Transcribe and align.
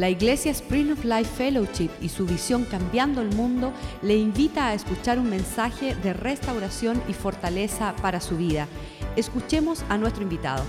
La 0.00 0.08
Iglesia 0.08 0.50
Spring 0.52 0.92
of 0.92 1.04
Life 1.04 1.30
Fellowship 1.36 1.90
y 2.00 2.08
su 2.08 2.24
visión 2.24 2.64
Cambiando 2.64 3.20
el 3.20 3.34
Mundo 3.36 3.74
le 4.00 4.16
invita 4.16 4.68
a 4.68 4.72
escuchar 4.72 5.18
un 5.18 5.28
mensaje 5.28 5.94
de 5.94 6.14
restauración 6.14 7.02
y 7.06 7.12
fortaleza 7.12 7.94
para 8.00 8.22
su 8.22 8.38
vida. 8.38 8.66
Escuchemos 9.16 9.84
a 9.90 9.98
nuestro 9.98 10.22
invitado. 10.22 10.64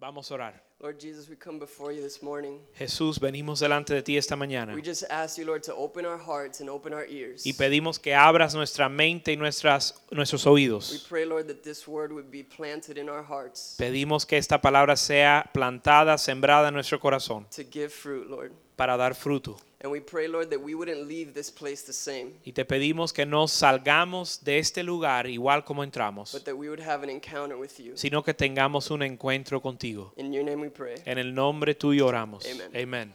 Vamos 0.00 0.30
a 0.30 0.34
orar. 0.34 0.62
Lord 0.80 1.00
Jesus, 1.00 1.28
we 1.28 1.34
come 1.34 1.58
before 1.58 1.92
you 1.92 2.00
this 2.00 2.22
morning. 2.22 2.60
Jesús, 2.78 3.18
venimos 3.18 3.58
delante 3.58 3.94
de 3.94 4.02
ti 4.02 4.16
esta 4.16 4.36
mañana 4.36 4.72
We 4.76 4.80
just 4.80 5.02
ask 5.10 5.36
you, 5.36 5.44
Lord, 5.44 5.64
to 5.64 5.74
open 5.74 6.06
our 6.06 6.18
hearts 6.18 6.60
and 6.60 6.70
open 6.70 6.92
our 6.94 7.04
ears. 7.06 7.44
y 7.44 7.52
pedimos 7.52 7.98
que 7.98 8.14
abras 8.14 8.54
nuestra 8.54 8.88
mente 8.88 9.32
y 9.32 9.36
nuestras, 9.36 10.00
nuestros 10.12 10.44
We 10.46 10.52
oídos. 10.52 11.04
pray, 11.08 11.24
Lord, 11.24 11.48
that 11.48 11.64
this 11.64 11.88
word 11.88 12.12
would 12.12 12.30
be 12.30 12.44
planted 12.44 12.96
in 12.96 13.08
our 13.08 13.24
hearts 13.24 13.74
Pedimos 13.76 14.24
que 14.24 14.38
esta 14.38 14.60
palabra 14.60 14.94
sea 14.96 15.50
plantada, 15.52 16.16
sembrada 16.16 16.68
en 16.68 16.74
nuestro 16.74 17.00
corazón 17.00 17.44
to 17.50 17.64
give 17.68 17.88
fruit, 17.92 18.28
Lord. 18.30 18.52
Para 18.78 18.96
dar 18.96 19.14
fruto. 19.14 19.58
And 19.82 19.92
we 19.92 20.00
pray, 20.00 20.26
Lord, 20.26 20.50
that 20.50 20.60
we 20.60 20.74
wouldn't 20.74 21.06
leave 21.06 21.34
this 21.34 21.50
place 21.50 21.84
the 21.84 21.92
same, 21.92 22.32
Y 22.44 22.52
te 22.52 22.64
pedimos 22.64 23.12
que 23.12 23.26
no 23.26 23.46
salgamos 23.46 24.40
de 24.42 24.58
este 24.58 24.82
lugar 24.82 25.26
igual 25.26 25.64
como 25.64 25.82
entramos, 25.84 26.32
but 26.32 26.44
that 26.44 26.56
we 26.56 26.68
would 26.68 26.80
have 26.80 27.02
an 27.04 27.10
encounter 27.10 27.56
with 27.56 27.78
you. 27.78 27.96
sino 27.96 28.22
que 28.22 28.32
tengamos 28.34 28.90
un 28.90 29.02
encuentro 29.02 29.60
contigo. 29.60 30.12
In 30.16 30.32
your 30.32 30.44
name 30.44 30.60
we 30.62 30.70
pray. 30.70 30.96
En 31.04 31.18
el 31.18 31.32
nombre 31.34 31.74
tuyo 31.74 32.06
oramos. 32.06 32.44
Amen. 32.46 32.70
Amén. 32.74 33.12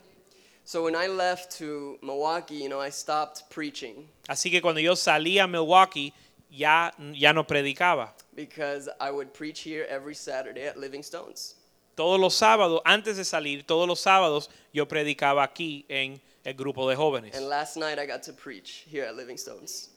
So 0.65 0.83
when 0.83 0.95
I 0.95 1.07
left 1.07 1.57
to 1.57 1.97
Milwaukee, 2.01 2.55
you 2.55 2.69
know, 2.69 2.79
I 2.79 2.89
stopped 2.91 3.49
preaching 3.49 4.07
Así 4.29 4.49
que 4.49 4.61
cuando 4.61 4.79
yo 4.79 4.93
salí 4.95 5.37
a 5.39 5.47
Milwaukee, 5.47 6.13
ya, 6.49 6.91
ya 7.13 7.33
no 7.33 7.43
predicaba. 7.45 8.13
because 8.35 8.89
I 9.01 9.11
would 9.11 9.33
preach 9.33 9.59
here 9.59 9.85
every 9.89 10.15
Saturday 10.15 10.65
at 10.65 10.77
Living 10.77 11.03
Stones. 11.03 11.55
Todos 11.95 12.19
los 12.19 12.33
sábados, 12.33 12.81
antes 12.85 13.17
de 13.17 13.25
salir, 13.25 13.65
todos 13.65 13.87
los 13.87 13.99
sábados 13.99 14.49
yo 14.73 14.87
predicaba 14.87 15.43
aquí 15.43 15.85
en 15.87 16.21
el 16.43 16.55
grupo 16.55 16.89
de 16.89 16.95
jóvenes. 16.95 17.35
And 17.35 17.47
last 17.47 17.77
night 17.77 17.97
I 17.97 18.05
got 18.05 18.23
to 18.23 18.33
preach 18.33 18.85
here 18.89 19.05
at. 19.05 19.13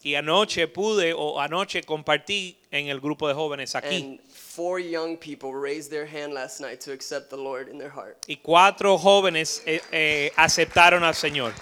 Y 0.03 0.15
anoche 0.15 0.69
pude 0.69 1.13
o 1.13 1.41
anoche 1.41 1.83
compartí 1.83 2.57
en 2.71 2.89
el 2.89 3.01
grupo 3.01 3.29
de 3.29 3.35
jóvenes 3.35 3.75
aquí. 3.75 3.97
And 3.97 4.21
four 4.31 4.79
young 4.79 5.17
people 5.17 5.53
raised 5.53 5.91
their 5.91 6.07
hand 6.07 6.33
last 6.33 6.61
night 6.61 6.81
to 6.81 6.93
accept 6.93 7.31
the 7.31 7.37
Lord 7.37 7.69
in 7.69 7.79
their 7.79 7.91
heart. 7.91 8.25
Y 8.29 8.37
cuatro 8.37 8.97
jóvenes 8.97 9.63
eh, 9.67 9.81
eh, 9.91 10.31
aceptaron 10.37 11.03
al 11.03 11.15
Señor. 11.15 11.53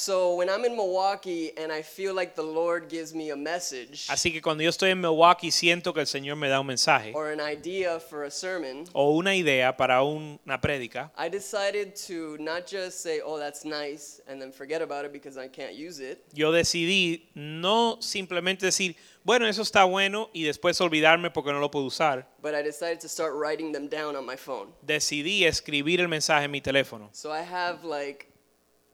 So 0.00 0.34
when 0.34 0.48
I'm 0.48 0.64
in 0.64 0.74
Milwaukee 0.76 1.52
and 1.58 1.70
I 1.70 1.82
feel 1.82 2.14
like 2.14 2.34
the 2.34 2.42
Lord 2.42 2.88
gives 2.88 3.12
me 3.12 3.30
a 3.30 3.36
message 3.36 4.06
Así 4.08 4.32
que 4.32 4.40
cuando 4.40 4.62
yo 4.64 4.70
estoy 4.70 4.90
en 4.92 5.00
Milwaukee 5.00 5.50
siento 5.50 5.92
que 5.92 6.00
el 6.00 6.06
Señor 6.06 6.36
me 6.36 6.48
da 6.48 6.58
un 6.58 6.66
mensaje 6.66 7.12
or 7.14 7.28
an 7.30 7.38
idea 7.40 8.00
for 8.00 8.24
a 8.24 8.30
sermon, 8.30 8.84
o 8.94 9.10
una 9.14 9.34
idea 9.36 9.76
para 9.76 10.02
un- 10.02 10.40
una 10.46 10.58
prédica. 10.58 11.12
I 11.18 11.28
decided 11.28 11.94
to 12.06 12.38
not 12.38 12.66
just 12.66 13.00
say, 13.02 13.20
"Oh, 13.22 13.38
that's 13.38 13.64
nice," 13.66 14.22
and 14.26 14.40
then 14.40 14.52
forget 14.52 14.80
about 14.80 15.04
it 15.04 15.12
because 15.12 15.36
I 15.36 15.48
can't 15.48 15.74
use 15.74 16.00
it, 16.00 16.24
Yo 16.32 16.50
decidí 16.50 17.28
no 17.34 17.98
simplemente 18.00 18.64
decir, 18.64 18.96
bueno, 19.22 19.46
eso 19.46 19.60
está 19.60 19.84
bueno 19.84 20.30
y 20.32 20.44
después 20.44 20.80
olvidarme 20.80 21.30
porque 21.30 21.52
no 21.52 21.60
lo 21.60 21.70
puedo 21.70 21.84
usar. 21.84 22.26
but 22.42 22.54
I 22.54 22.62
decided 22.62 23.00
to 23.00 23.08
start 23.08 23.34
writing 23.34 23.70
them 23.72 23.86
down 23.86 24.16
on 24.16 24.24
my 24.24 24.36
phone. 24.38 24.72
Decidí 24.80 25.44
escribir 25.44 26.00
el 26.00 26.08
mensaje 26.08 26.46
en 26.46 26.50
mi 26.50 26.62
teléfono. 26.62 27.10
So 27.12 27.30
I 27.30 27.42
have 27.42 27.84
like 27.84 28.28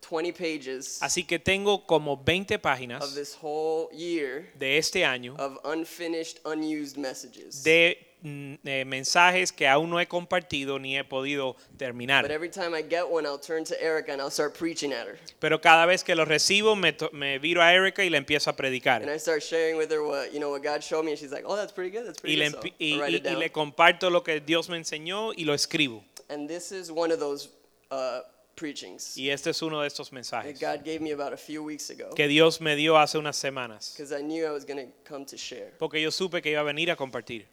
20 0.08 0.32
pages 0.32 1.02
Así 1.02 1.24
que 1.24 1.38
tengo 1.38 1.86
como 1.86 2.16
20 2.16 2.54
of 2.56 2.60
páginas 2.62 3.14
this 3.14 3.36
whole 3.40 3.88
year 3.96 4.50
de 4.58 4.78
este 4.78 5.04
año 5.04 5.34
of 5.38 5.58
unfinished, 5.64 6.38
unused 6.44 6.96
messages. 6.96 7.62
de 7.62 7.98
mm, 8.22 8.54
eh, 8.64 8.84
mensajes 8.84 9.52
que 9.52 9.66
aún 9.68 9.90
no 9.90 9.98
he 10.00 10.06
compartido 10.06 10.78
ni 10.78 10.96
he 10.96 11.04
podido 11.04 11.54
But 11.70 11.78
terminar. 11.78 12.30
every 12.30 12.50
time 12.50 12.74
I 12.76 12.82
get 12.82 13.04
one, 13.08 13.26
I'll 13.26 13.38
turn 13.40 13.64
to 13.64 13.74
Erica 13.82 14.12
and 14.12 14.20
I'll 14.20 14.30
start 14.30 14.54
preaching 14.58 14.92
at 14.92 15.06
her. 15.06 15.18
Pero 15.38 15.60
cada 15.60 15.86
vez 15.86 16.02
que 16.02 16.14
lo 16.14 16.24
recibo 16.24 16.74
me, 16.76 16.92
to- 16.92 17.10
me 17.12 17.38
viro 17.38 17.60
a 17.62 17.72
Erika 17.72 18.02
y 18.04 18.08
le 18.10 18.18
empiezo 18.18 18.48
a 18.48 18.52
And 18.52 18.56
predicar. 18.58 19.02
I 19.08 19.18
start 19.18 19.42
sharing 19.42 19.76
with 19.76 19.90
her 19.92 20.02
what 20.02 20.32
you 20.32 20.38
know 20.40 20.50
what 20.50 20.62
God 20.62 20.82
showed 20.82 21.04
me, 21.04 21.12
and 21.12 21.18
she's 21.18 21.30
like, 21.32 21.44
"Oh, 21.46 21.56
that's 21.56 21.72
pretty 21.72 21.90
good. 21.90 22.06
That's 22.06 22.18
Y 22.22 22.34
pretty 22.34 22.36
le, 22.36 22.50
good." 22.50 22.54
So 22.54 22.60
empi- 22.68 22.74
I 22.80 22.94
y- 22.94 23.00
write 23.00 23.12
y- 23.12 23.16
it 23.18 23.24
y 23.26 23.30
down. 23.30 23.38
le 23.40 23.50
comparto 23.50 24.10
lo 24.10 24.22
que 24.22 24.40
Dios 24.40 24.68
me 24.68 24.76
enseñó 24.76 25.32
y 25.36 25.44
lo 25.44 25.52
escribo. 25.54 26.02
And 26.28 26.48
this 26.48 26.72
is 26.72 26.90
one 26.90 27.12
of 27.12 27.20
those 27.20 27.48
uh, 27.92 28.20
preachings 28.56 29.16
Y 29.16 29.30
este 29.30 29.50
es 29.50 29.62
uno 29.62 29.80
de 29.82 29.86
estos 29.86 30.08
that 30.08 30.14
mensajes 30.14 30.58
God 30.58 30.84
gave 30.84 30.98
me 31.00 31.12
about 31.12 31.32
a 31.32 31.36
few 31.36 31.62
weeks 31.62 31.90
ago, 31.90 32.10
que 32.14 32.26
Dios 32.26 32.60
me 32.60 32.74
dio 32.74 32.96
hace 32.96 33.18
unas 33.18 33.36
semanas. 33.36 33.94
because 33.96 34.12
I 34.12 34.22
knew 34.22 34.44
I 34.46 34.50
was 34.50 34.64
going 34.64 34.84
to 34.84 34.92
come 35.08 35.24
to 35.26 35.36
share 35.36 35.72
Porque 35.78 36.00
yo 36.00 36.10
supe 36.10 36.42
que 36.42 36.50
iba 36.50 36.60
a 36.60 36.64
venir 36.64 36.90
a 36.90 36.96
compartir. 36.96 37.44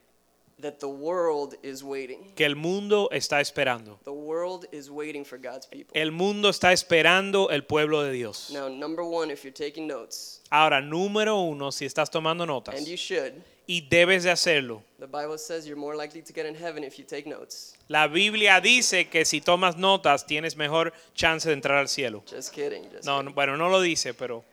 that 0.60 0.78
the 0.80 0.88
world 0.88 1.56
is 1.62 1.82
waiting. 1.82 2.32
Que 2.36 2.46
el 2.46 2.56
mundo 2.56 3.08
está 3.10 3.40
esperando. 3.40 3.98
The 4.04 4.12
world 4.12 4.66
is 4.72 4.90
waiting 4.90 5.24
for 5.24 5.38
God's 5.38 5.66
people. 5.66 6.00
El 6.00 6.12
mundo 6.12 6.48
está 6.48 6.72
esperando 6.72 7.50
el 7.50 7.64
pueblo 7.64 8.02
de 8.02 8.12
Dios. 8.12 8.50
Now, 8.52 8.68
number 8.68 9.04
one, 9.04 9.30
if 9.32 9.44
you're 9.44 9.52
taking 9.52 9.86
notes, 9.86 10.40
Ahora, 10.50 10.80
número 10.80 11.40
uno, 11.40 11.70
si 11.72 11.84
estás 11.84 12.10
tomando 12.10 12.46
notas, 12.46 12.76
and 12.76 12.86
you 12.86 12.96
should, 12.96 13.42
y 13.66 13.80
debes 13.88 14.24
de 14.24 14.30
hacerlo, 14.30 14.82
the 14.98 15.06
Bible 15.06 15.38
says 15.38 15.66
you're 15.66 15.78
more 15.78 15.96
likely 15.96 16.22
to 16.22 16.32
get 16.32 16.46
in 16.46 16.54
heaven 16.54 16.84
if 16.84 16.98
you 16.98 17.04
take 17.04 17.26
notes. 17.28 17.74
la 17.88 18.06
Biblia 18.08 18.60
dice 18.60 19.08
que 19.08 19.24
si 19.24 19.40
tomas 19.40 19.76
notas 19.76 20.26
tienes 20.26 20.56
mejor 20.56 20.92
chance 21.14 21.48
de 21.48 21.54
entrar 21.54 21.78
al 21.78 21.88
cielo. 21.88 22.22
Just 22.30 22.52
kidding. 22.52 22.84
Just 22.90 23.04
No, 23.06 23.22
no, 23.22 23.32
bueno, 23.32 23.56
no 23.56 23.68
lo 23.68 23.80
dice, 23.80 24.12
pero 24.14 24.44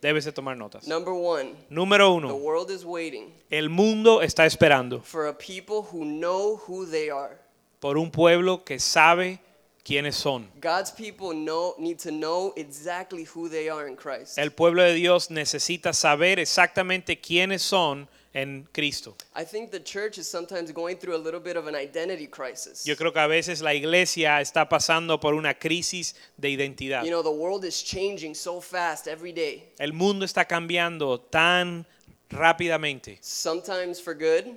debes 0.00 0.24
de 0.24 0.32
tomar 0.32 0.56
notas. 0.56 0.86
Number 0.88 1.12
one, 1.12 1.54
Número 1.70 2.06
the 2.06 2.26
uno, 2.26 2.34
world 2.36 2.70
is 2.70 2.84
waiting 2.84 3.32
el 3.50 3.68
mundo 3.68 4.22
está 4.22 4.44
esperando 4.46 5.00
for 5.02 5.26
a 5.28 5.32
people 5.32 5.82
who 5.92 6.04
know 6.04 6.56
who 6.66 6.84
they 6.86 7.10
are. 7.10 7.36
por 7.80 7.96
un 7.96 8.10
pueblo 8.10 8.64
que 8.64 8.78
sabe 8.80 9.38
quiénes 9.84 10.16
son. 10.16 10.48
God's 10.60 10.90
people 10.90 11.32
know 11.32 11.74
need 11.78 11.98
to 11.98 12.10
know 12.10 12.52
exactly 12.56 13.24
who 13.24 13.48
they 13.48 13.68
are 13.68 13.88
in 13.88 13.96
Christ. 13.96 14.36
El 14.38 14.50
pueblo 14.50 14.82
de 14.82 14.94
Dios 14.94 15.30
necesita 15.30 15.92
saber 15.92 16.38
exactamente 16.40 17.20
quiénes 17.20 17.62
son 17.62 18.08
en 18.42 18.68
Cristo. 18.72 19.16
I 19.34 19.44
think 19.44 19.70
the 19.70 19.82
church 19.82 20.18
is 20.18 20.28
sometimes 20.28 20.72
going 20.72 20.96
through 20.98 21.16
a 21.16 21.22
little 21.22 21.40
bit 21.40 21.56
of 21.56 21.66
an 21.66 21.74
identity 21.74 22.26
crisis. 22.28 22.84
Yo 22.84 22.94
creo 22.96 23.12
que 23.12 23.20
a 23.20 23.26
veces 23.26 23.60
la 23.60 23.74
iglesia 23.74 24.40
está 24.40 24.68
pasando 24.68 25.18
por 25.18 25.34
una 25.34 25.54
crisis 25.54 26.14
de 26.36 26.50
identidad. 26.50 27.04
You 27.04 27.10
know, 27.10 27.22
the 27.22 27.30
world 27.30 27.64
is 27.64 27.82
changing 27.82 28.34
so 28.34 28.60
fast 28.60 29.06
every 29.08 29.32
day. 29.32 29.72
El 29.78 29.92
mundo 29.92 30.24
está 30.24 30.46
cambiando 30.46 31.20
tan 31.20 31.86
rápidamente, 32.30 33.18
Sometimes 33.20 34.00
for 34.00 34.14
good, 34.14 34.56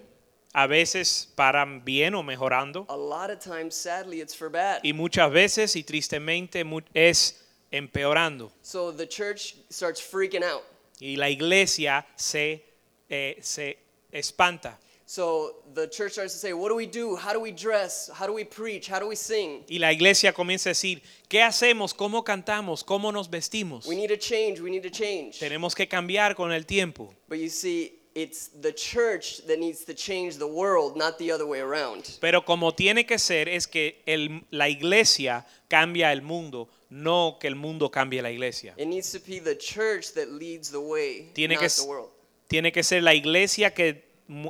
a 0.54 0.68
veces 0.68 1.30
para 1.36 1.66
bien 1.66 2.14
o 2.14 2.24
mejorando, 2.24 2.86
a 2.90 2.98
lot 2.98 3.32
of 3.32 3.40
times 3.40 3.76
sadly 3.76 4.22
it's 4.22 4.36
for 4.36 4.50
bad. 4.50 4.82
y 4.84 4.94
muchas 4.94 5.32
veces 5.32 5.76
y 5.76 5.84
tristemente 5.84 6.64
es 6.94 7.42
empeorando. 7.72 8.52
So 8.62 8.92
the 8.92 9.08
church 9.08 9.56
starts 9.70 10.02
freaking 10.02 10.44
out. 10.44 10.64
Y 11.00 11.16
la 11.16 11.30
iglesia 11.30 12.06
se, 12.16 12.64
eh, 13.12 13.38
se 13.42 13.78
espanta. 14.12 14.80
So 15.06 15.64
the 15.76 15.90
church 15.90 16.14
starts 16.14 16.32
to 16.34 16.40
say, 16.40 16.54
what 16.54 16.70
do 16.70 16.76
we 16.76 16.86
do? 16.88 17.18
How 17.18 17.34
do 17.34 17.42
we 17.42 17.52
dress? 17.52 18.10
How 18.14 18.26
do 18.26 18.34
we 18.34 18.46
preach? 18.46 18.88
How 18.90 18.98
do 18.98 19.08
we 19.10 19.18
sing? 19.18 19.66
Y 19.68 19.78
la 19.78 19.92
iglesia 19.92 20.32
comienza 20.32 20.70
a 20.70 20.72
decir, 20.72 21.02
¿qué 21.28 21.42
hacemos? 21.44 21.94
¿Cómo 21.94 22.24
cantamos? 22.24 22.82
¿Cómo 22.86 23.12
nos 23.12 23.30
vestimos? 23.30 23.86
We 23.86 23.96
need 23.98 24.08
to 24.08 24.16
change. 24.18 24.62
We 24.62 24.70
need 24.72 24.84
to 24.84 24.90
change. 24.90 25.38
Tenemos 25.40 25.76
que 25.76 25.86
cambiar 25.90 26.34
con 26.34 26.54
el 26.54 26.66
tiempo. 26.66 27.14
But 27.28 27.40
you 27.40 27.50
see, 27.50 28.00
it's 28.16 28.52
the 28.62 28.72
church 28.74 29.42
that 29.48 29.58
needs 29.60 29.84
to 29.84 29.94
change 29.94 30.38
the 30.38 30.48
world, 30.48 30.96
not 30.96 31.18
the 31.18 31.30
other 31.34 31.46
way 31.46 31.60
around. 31.60 32.06
Pero 32.22 32.46
como 32.46 32.72
tiene 32.74 33.06
que 33.06 33.20
ser 33.20 33.50
es 33.50 33.68
que 33.68 34.02
el- 34.06 34.46
la 34.50 34.70
iglesia 34.70 35.46
cambia 35.68 36.14
el 36.14 36.22
mundo, 36.22 36.70
no 36.90 37.38
que 37.38 37.50
el 37.50 37.56
mundo 37.56 37.92
cambie 37.92 38.22
la 38.22 38.32
iglesia. 38.32 38.76
It 38.78 38.88
needs 38.88 39.12
to 39.12 39.20
be 39.28 39.42
the 39.42 39.58
church 39.58 40.14
that 40.14 40.30
leads 40.30 40.72
the 40.72 40.80
way, 40.80 41.32
Tiene 41.34 41.56
not 41.56 41.64
que, 41.64 41.68
the 41.68 41.82
s- 41.82 41.86
world. 41.86 42.12
Tiene 42.52 42.74
que 42.74 42.84
ser 42.84 43.02
la 43.02 43.14
iglesia 43.14 43.74
que, 43.74 44.04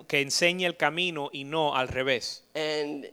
que 0.08 0.22
enseñe 0.22 0.66
el 0.66 0.76
camino 0.76 1.30
y 1.32 1.44
no 1.44 1.76
al 1.76 1.88
revés. 1.88 2.44
And 2.56 3.06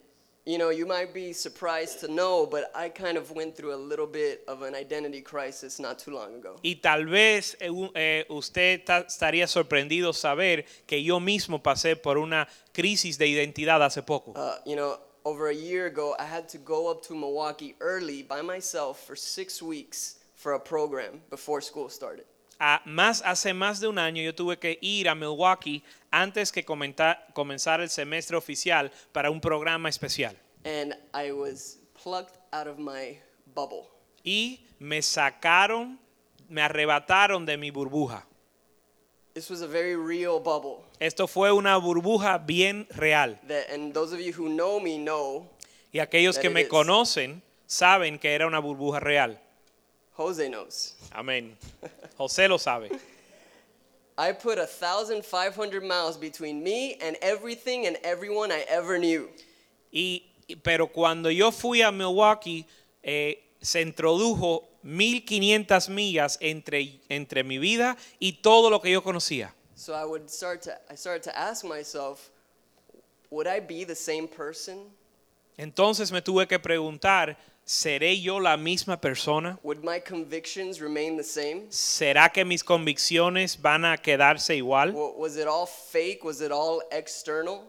you 0.46 0.56
know, 0.56 0.70
you 0.70 0.86
might 0.86 1.12
be 1.12 1.34
surprised 1.34 2.00
to 2.00 2.08
know, 2.08 2.46
but 2.46 2.70
I 2.74 2.88
kind 2.88 3.18
of 3.18 3.30
went 3.32 3.54
through 3.54 3.74
a 3.74 3.76
little 3.76 4.06
bit 4.06 4.44
of 4.48 4.62
an 4.62 4.74
identity 4.74 5.20
crisis 5.20 5.78
not 5.78 5.98
too 5.98 6.12
long 6.12 6.36
ago. 6.36 6.56
Y 6.62 6.76
tal 6.76 7.04
vez 7.04 7.58
eh, 7.60 7.68
eh, 7.94 8.24
usted 8.30 8.82
ta- 8.86 9.04
estaría 9.06 9.46
sorprendido 9.46 10.14
saber 10.14 10.64
que 10.86 11.02
yo 11.02 11.20
mismo 11.20 11.62
pasé 11.62 11.94
por 11.94 12.16
una 12.16 12.48
crisis 12.72 13.18
de 13.18 13.26
identidad 13.26 13.82
hace 13.82 14.02
poco. 14.02 14.32
Uh, 14.36 14.56
you 14.64 14.74
know, 14.74 14.98
over 15.26 15.48
a 15.48 15.54
year 15.54 15.84
ago, 15.84 16.16
I 16.18 16.24
had 16.24 16.48
to 16.48 16.58
go 16.58 16.90
up 16.90 17.02
to 17.08 17.14
Milwaukee 17.14 17.74
early 17.80 18.22
by 18.22 18.40
myself 18.40 19.04
for 19.06 19.14
six 19.16 19.60
weeks 19.60 20.20
for 20.34 20.54
a 20.54 20.58
program 20.58 21.20
before 21.28 21.60
school 21.60 21.90
started. 21.90 22.24
A- 22.58 22.82
más, 22.84 23.22
hace 23.25 23.55
más 23.55 23.81
de 23.81 23.88
un 23.88 23.99
año 23.99 24.22
yo 24.22 24.34
tuve 24.34 24.58
que 24.58 24.78
ir 24.81 25.08
a 25.08 25.14
Milwaukee 25.14 25.82
antes 26.10 26.50
que 26.52 26.64
comenta- 26.64 27.26
comenzara 27.34 27.82
el 27.82 27.90
semestre 27.90 28.37
oficial 28.37 28.90
para 29.12 29.31
un 29.31 29.40
programa 29.40 29.88
especial. 29.88 30.37
And 30.64 30.94
I 31.14 31.31
was 31.32 31.78
plucked 32.02 32.37
out 32.52 32.66
of 32.66 32.78
my 32.78 33.19
bubble. 33.55 33.88
Y 34.25 34.60
me 34.78 35.00
sacaron, 35.02 35.99
me 36.49 36.60
arrebataron 36.62 37.46
de 37.46 37.56
mi 37.56 37.70
burbuja. 37.70 38.25
This 39.34 39.50
was 39.50 39.62
a 39.62 39.69
very 39.69 39.94
real 39.94 40.40
bubble. 40.40 40.84
Esto 40.99 41.28
fue 41.28 41.52
una 41.52 41.76
burbuja 41.78 42.38
bien 42.44 42.88
real. 42.96 43.38
That, 43.46 43.70
and 43.72 43.93
those 43.94 44.12
of 44.12 44.20
you 44.20 44.32
who 44.32 44.49
know 44.49 44.81
me 44.81 44.99
know 44.99 45.49
Y 45.93 46.00
aquellos 46.00 46.34
That 46.37 46.43
que 46.43 46.50
me 46.50 46.62
is. 46.62 46.69
conocen 46.69 47.43
saben 47.66 48.19
que 48.19 48.34
era 48.34 48.46
una 48.49 48.58
burbuja 48.61 48.99
real. 49.00 49.38
Jose 50.18 50.48
knows. 50.48 50.94
Amén. 51.12 51.56
José 52.18 52.48
lo 52.48 52.58
sabe. 52.58 52.90
I 54.18 54.32
put 54.32 54.58
a 54.58 54.66
thousand 54.66 55.24
five 55.24 55.54
hundred 55.54 55.84
miles 55.84 56.16
between 56.16 56.60
me 56.60 56.96
and 57.00 57.16
everything 57.22 57.86
and 57.86 57.96
everyone 58.02 58.50
I 58.50 58.64
ever 58.68 58.98
knew. 58.98 59.28
Y, 59.92 60.22
pero 60.64 60.88
cuando 60.88 61.30
yo 61.30 61.52
fui 61.52 61.82
a 61.82 61.92
Milwaukee, 61.92 62.66
eh, 63.00 63.36
se 63.60 63.80
introdujo 63.80 64.64
1500 64.82 65.88
millas 65.88 66.36
entre, 66.40 67.00
entre 67.08 67.44
mi 67.44 67.58
vida 67.58 67.96
y 68.18 68.32
todo 68.42 68.70
lo 68.70 68.80
que 68.80 68.90
yo 68.90 69.02
conocía. 69.02 69.52
So 69.76 69.94
I 69.94 70.04
would 70.04 70.28
start 70.28 70.62
to 70.62 70.72
I 70.90 70.96
started 70.96 71.22
to 71.30 71.38
ask 71.38 71.64
myself, 71.64 72.30
would 73.30 73.46
I 73.46 73.60
be 73.60 73.84
the 73.84 73.94
same 73.94 74.26
person? 74.26 74.90
Entonces 75.56 76.10
me 76.10 76.22
tuve 76.22 76.48
que 76.48 76.58
preguntar, 76.58 77.36
¿seré 77.68 78.18
yo 78.20 78.40
la 78.40 78.56
misma 78.56 78.98
persona? 78.98 79.58
Would 79.62 79.84
my 79.84 80.00
convictions 80.00 80.80
remain 80.80 81.16
the 81.18 81.22
same? 81.22 81.66
¿Será 81.70 82.30
que 82.32 82.44
mis 82.44 82.64
convicciones 82.64 83.60
van 83.60 83.84
a 83.84 83.98
quedarse 83.98 84.56
igual? 84.56 84.92
Wa- 84.94 85.12
Was 85.18 85.36
it 85.36 85.46
all 85.46 85.66
fake? 85.66 86.24
Was 86.24 86.40
it 86.40 86.50
all 86.50 86.80
external? 86.90 87.66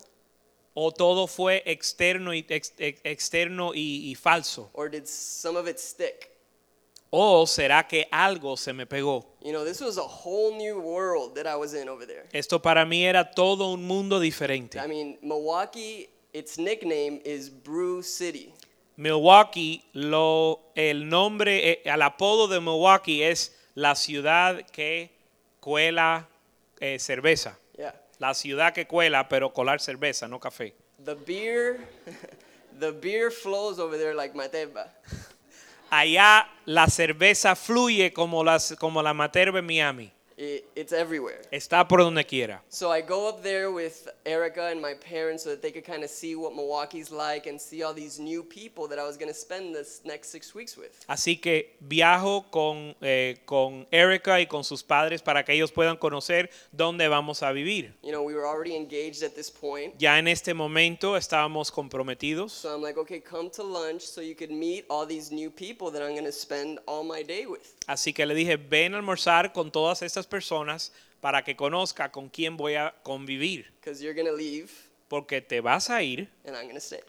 ¿O 0.73 0.91
todo 0.91 1.27
fue 1.27 1.61
externo 1.65 2.33
y, 2.33 2.45
ex- 2.47 2.73
ex- 2.77 3.01
externo 3.03 3.73
y- 3.73 4.09
y 4.09 4.15
falso? 4.15 4.69
Or 4.73 4.89
did 4.89 5.05
some 5.05 5.57
of 5.57 5.67
it 5.67 5.77
stick? 5.79 6.29
¿O 7.11 7.45
será 7.45 7.85
que 7.87 8.07
algo 8.11 8.55
se 8.55 8.71
me 8.71 8.85
pegó? 8.85 9.25
You 9.43 9.51
know, 9.51 9.65
this 9.65 9.81
was 9.81 9.97
a 9.97 10.03
whole 10.03 10.55
new 10.55 10.79
world 10.79 11.33
that 11.35 11.45
I 11.47 11.55
was 11.57 11.73
in 11.73 11.89
over 11.89 12.05
there. 12.05 12.27
Esto 12.31 12.61
para 12.61 12.85
mí 12.85 13.03
era 13.03 13.29
todo 13.31 13.73
un 13.73 13.83
mundo 13.83 14.19
diferente. 14.19 14.77
I 14.79 14.87
mean, 14.87 15.17
Milwaukee, 15.21 16.07
its 16.31 16.57
nickname 16.57 17.19
is 17.25 17.49
Brew 17.49 18.01
City. 18.03 18.53
Milwaukee, 18.99 19.81
lo, 19.93 20.59
el 20.75 21.07
nombre, 21.07 21.71
eh, 21.71 21.81
el 21.85 22.01
apodo 22.01 22.49
de 22.49 22.59
Milwaukee 22.59 23.23
es 23.23 23.55
la 23.73 23.95
ciudad 23.95 24.65
que 24.73 25.09
cuela 25.61 26.27
eh, 26.81 26.99
cerveza. 26.99 27.57
Yeah. 27.77 27.95
La 28.17 28.33
ciudad 28.33 28.73
que 28.73 28.87
cuela, 28.87 29.29
pero 29.29 29.53
colar 29.53 29.79
cerveza, 29.79 30.27
no 30.27 30.37
café. 30.41 30.75
The 31.05 31.15
beer, 31.15 31.79
the 32.81 32.91
beer 32.91 33.31
flows 33.31 33.79
over 33.79 33.97
there 33.97 34.13
like 34.13 34.35
mateba. 34.35 34.91
Allá 35.89 36.49
la 36.65 36.87
cerveza 36.87 37.55
fluye 37.55 38.11
como, 38.11 38.43
las, 38.43 38.75
como 38.77 39.01
la 39.01 39.13
Materva 39.13 39.59
en 39.59 39.65
Miami. 39.65 40.11
It, 40.41 40.69
it's 40.74 40.94
everywhere. 40.94 41.41
Está 41.51 41.86
por 41.86 42.00
donde 42.00 42.25
quiera. 42.25 42.62
So 42.69 42.89
I 42.94 43.01
go 43.01 43.27
up 43.27 43.44
there 43.44 43.71
with 43.71 44.07
Erica 44.25 44.69
and 44.71 44.81
my 44.81 44.94
parents 44.94 45.44
so 45.44 45.50
that 45.50 45.62
they 45.62 45.69
could 45.69 45.83
kind 45.83 46.01
of 46.01 46.09
see 46.09 46.33
what 46.33 46.56
Milwaukee's 46.56 47.12
like 47.12 47.45
and 47.45 47.59
see 47.59 47.83
all 47.83 47.94
these 47.94 48.21
new 48.21 48.41
people 48.41 48.88
that 48.88 48.97
I 48.97 49.03
was 49.03 49.18
going 49.18 49.27
to 49.27 49.38
spend 49.38 49.75
this 49.75 50.00
next 50.06 50.30
six 50.30 50.56
weeks 50.56 50.77
with. 50.77 51.06
Así 51.09 51.41
que 51.41 51.75
viajo 51.81 52.50
con, 52.50 52.95
eh, 53.01 53.41
con 53.44 53.86
Erica 53.91 54.39
y 54.39 54.45
con 54.45 54.63
sus 54.63 54.81
padres 54.81 55.21
para 55.21 55.44
que 55.44 55.51
ellos 55.51 55.74
puedan 55.74 55.97
conocer 55.97 56.50
dónde 56.71 57.09
vamos 57.09 57.44
a 57.44 57.51
vivir. 57.51 57.94
You 58.01 58.13
know, 58.13 58.24
we 58.24 58.33
were 58.33 58.47
already 58.47 58.77
engaged 58.77 59.24
at 59.24 59.35
this 59.35 59.51
point. 59.51 59.95
Ya 60.00 60.19
en 60.19 60.30
este 60.30 60.53
momento 60.53 61.18
estábamos 61.18 61.69
comprometidos. 61.69 62.53
So 62.53 62.74
I'm 62.74 62.81
like, 62.81 62.97
okay, 62.97 63.19
come 63.19 63.50
to 63.57 63.63
lunch 63.63 64.03
so 64.03 64.21
you 64.21 64.35
could 64.35 64.51
meet 64.51 64.85
all 64.89 65.06
these 65.06 65.33
new 65.33 65.51
people 65.51 65.92
that 65.92 66.01
I'm 66.01 66.13
going 66.13 66.24
to 66.24 66.31
spend 66.31 66.80
all 66.88 67.03
my 67.03 67.24
day 67.24 67.45
with. 67.45 67.75
Así 67.88 68.13
que 68.13 68.25
le 68.25 68.35
dije, 68.35 68.56
ven 68.56 68.94
a 68.94 68.97
almorzar 68.97 69.51
con 69.51 69.69
todas 69.69 70.01
estas 70.01 70.28
personas 70.29 70.91
para 71.21 71.43
que 71.43 71.55
conozca 71.55 72.11
con 72.11 72.29
quién 72.29 72.55
voy 72.55 72.75
a 72.75 72.93
convivir. 73.03 73.65
Because 73.81 74.01
you're 74.01 74.15
to 74.23 74.31
leave 74.35 74.69
Porque 75.09 75.41
te 75.41 75.59
vas 75.59 75.89
a 75.89 76.01
ir 76.03 76.29
and 76.45 76.55
I'm 76.55 76.69
to 76.73 76.79
stay. 76.79 77.01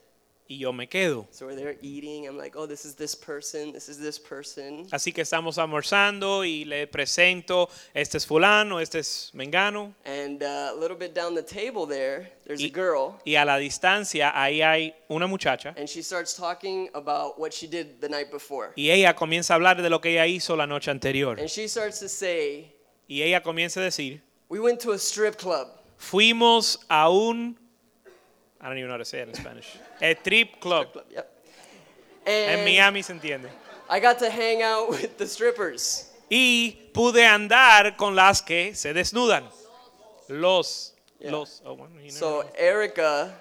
y 0.48 0.58
yo 0.58 0.72
me 0.72 0.88
quedo. 0.88 1.28
So 1.30 1.46
we're 1.46 1.54
there 1.54 1.78
eating. 1.80 2.26
I'm 2.26 2.36
like, 2.36 2.56
oh, 2.56 2.66
this 2.66 2.84
is 2.84 2.96
this 2.96 3.14
person. 3.14 3.72
This 3.72 3.88
is 3.88 3.98
this 3.98 4.18
person. 4.18 4.84
Así 4.90 5.12
que 5.12 5.22
estamos 5.22 5.58
almorzando 5.58 6.44
y 6.44 6.64
le 6.64 6.88
presento, 6.88 7.68
este 7.94 8.16
es 8.16 8.26
fulano, 8.26 8.80
este 8.80 8.98
es 8.98 9.30
mengano. 9.32 9.94
And 10.04 10.42
uh, 10.42 10.72
a 10.72 10.74
little 10.74 10.96
bit 10.96 11.14
down 11.14 11.36
the 11.36 11.42
table 11.44 11.86
there, 11.86 12.32
there's 12.46 12.60
a 12.60 12.64
Y, 12.64 12.70
girl. 12.70 13.20
y 13.24 13.36
a 13.36 13.44
la 13.44 13.58
distancia 13.58 14.32
ahí 14.34 14.60
hay 14.60 14.92
una 15.08 15.28
muchacha 15.28 15.72
And 15.76 15.88
she 15.88 16.02
starts 16.02 16.34
talking 16.34 16.90
about 16.94 17.38
what 17.38 17.52
she 17.52 17.68
did 17.68 18.00
the 18.00 18.08
night 18.08 18.32
before. 18.32 18.72
y 18.74 18.90
ella 18.90 19.14
comienza 19.14 19.54
a 19.54 19.56
hablar 19.56 19.80
de 19.80 19.88
lo 19.88 20.00
que 20.00 20.10
ella 20.10 20.26
hizo 20.26 20.56
la 20.56 20.66
noche 20.66 20.90
anterior. 20.90 21.38
And 21.38 21.48
she 21.48 21.68
starts 21.68 22.00
to 22.00 22.08
say, 22.08 22.74
Y 23.10 23.22
ella 23.22 23.42
comienza 23.42 23.80
a 23.80 23.82
decir, 23.82 24.20
we 24.48 24.60
went 24.60 24.80
to 24.80 24.92
a 24.92 24.98
strip 24.98 25.36
club. 25.36 25.66
fuimos 25.98 26.78
a 26.88 27.10
un, 27.10 27.58
I 28.60 28.68
don't 28.68 28.78
even 28.78 28.86
know 28.86 28.94
how 28.94 28.98
to 28.98 29.04
say 29.04 29.18
it 29.20 29.28
in 29.28 29.34
Spanish, 29.34 29.66
a 30.00 30.14
strip 30.14 30.60
club. 30.60 30.92
Club, 30.92 31.04
Yep. 31.10 31.26
En 32.26 32.50
And 32.60 32.64
Miami 32.64 33.02
se 33.02 33.12
entiende. 33.14 33.48
I 33.88 33.98
got 33.98 34.18
to 34.20 34.30
hang 34.30 34.62
out 34.62 34.88
with 34.90 35.18
the 35.18 35.26
strippers. 35.26 36.06
Y 36.30 36.78
pude 36.94 37.26
andar 37.26 37.96
con 37.96 38.14
las 38.14 38.40
que 38.42 38.74
se 38.76 38.92
desnudan. 38.92 39.44
Los, 40.28 40.92
Yeah. 41.18 41.32
los, 41.32 41.60
oh, 41.66 41.74
bueno, 41.74 42.00
you 42.00 42.10
So 42.10 42.42
know. 42.42 42.50
Erica, 42.56 43.34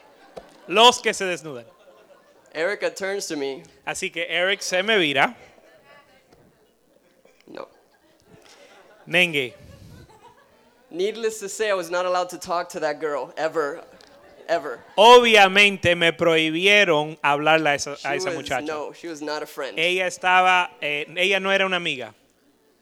los 0.67 0.99
que 0.99 1.13
se 1.13 1.25
desnudan. 1.25 1.65
Erica 2.55 2.89
turns 2.89 3.27
to 3.27 3.37
me. 3.37 3.61
Así 3.85 4.11
que 4.11 4.25
Eric 4.27 4.61
se 4.61 4.81
me 4.81 4.97
vira, 4.97 5.35
No. 7.45 7.67
Nengue. 9.09 9.53
Needless 10.91 11.39
to 11.39 11.49
say, 11.49 11.69
I 11.69 11.73
was 11.73 11.89
not 11.91 12.05
allowed 12.05 12.29
to 12.29 12.37
talk 12.37 12.69
to 12.69 12.79
that 12.79 12.99
girl 12.99 13.31
ever, 13.37 13.81
ever. 14.47 14.79
Obviamente 14.97 15.95
me 15.95 16.11
prohibieron 16.11 17.17
hablarle 17.23 17.67
a 17.71 17.73
esa, 17.75 17.95
She 17.95 18.07
a 18.07 18.15
esa 18.15 18.29
was, 18.29 18.35
muchacha. 18.37 18.65
no, 18.65 18.93
she 18.93 19.07
was 19.07 19.21
not 19.21 19.43
a 19.43 19.45
friend. 19.45 19.77
Ella 19.77 20.05
estaba, 20.07 20.69
eh, 20.81 21.05
ella 21.15 21.39
no 21.39 21.49
era 21.51 21.65
una 21.65 21.77
amiga. 21.77 22.13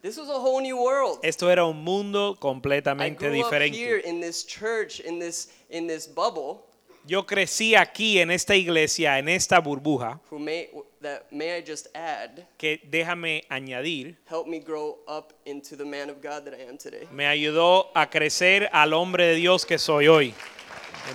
This 0.02 0.18
was 0.18 0.30
a 0.30 0.40
whole 0.40 0.62
new 0.62 0.78
world. 0.82 1.20
Esto 1.24 1.48
era 1.50 1.66
un 1.66 1.84
mundo 1.84 2.34
I 2.34 2.36
completamente 2.40 3.26
up 3.26 3.34
here 3.34 3.44
diferente. 3.44 4.06
in 4.06 4.22
this 4.22 4.44
church, 4.46 5.00
in 5.02 5.20
this 5.20 5.48
in 5.70 5.88
this 5.88 6.08
bubble. 6.08 6.64
Yo 7.06 7.24
crecí 7.26 7.74
aquí 7.76 8.20
en 8.20 8.32
esta 8.32 8.54
iglesia, 8.56 9.18
en 9.18 9.28
esta 9.30 9.60
burbuja, 9.60 10.20
Who 10.30 10.40
may 10.40 10.70
that 11.02 11.32
may 11.32 11.56
I 11.58 11.62
just 11.62 11.88
add 11.96 12.46
que 12.58 12.80
déjame 12.90 13.44
añadir, 13.50 14.16
helped 14.26 14.50
me 14.50 14.60
grow 14.60 14.98
up 15.08 15.34
into 15.46 15.76
the 15.76 15.86
man 15.86 16.10
of 16.10 16.22
God 16.22 16.46
that 16.46 16.54
I 16.54 16.64
am 16.70 16.78
today. 16.78 17.08
me 17.12 17.26
ayudó 17.26 17.88
a 17.96 18.08
crecer 18.10 18.70
al 18.72 18.94
hombre 18.94 19.26
de 19.28 19.36
Dios 19.36 19.66
que 19.66 19.78
soy 19.78 20.08
hoy. 20.08 20.34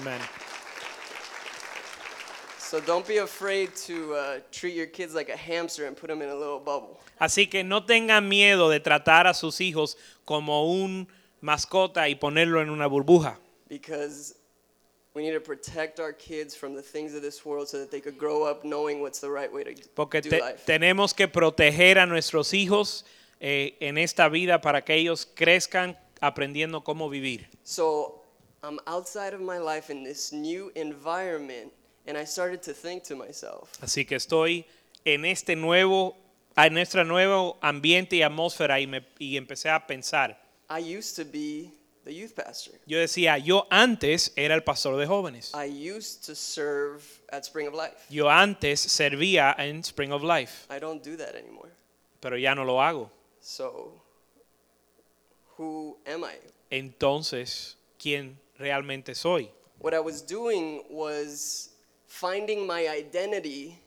Amen. 0.00 0.20
So 2.58 2.80
don't 2.80 3.06
be 3.06 3.18
afraid 3.18 3.74
to 3.86 4.14
uh, 4.14 4.40
treat 4.50 4.74
your 4.74 4.86
kids 4.86 5.14
like 5.14 5.28
a 5.28 5.36
hamster 5.36 5.86
and 5.86 5.94
put 5.94 6.08
them 6.08 6.22
in 6.22 6.30
a 6.30 6.34
little 6.34 6.58
bubble. 6.58 6.98
Así 7.20 7.46
que 7.50 7.62
no 7.62 7.84
tengan 7.84 8.28
miedo 8.28 8.70
de 8.70 8.80
tratar 8.80 9.26
a 9.26 9.34
sus 9.34 9.60
hijos 9.60 9.96
como 10.24 10.64
un 10.72 11.06
mascota 11.42 12.08
y 12.08 12.14
ponerlo 12.14 12.62
en 12.62 12.70
una 12.70 12.86
burbuja. 12.86 13.36
because 13.68 14.34
Porque 19.94 20.22
tenemos 20.64 21.14
que 21.14 21.28
proteger 21.28 21.98
a 21.98 22.06
nuestros 22.06 22.54
hijos 22.54 23.04
eh, 23.40 23.76
en 23.80 23.98
esta 23.98 24.28
vida 24.28 24.60
para 24.60 24.84
que 24.84 24.94
ellos 24.94 25.26
crezcan 25.34 25.98
aprendiendo 26.20 26.82
cómo 26.82 27.10
vivir. 27.10 27.48
So 27.64 28.22
I'm 28.62 28.78
outside 28.86 29.34
of 29.34 29.40
my 29.40 29.58
life 29.58 29.90
in 29.90 30.04
this 30.04 30.32
new 30.32 30.70
environment, 30.76 31.72
and 32.06 32.16
I 32.16 32.24
started 32.24 32.62
to 32.62 32.72
think 32.72 33.02
to 33.08 33.16
myself, 33.16 33.70
Así 33.80 34.06
que 34.06 34.14
estoy 34.14 34.64
en 35.04 35.24
este 35.24 35.56
nuevo, 35.56 36.16
en 36.56 36.72
nuestro 36.74 37.04
nuevo 37.04 37.58
ambiente 37.60 38.16
y 38.16 38.22
atmósfera 38.22 38.80
y, 38.80 38.86
me, 38.86 39.04
y 39.18 39.36
empecé 39.36 39.68
a 39.68 39.84
pensar. 39.86 40.38
I 40.70 40.78
used 40.78 41.16
to 41.16 41.24
be 41.24 41.72
the 42.04 42.12
youth 42.12 42.34
pastor. 42.34 42.72
Yo 42.86 42.98
decía, 42.98 43.38
yo 43.38 43.66
antes 43.70 44.32
era 44.36 44.54
el 44.54 44.62
pastor 44.62 44.96
de 44.96 45.06
jóvenes. 45.06 45.52
I 45.54 45.66
used 45.66 46.24
to 46.26 46.34
serve 46.34 47.02
at 47.30 47.44
Spring 47.44 47.68
of 47.68 47.74
Life. 47.74 48.06
Yo 48.10 48.28
antes 48.28 48.80
servía 48.80 49.54
en 49.58 49.80
Spring 49.84 50.12
of 50.12 50.22
Life, 50.22 50.66
I 50.70 50.78
don't 50.78 51.02
do 51.02 51.16
that 51.16 51.34
anymore. 51.34 51.70
pero 52.20 52.36
ya 52.36 52.54
no 52.54 52.64
lo 52.64 52.80
hago. 52.80 53.10
So 53.40 54.00
who 55.58 55.98
am 56.06 56.24
I? 56.24 56.34
Entonces, 56.70 57.76
¿quién 57.98 58.38
realmente 58.58 59.14
soy? 59.14 59.50
What 59.78 59.94
I 59.94 60.00
was 60.00 60.22
doing 60.22 60.82
was 60.88 61.70
finding 62.06 62.66
my 62.66 62.88
identity 62.88 63.78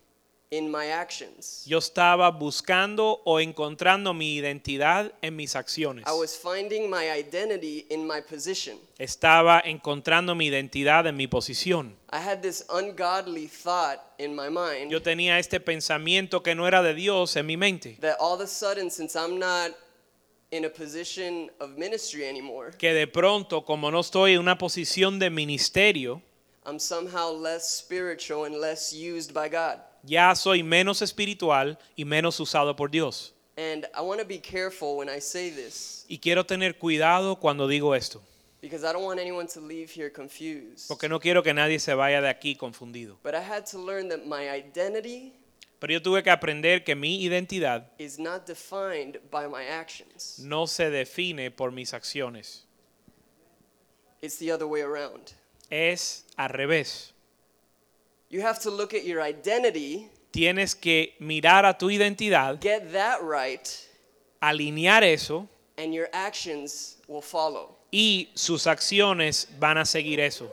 in 0.52 0.70
my 0.70 0.88
actions. 0.92 1.64
Yo 1.66 1.80
estaba 1.80 2.30
buscando 2.32 3.22
o 3.26 3.40
encontrando 3.40 4.14
mi 4.14 4.36
identidad 4.38 5.12
en 5.22 5.36
mis 5.36 5.56
acciones. 5.56 6.06
I 6.08 6.12
was 6.12 6.38
finding 6.38 6.90
my 6.90 7.10
identity 7.12 7.86
in 7.90 8.06
my 8.06 8.22
position. 8.22 8.78
Estaba 9.00 9.62
encontrando 9.66 10.36
mi 10.36 10.48
identidad 10.48 11.08
en 11.08 11.18
mi 11.18 11.28
posición. 11.28 11.96
I 12.12 12.18
had 12.18 12.42
this 12.42 12.64
ungodly 12.70 13.48
thought 13.48 14.00
in 14.20 14.36
my 14.36 14.50
mind 14.50 14.92
Yo 14.92 15.02
tenía 15.02 15.40
este 15.40 15.60
pensamiento 15.60 16.44
que 16.44 16.56
no 16.56 16.68
era 16.68 16.82
de 16.82 16.94
Dios 16.94 17.36
en 17.36 17.46
mi 17.46 17.58
mente. 17.58 17.98
that 18.02 18.18
all 18.20 18.36
of 18.36 18.42
a 18.42 18.48
sudden, 18.48 18.90
since 18.90 19.16
I'm 19.16 19.40
not 19.40 19.72
in 20.52 20.64
a 20.64 20.70
position 20.70 21.50
of 21.60 21.72
ministry 21.78 22.26
anymore, 22.26 22.72
que 22.78 22.94
de 22.94 23.08
pronto, 23.08 23.66
como 23.66 23.90
no 23.92 24.00
estoy 24.00 24.34
en 24.34 24.40
una 24.40 24.58
posición 24.58 25.20
de 25.20 25.30
ministerio, 25.30 26.22
I'm 26.66 26.80
somehow 26.80 27.32
less 27.32 27.68
spiritual 27.70 28.46
and 28.46 28.56
less 28.56 28.94
used 28.94 29.34
by 29.34 29.50
God. 29.50 29.80
Ya 30.06 30.34
soy 30.36 30.64
menos 30.64 31.02
espiritual 31.02 31.78
y 31.96 32.06
menos 32.06 32.40
usado 32.40 32.76
por 32.76 32.90
Dios. 32.92 33.34
And 33.58 33.86
I 33.98 34.02
want 34.02 34.20
to 34.20 34.28
be 34.28 34.40
careful 34.40 34.98
when 34.98 35.08
I 35.10 35.20
say 35.22 35.50
this 35.50 36.06
Y 36.10 36.18
quiero 36.20 36.46
tener 36.46 36.78
cuidado 36.78 37.38
cuando 37.40 37.68
digo 37.68 37.96
esto, 37.96 38.22
because 38.62 38.84
I 38.84 38.92
don't 38.92 39.06
want 39.06 39.20
anyone 39.20 39.48
to 39.48 39.62
leave 39.62 39.90
here 39.90 40.12
confused. 40.12 40.88
porque 40.88 41.08
no 41.08 41.20
quiero 41.20 41.42
que 41.42 41.54
nadie 41.54 41.80
se 41.80 41.94
vaya 41.94 42.22
de 42.22 42.28
aquí 42.30 42.56
confundido. 42.58 43.18
But 43.24 43.34
I 43.34 43.40
had 43.42 43.66
to 43.72 43.80
learn 43.80 44.10
that 44.10 44.26
my 44.26 44.50
identity 44.50 45.34
Pero 45.80 45.94
yo 45.94 46.02
tuve 46.02 46.24
que 46.24 46.32
aprender 46.32 46.84
que 46.84 46.96
mi 46.96 47.24
identidad 47.26 47.92
is 47.98 48.18
not 48.20 48.46
defined 48.48 49.20
by 49.32 49.48
my 49.48 49.66
actions. 49.68 50.40
no 50.40 50.68
se 50.68 50.90
define 50.90 51.50
por 51.52 51.72
mis 51.72 51.94
acciones, 51.94 52.64
It's 54.22 54.38
the 54.40 54.52
other 54.52 54.66
way 54.68 54.82
around. 54.82 55.34
es 55.70 56.26
al 56.38 56.50
revés. 56.50 57.14
You 58.30 58.42
have 58.42 58.60
to 58.62 58.70
look 58.72 58.94
at 58.94 59.06
your 59.06 59.22
identity, 59.22 60.10
Tienes 60.32 60.76
que 60.76 61.14
mirar 61.22 61.64
a 61.66 61.74
tu 61.78 61.88
identidad, 61.90 62.60
get 62.60 62.92
that 62.92 63.22
right, 63.24 63.68
alinear 64.42 65.02
eso 65.04 65.48
and 65.78 65.94
your 65.94 66.10
actions 66.12 66.98
will 67.08 67.22
follow. 67.22 67.76
y 67.92 68.30
sus 68.34 68.66
acciones 68.68 69.48
van 69.60 69.78
a 69.78 69.86
seguir 69.86 70.20
eso. 70.20 70.52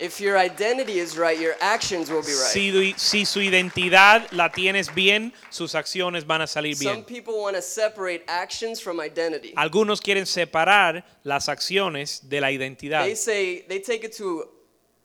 If 0.00 0.18
your 0.18 0.38
identity 0.38 0.98
is 0.98 1.18
right, 1.18 1.38
your 1.38 1.56
actions 1.60 2.08
will 2.10 2.22
be 2.22 2.28
right. 2.32 2.50
Si, 2.50 2.94
si 2.96 3.24
su 3.26 3.40
identidad 3.40 4.32
la 4.32 4.48
tienes 4.48 4.92
bien, 4.94 5.32
sus 5.50 5.74
acciones 5.74 6.26
van 6.26 6.40
a 6.40 6.46
salir 6.46 6.74
Some 6.74 7.02
bien. 7.02 7.04
people 7.04 7.38
want 7.38 7.54
to 7.54 7.60
separate 7.60 8.22
actions 8.26 8.80
from 8.80 8.98
identity. 8.98 9.52
Algunos 9.56 10.00
quieren 10.00 10.24
separar 10.24 11.04
las 11.22 11.48
acciones 11.50 12.22
de 12.28 12.40
la 12.40 12.50
identidad. 12.50 13.04
They 13.04 13.14
say 13.14 13.60
they 13.68 13.80
take 13.80 14.02
it 14.04 14.16
to 14.16 14.48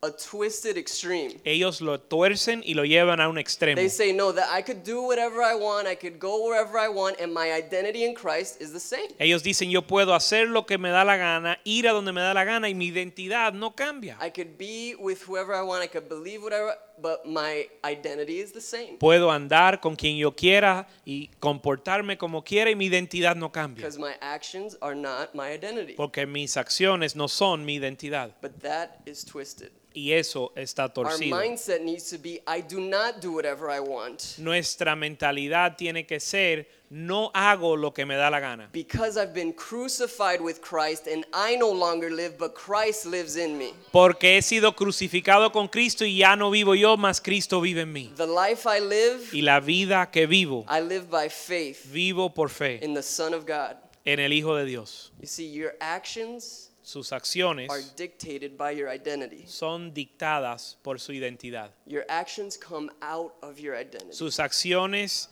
a 0.01 0.11
twisted 0.11 0.77
extreme. 0.77 1.39
Ellos 1.45 1.81
lo 1.81 1.99
tuercen 1.99 2.61
y 2.63 2.73
lo 2.73 2.83
llevan 2.83 3.19
a 3.19 3.27
un 3.27 3.37
extremo. 3.37 3.75
They 3.75 3.89
say 3.89 4.13
no 4.13 4.31
that 4.33 4.47
I 4.51 4.61
could 4.61 4.83
do 4.83 5.01
whatever 5.01 5.41
I 5.41 5.55
want, 5.55 5.87
I 5.87 5.95
could 5.95 6.19
go 6.19 6.47
wherever 6.47 6.77
I 6.77 6.89
want 6.89 7.19
and 7.19 7.33
my 7.33 7.51
identity 7.51 8.05
in 8.05 8.13
Christ 8.13 8.61
is 8.61 8.71
the 8.71 8.79
same. 8.79 9.07
Ellos 9.19 9.43
dicen 9.43 9.71
yo 9.71 9.81
puedo 9.81 10.13
hacer 10.13 10.47
lo 10.47 10.65
que 10.65 10.77
me 10.77 10.89
da 10.89 11.03
la 11.03 11.17
gana, 11.17 11.59
ir 11.63 11.87
a 11.87 11.91
donde 11.91 12.13
me 12.13 12.21
da 12.21 12.33
la 12.33 12.43
gana 12.43 12.69
y 12.69 12.75
mi 12.75 12.87
identidad 12.87 13.53
no 13.53 13.75
cambia. 13.75 14.17
I 14.21 14.29
could 14.29 14.57
be 14.57 14.95
with 14.99 15.23
whoever 15.27 15.53
I 15.53 15.61
want, 15.61 15.83
I 15.83 15.87
could 15.87 16.07
believe 16.07 16.43
whatever, 16.43 16.75
but 17.01 17.25
my 17.25 17.67
identity 17.83 18.39
is 18.39 18.51
the 18.53 18.61
same 18.61 18.97
Puedo 18.99 19.31
andar 19.31 19.81
con 19.81 19.95
quien 19.95 20.17
yo 20.17 20.35
quiera 20.35 20.87
y 21.05 21.29
comportarme 21.39 22.17
como 22.17 22.43
quiera 22.43 22.69
y 22.69 22.75
mi 22.75 22.85
identidad 22.85 23.35
no 23.35 23.51
cambia. 23.51 23.83
because 23.83 23.97
my 23.97 24.13
actions 24.21 24.77
are 24.81 24.95
not 24.95 25.33
my 25.33 25.51
identity. 25.51 25.93
Porque 25.93 26.25
mis 26.27 26.57
acciones 26.57 27.15
no 27.15 27.27
son 27.27 27.65
mi 27.65 27.75
identidad. 27.75 28.31
But 28.41 28.61
that 28.61 29.01
is 29.05 29.23
twisted. 29.25 29.71
Y 29.97 30.11
eso 30.11 30.51
está 30.57 30.83
Our 30.83 30.93
torcido. 30.93 31.37
mindset 31.37 31.81
needs 31.81 32.09
to 32.09 32.17
be 32.17 32.41
I 32.45 32.61
do 32.61 32.81
not 32.81 33.21
do 33.21 33.31
whatever 33.31 33.69
I 33.71 33.79
want 33.79 34.37
Nuestra 34.37 34.93
mentalidad 34.95 35.77
tiene 35.77 36.05
que 36.05 36.19
ser 36.19 36.67
no 36.89 37.31
hago 37.33 37.75
lo 37.77 37.93
que 37.93 38.05
me 38.05 38.15
da 38.15 38.29
la 38.29 38.39
gana. 38.41 38.69
because 38.73 39.17
I've 39.17 39.33
been 39.33 39.53
crucified 39.53 40.41
with 40.41 40.59
Christ 40.61 41.07
and 41.07 41.25
I 41.33 41.55
no 41.55 41.71
longer 41.71 42.09
live, 42.11 42.37
but 42.37 42.53
Christ 42.55 43.05
lives 43.05 43.37
in 43.37 43.57
me. 43.57 43.73
Porque 43.91 44.37
he 44.37 44.41
sido 44.41 44.75
crucificado 44.75 45.51
con 45.51 45.67
Cristo 45.69 46.03
y 46.05 46.17
ya 46.17 46.35
no 46.35 46.51
vivo 46.51 46.75
yo, 46.75 46.97
mas 46.97 47.19
Cristo 47.21 47.61
vive 47.61 47.81
en 47.81 47.93
mí. 47.93 48.11
The 48.17 48.27
life 48.27 48.65
I 48.67 48.79
live, 48.81 49.29
Y 49.33 49.41
la 49.41 49.59
vida 49.61 50.11
que 50.11 50.27
vivo, 50.27 50.65
I 50.69 50.81
live 50.81 51.09
by 51.09 51.29
faith 51.29 51.85
vivo 51.91 52.29
por 52.33 52.49
fe 52.49 52.79
in 52.83 52.93
the 52.93 53.01
Son 53.03 53.33
of 53.33 53.45
God. 53.45 53.77
en 54.05 54.19
el 54.19 54.31
Hijo 54.33 54.55
de 54.55 54.65
Dios. 54.65 55.11
You 55.21 55.27
see, 55.27 55.47
your 55.51 55.73
actions 55.81 56.69
Sus 56.85 57.11
acciones 57.11 57.67
are 57.71 57.81
dictated 57.97 58.55
by 58.55 58.69
your 58.69 58.87
identity. 58.87 59.43
son 59.47 59.91
dictadas 59.91 60.77
por 60.83 60.99
su 60.99 61.13
identidad. 61.13 61.71
Your 61.87 62.05
actions 62.07 62.55
come 62.55 62.91
out 63.01 63.33
of 63.41 63.57
your 63.59 63.75
identity. 63.75 64.13
Sus 64.13 64.37
acciones 64.37 65.29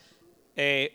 eh, 0.58 0.90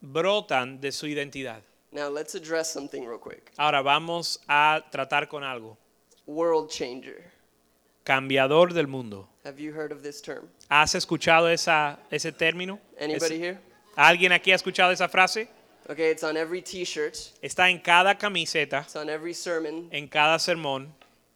brotan 0.00 0.80
de 0.80 0.90
su 0.90 1.06
identidad. 1.06 1.62
Now, 1.92 2.08
let's 2.08 2.34
address 2.34 2.72
something 2.72 3.06
real 3.06 3.20
quick. 3.20 3.52
Ahora 3.56 3.80
vamos 3.80 4.40
a 4.48 4.84
tratar 4.90 5.28
con 5.28 5.44
algo. 5.44 5.78
World 6.26 6.68
changer. 6.68 7.30
Cambiador 8.02 8.72
del 8.72 8.88
mundo. 8.88 9.28
Have 9.44 9.60
you 9.60 9.72
heard 9.72 9.92
of 9.92 10.02
this 10.02 10.20
term? 10.20 10.48
¿Has 10.68 10.96
escuchado 10.96 11.48
esa, 11.48 12.00
ese 12.10 12.32
término? 12.32 12.80
Anybody 12.98 13.36
Ese- 13.36 13.38
here? 13.38 13.58
¿Alguien 13.96 14.32
aquí 14.32 14.50
ha 14.50 14.56
escuchado 14.56 14.90
esa 14.90 15.08
frase? 15.08 15.48
Okay, 15.88 16.10
it's 16.10 16.24
on 16.24 16.36
every 16.36 16.62
t 16.62 16.84
shirt, 16.84 17.14
Está 17.40 17.70
en 17.70 17.78
cada 17.78 18.16
camiseta, 18.16 18.82
it's 18.82 18.96
on 18.96 19.08
every 19.08 19.32
sermon, 19.32 19.88
en 19.92 20.08
cada 20.08 20.36
sermón, 20.38 20.88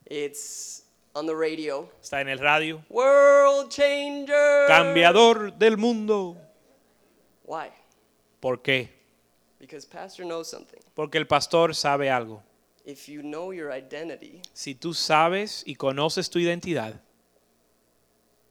it's 0.06 0.82
on 1.14 1.26
the 1.26 1.34
radio. 1.34 1.88
está 2.02 2.20
en 2.20 2.28
el 2.28 2.38
radio. 2.38 2.82
World 2.88 3.70
changer. 3.70 4.66
Cambiador 4.66 5.52
del 5.56 5.76
mundo. 5.76 6.36
Why? 7.44 7.68
¿Por 8.40 8.60
qué? 8.62 8.88
Because 9.60 9.84
Pastor 9.86 10.24
knows 10.24 10.48
something. 10.48 10.80
Porque 10.96 11.16
el 11.18 11.26
pastor 11.26 11.74
sabe 11.74 12.10
algo. 12.10 12.42
If 12.84 13.08
you 13.08 13.22
know 13.22 13.52
your 13.52 13.70
identity, 13.70 14.40
Si 14.52 14.74
tú 14.74 14.94
sabes 14.94 15.62
y 15.66 15.74
conoces 15.76 16.28
tu 16.30 16.38
identidad, 16.40 16.98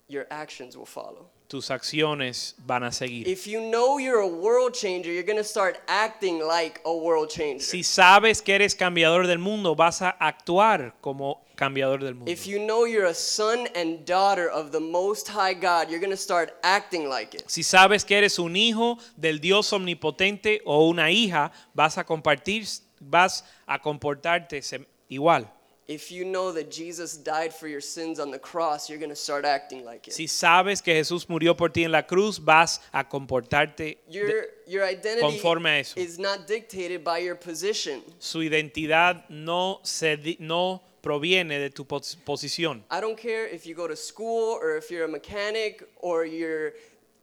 your 0.07 0.27
actions 0.29 0.77
will 0.77 0.85
follow. 0.85 1.29
Tus 1.49 1.71
acciones 1.71 2.55
van 2.65 2.83
a 2.83 2.91
seguir. 2.91 3.27
If 3.27 3.47
you 3.47 3.59
know 3.59 3.97
you're 3.97 4.21
a 4.21 4.27
world 4.27 4.73
changer, 4.73 5.11
you're 5.11 5.25
going 5.25 5.39
to 5.39 5.43
start 5.43 5.79
acting 5.87 6.39
like 6.39 6.79
a 6.85 6.93
world 6.93 7.29
changer. 7.29 7.65
Si 7.65 7.81
sabes 7.81 8.41
que 8.41 8.53
eres 8.53 8.75
cambiador 8.75 9.25
del 9.25 9.39
mundo, 9.39 9.75
vas 9.75 10.03
a 10.03 10.11
actuar 10.19 10.93
como 11.01 11.43
cambiador 11.55 12.03
del 12.03 12.13
mundo. 12.13 12.31
If 12.31 12.45
you 12.45 12.59
know 12.59 12.85
you're 12.85 13.07
a 13.07 13.15
son 13.15 13.67
and 13.75 14.05
daughter 14.05 14.47
of 14.47 14.71
the 14.71 14.79
Most 14.79 15.27
High 15.27 15.55
God, 15.55 15.89
you're 15.89 15.99
going 15.99 16.11
to 16.11 16.15
start 16.15 16.53
acting 16.61 17.09
like 17.09 17.33
it. 17.33 17.43
Si 17.47 17.63
sabes 17.63 18.05
que 18.05 18.15
eres 18.15 18.37
un 18.37 18.55
hijo 18.55 18.99
del 19.17 19.39
Dios 19.39 19.73
omnipotente 19.73 20.61
o 20.65 20.87
una 20.87 21.09
hija, 21.09 21.51
vas 21.73 21.97
a 21.97 22.03
compartir, 22.03 22.67
vas 22.99 23.43
a 23.65 23.79
comportarte 23.79 24.61
igual. 25.09 25.51
If 25.89 26.11
you 26.11 26.23
know 26.23 26.51
that 26.51 26.69
Jesus 26.69 27.17
died 27.17 27.51
for 27.51 27.67
your 27.67 27.81
sins 27.81 28.19
on 28.19 28.29
the 28.29 28.37
cross, 28.37 28.91
you're 28.91 28.99
going 28.99 29.09
to 29.09 29.15
start 29.15 29.43
acting 29.43 29.83
like 29.83 30.07
it. 30.07 30.13
Si 30.13 30.27
sabes 30.27 30.83
que 30.83 30.93
Jesús 30.93 31.27
murió 31.27 31.57
por 31.57 31.69
ti 31.69 31.83
en 31.83 31.91
la 31.91 32.03
cruz, 32.03 32.37
vas 32.37 32.79
a 32.93 33.03
comportarte. 33.09 33.97
Your, 34.07 34.29
your 34.67 34.83
identity 34.83 35.21
conforme 35.21 35.65
a 35.65 35.79
eso. 35.79 35.99
is 35.99 36.19
not 36.19 36.45
dictated 36.45 37.03
by 37.03 37.17
your 37.17 37.33
position. 37.33 38.03
su 38.19 38.43
identidad 38.43 39.27
no, 39.29 39.79
se, 39.81 40.15
di- 40.15 40.37
no 40.39 40.83
proviene 41.01 41.57
de 41.57 41.71
tu 41.71 41.85
pos- 41.85 42.15
posición. 42.23 42.83
I 42.91 43.01
don't 43.01 43.17
care 43.17 43.47
if 43.47 43.65
you 43.65 43.73
go 43.73 43.87
to 43.87 43.95
school 43.95 44.59
or 44.61 44.77
if 44.77 44.91
you're 44.91 45.05
a 45.05 45.11
mechanic 45.11 45.83
or 46.01 46.23
you're 46.23 46.73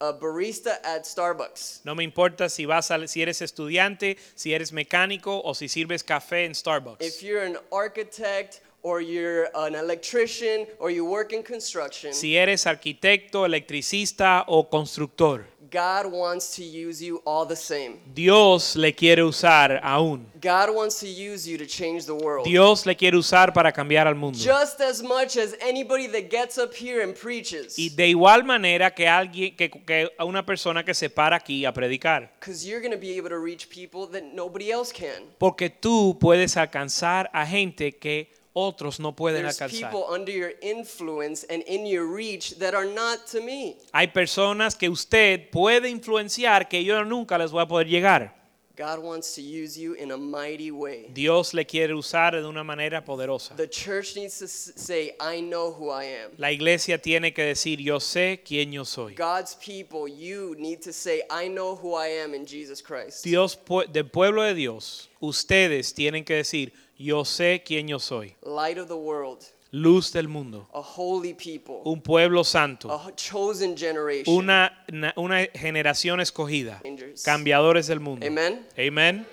a 0.00 0.12
barista 0.12 0.78
at 0.84 1.04
Starbucks. 1.04 1.80
No 1.84 1.94
me 1.94 2.04
importa 2.04 2.48
si, 2.48 2.66
vas 2.66 2.90
a- 2.90 3.06
si 3.08 3.22
eres 3.22 3.40
estudiante, 3.42 4.16
si 4.34 4.52
eres 4.52 4.72
mecánico 4.72 5.40
o 5.44 5.54
si 5.54 5.68
sirves 5.68 6.02
café 6.04 6.44
en 6.44 6.52
If 6.52 6.58
Starbucks. 6.58 7.22
you're 7.22 7.44
an 7.44 7.56
architect 7.72 8.60
or 8.82 9.00
you're 9.00 9.48
an 9.54 9.74
electrician 9.74 10.66
or 10.78 10.90
you 10.90 11.04
work 11.04 11.32
in 11.32 11.42
construction, 11.42 12.12
Si 12.12 12.36
eres 12.36 12.66
arquitecto, 12.66 13.44
electricista 13.46 14.44
o 14.46 14.68
constructor. 14.68 15.46
God 15.70 16.06
wants 16.06 16.54
to 16.56 16.64
use 16.64 17.02
you 17.02 17.20
all 17.26 17.46
the 17.46 17.56
same. 17.56 17.98
Dios 18.14 18.76
le 18.76 18.92
quiere 18.92 19.22
usar 19.22 19.80
aún. 19.82 20.26
God 20.40 20.74
wants 20.74 21.00
to 21.00 21.08
use 21.08 21.46
you 21.48 21.58
to 21.58 21.66
change 21.66 22.06
the 22.06 22.14
world. 22.14 22.44
Dios 22.44 22.86
le 22.86 22.94
quiere 22.94 23.16
usar 23.16 23.52
para 23.52 23.72
cambiar 23.72 24.06
al 24.06 24.14
mundo. 24.14 24.38
Just 24.38 24.80
as 24.80 25.02
much 25.02 25.36
as 25.36 25.54
anybody 25.60 26.06
that 26.06 26.30
gets 26.30 26.58
up 26.58 26.74
here 26.74 27.02
and 27.02 27.14
preaches. 27.14 27.78
Y 27.78 27.88
de 27.88 28.08
igual 28.08 28.44
manera 28.44 28.94
que 28.94 29.08
alguien, 29.08 29.56
que, 29.56 29.70
que 29.70 30.10
a 30.18 30.24
una 30.24 30.44
persona 30.44 30.84
que 30.84 30.94
se 30.94 31.10
para 31.10 31.36
aquí 31.36 31.64
a 31.64 31.72
predicar. 31.72 32.30
Because 32.38 32.66
you're 32.66 32.80
going 32.80 32.94
to 32.94 33.00
be 33.00 33.16
able 33.16 33.30
to 33.30 33.38
reach 33.38 33.68
people 33.68 34.06
that 34.06 34.22
nobody 34.34 34.70
else 34.70 34.92
can. 34.92 35.24
Porque 35.38 35.70
tú 35.70 36.18
puedes 36.20 36.56
alcanzar 36.56 37.30
a 37.32 37.44
gente 37.46 37.92
que 37.92 38.35
otros 38.58 38.98
no 38.98 39.14
pueden 39.14 39.42
There's 39.42 39.60
alcanzar. 39.60 39.90
people 39.90 40.06
under 40.08 40.32
your 40.32 40.54
influence 40.62 41.44
and 41.50 41.62
in 41.66 41.86
your 41.86 42.06
reach 42.06 42.58
that 42.58 42.74
are 42.74 42.86
not 42.86 43.26
to 43.30 43.42
me. 43.42 43.76
Hay 43.92 44.08
personas 44.08 44.74
que 44.74 44.88
usted 44.88 45.50
puede 45.50 45.90
influenciar 45.90 46.66
que 46.66 46.82
yo 46.82 47.04
nunca 47.04 47.36
les 47.36 47.50
voy 47.50 47.62
a 47.62 47.66
poder 47.68 47.86
llegar. 47.86 48.34
God 48.76 48.98
wants 48.98 49.34
to 49.34 49.40
use 49.40 49.78
you 49.78 49.94
in 49.94 50.10
a 50.10 50.18
mighty 50.18 50.70
way. 50.70 51.08
Dios 51.12 51.54
le 51.54 51.64
quiere 51.64 51.94
usar 51.94 52.32
de 52.32 52.46
una 52.46 52.62
manera 52.62 53.02
poderosa. 53.02 53.56
The 53.56 53.68
church 53.68 54.16
needs 54.16 54.38
to 54.38 54.46
say, 54.46 55.14
I 55.18 55.40
know 55.40 55.72
who 55.72 55.90
I 55.90 56.04
am. 56.04 56.32
La 56.36 56.50
iglesia 56.50 56.98
tiene 56.98 57.32
que 57.32 57.42
decir, 57.42 57.80
yo 57.80 58.00
sé 58.00 58.42
quién 58.44 58.72
yo 58.72 58.84
soy. 58.84 59.14
God's 59.14 59.54
people, 59.54 60.06
you 60.06 60.54
need 60.58 60.82
to 60.82 60.92
say, 60.92 61.22
I 61.30 61.48
know 61.48 61.74
who 61.74 61.94
I 61.94 62.08
am 62.22 62.34
in 62.34 62.44
Jesus 62.44 62.82
Christ. 62.82 63.24
Dios, 63.24 63.58
del 63.90 64.10
pueblo 64.10 64.42
de 64.42 64.52
Dios, 64.54 65.08
ustedes 65.20 65.94
tienen 65.94 66.22
que 66.24 66.34
decir, 66.34 66.74
yo 66.98 67.24
sé 67.24 67.62
quién 67.64 67.88
yo 67.88 67.98
soy. 67.98 68.34
Light 68.42 68.78
of 68.78 68.88
the 68.88 68.94
world, 68.96 69.44
Luz 69.72 70.12
del 70.12 70.28
mundo, 70.28 70.68
a 70.72 70.80
holy 70.80 71.34
people, 71.34 71.82
un 71.84 72.00
pueblo 72.00 72.44
santo, 72.44 72.90
a 72.90 73.12
chosen 73.14 73.76
generation. 73.76 74.34
una, 74.34 74.72
na- 74.90 75.12
una 75.16 75.44
generación 75.54 76.20
escogida, 76.20 76.80
Changers. 76.82 77.22
cambiadores 77.24 77.86
del 77.88 78.00
mundo. 78.00 78.24
Amen. 78.26 78.66
Amen. 78.78 79.26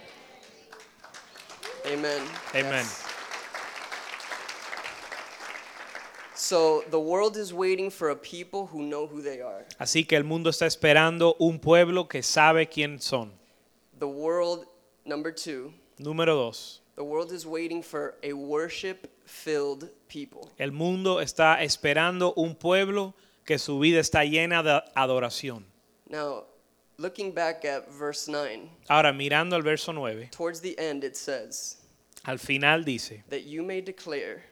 Amen. 1.86 2.22
Amen. 2.56 2.86
Yes. 2.86 3.04
So 6.36 6.84
the 6.90 7.00
world 7.00 7.38
is 7.38 7.54
waiting 7.54 7.90
for 7.90 8.10
a 8.10 8.16
people 8.16 8.66
who 8.68 8.82
know 8.84 9.06
who 9.08 9.22
they 9.22 9.42
are. 9.42 9.66
Así 9.80 10.06
que 10.08 10.18
el 10.18 10.24
mundo 10.24 10.50
está 10.50 10.66
esperando 10.66 11.36
un 11.40 11.60
pueblo 11.60 12.08
que 12.08 12.22
sabe 12.24 12.68
quién 12.68 13.00
son. 13.02 13.32
The 14.00 14.08
world, 14.08 14.66
number 15.06 15.32
two, 15.34 15.74
Número 16.00 16.36
dos, 16.36 16.82
the 16.96 17.04
world 17.04 17.32
is 17.32 17.46
waiting 17.46 17.82
for 17.82 18.16
a 18.24 18.34
worship 18.34 19.08
filled 19.26 19.90
people. 20.08 20.50
el 20.60 20.72
mundo 20.72 21.20
está 21.20 21.62
esperando 21.64 22.34
un 22.36 22.56
pueblo 22.56 23.14
que 23.46 23.58
su 23.58 23.80
vida 23.80 24.00
está 24.00 24.24
llena 24.26 24.64
de 24.64 24.82
adoración. 24.96 25.64
Now, 26.10 26.44
looking 26.98 27.32
back 27.32 27.66
at 27.66 27.90
verse 27.92 28.28
9, 28.28 28.70
Ahora, 28.90 29.12
mirando 29.14 29.54
al 29.56 29.62
verso 29.64 29.92
9, 29.92 30.30
towards 30.32 30.62
the 30.62 30.78
end 30.78 31.04
it 31.04 31.16
says, 31.18 31.78
al 32.26 32.38
final 32.38 32.84
dice, 32.84 33.24
that 33.30 33.44
you 33.44 33.64
may 33.64 33.82
declare 33.82 34.44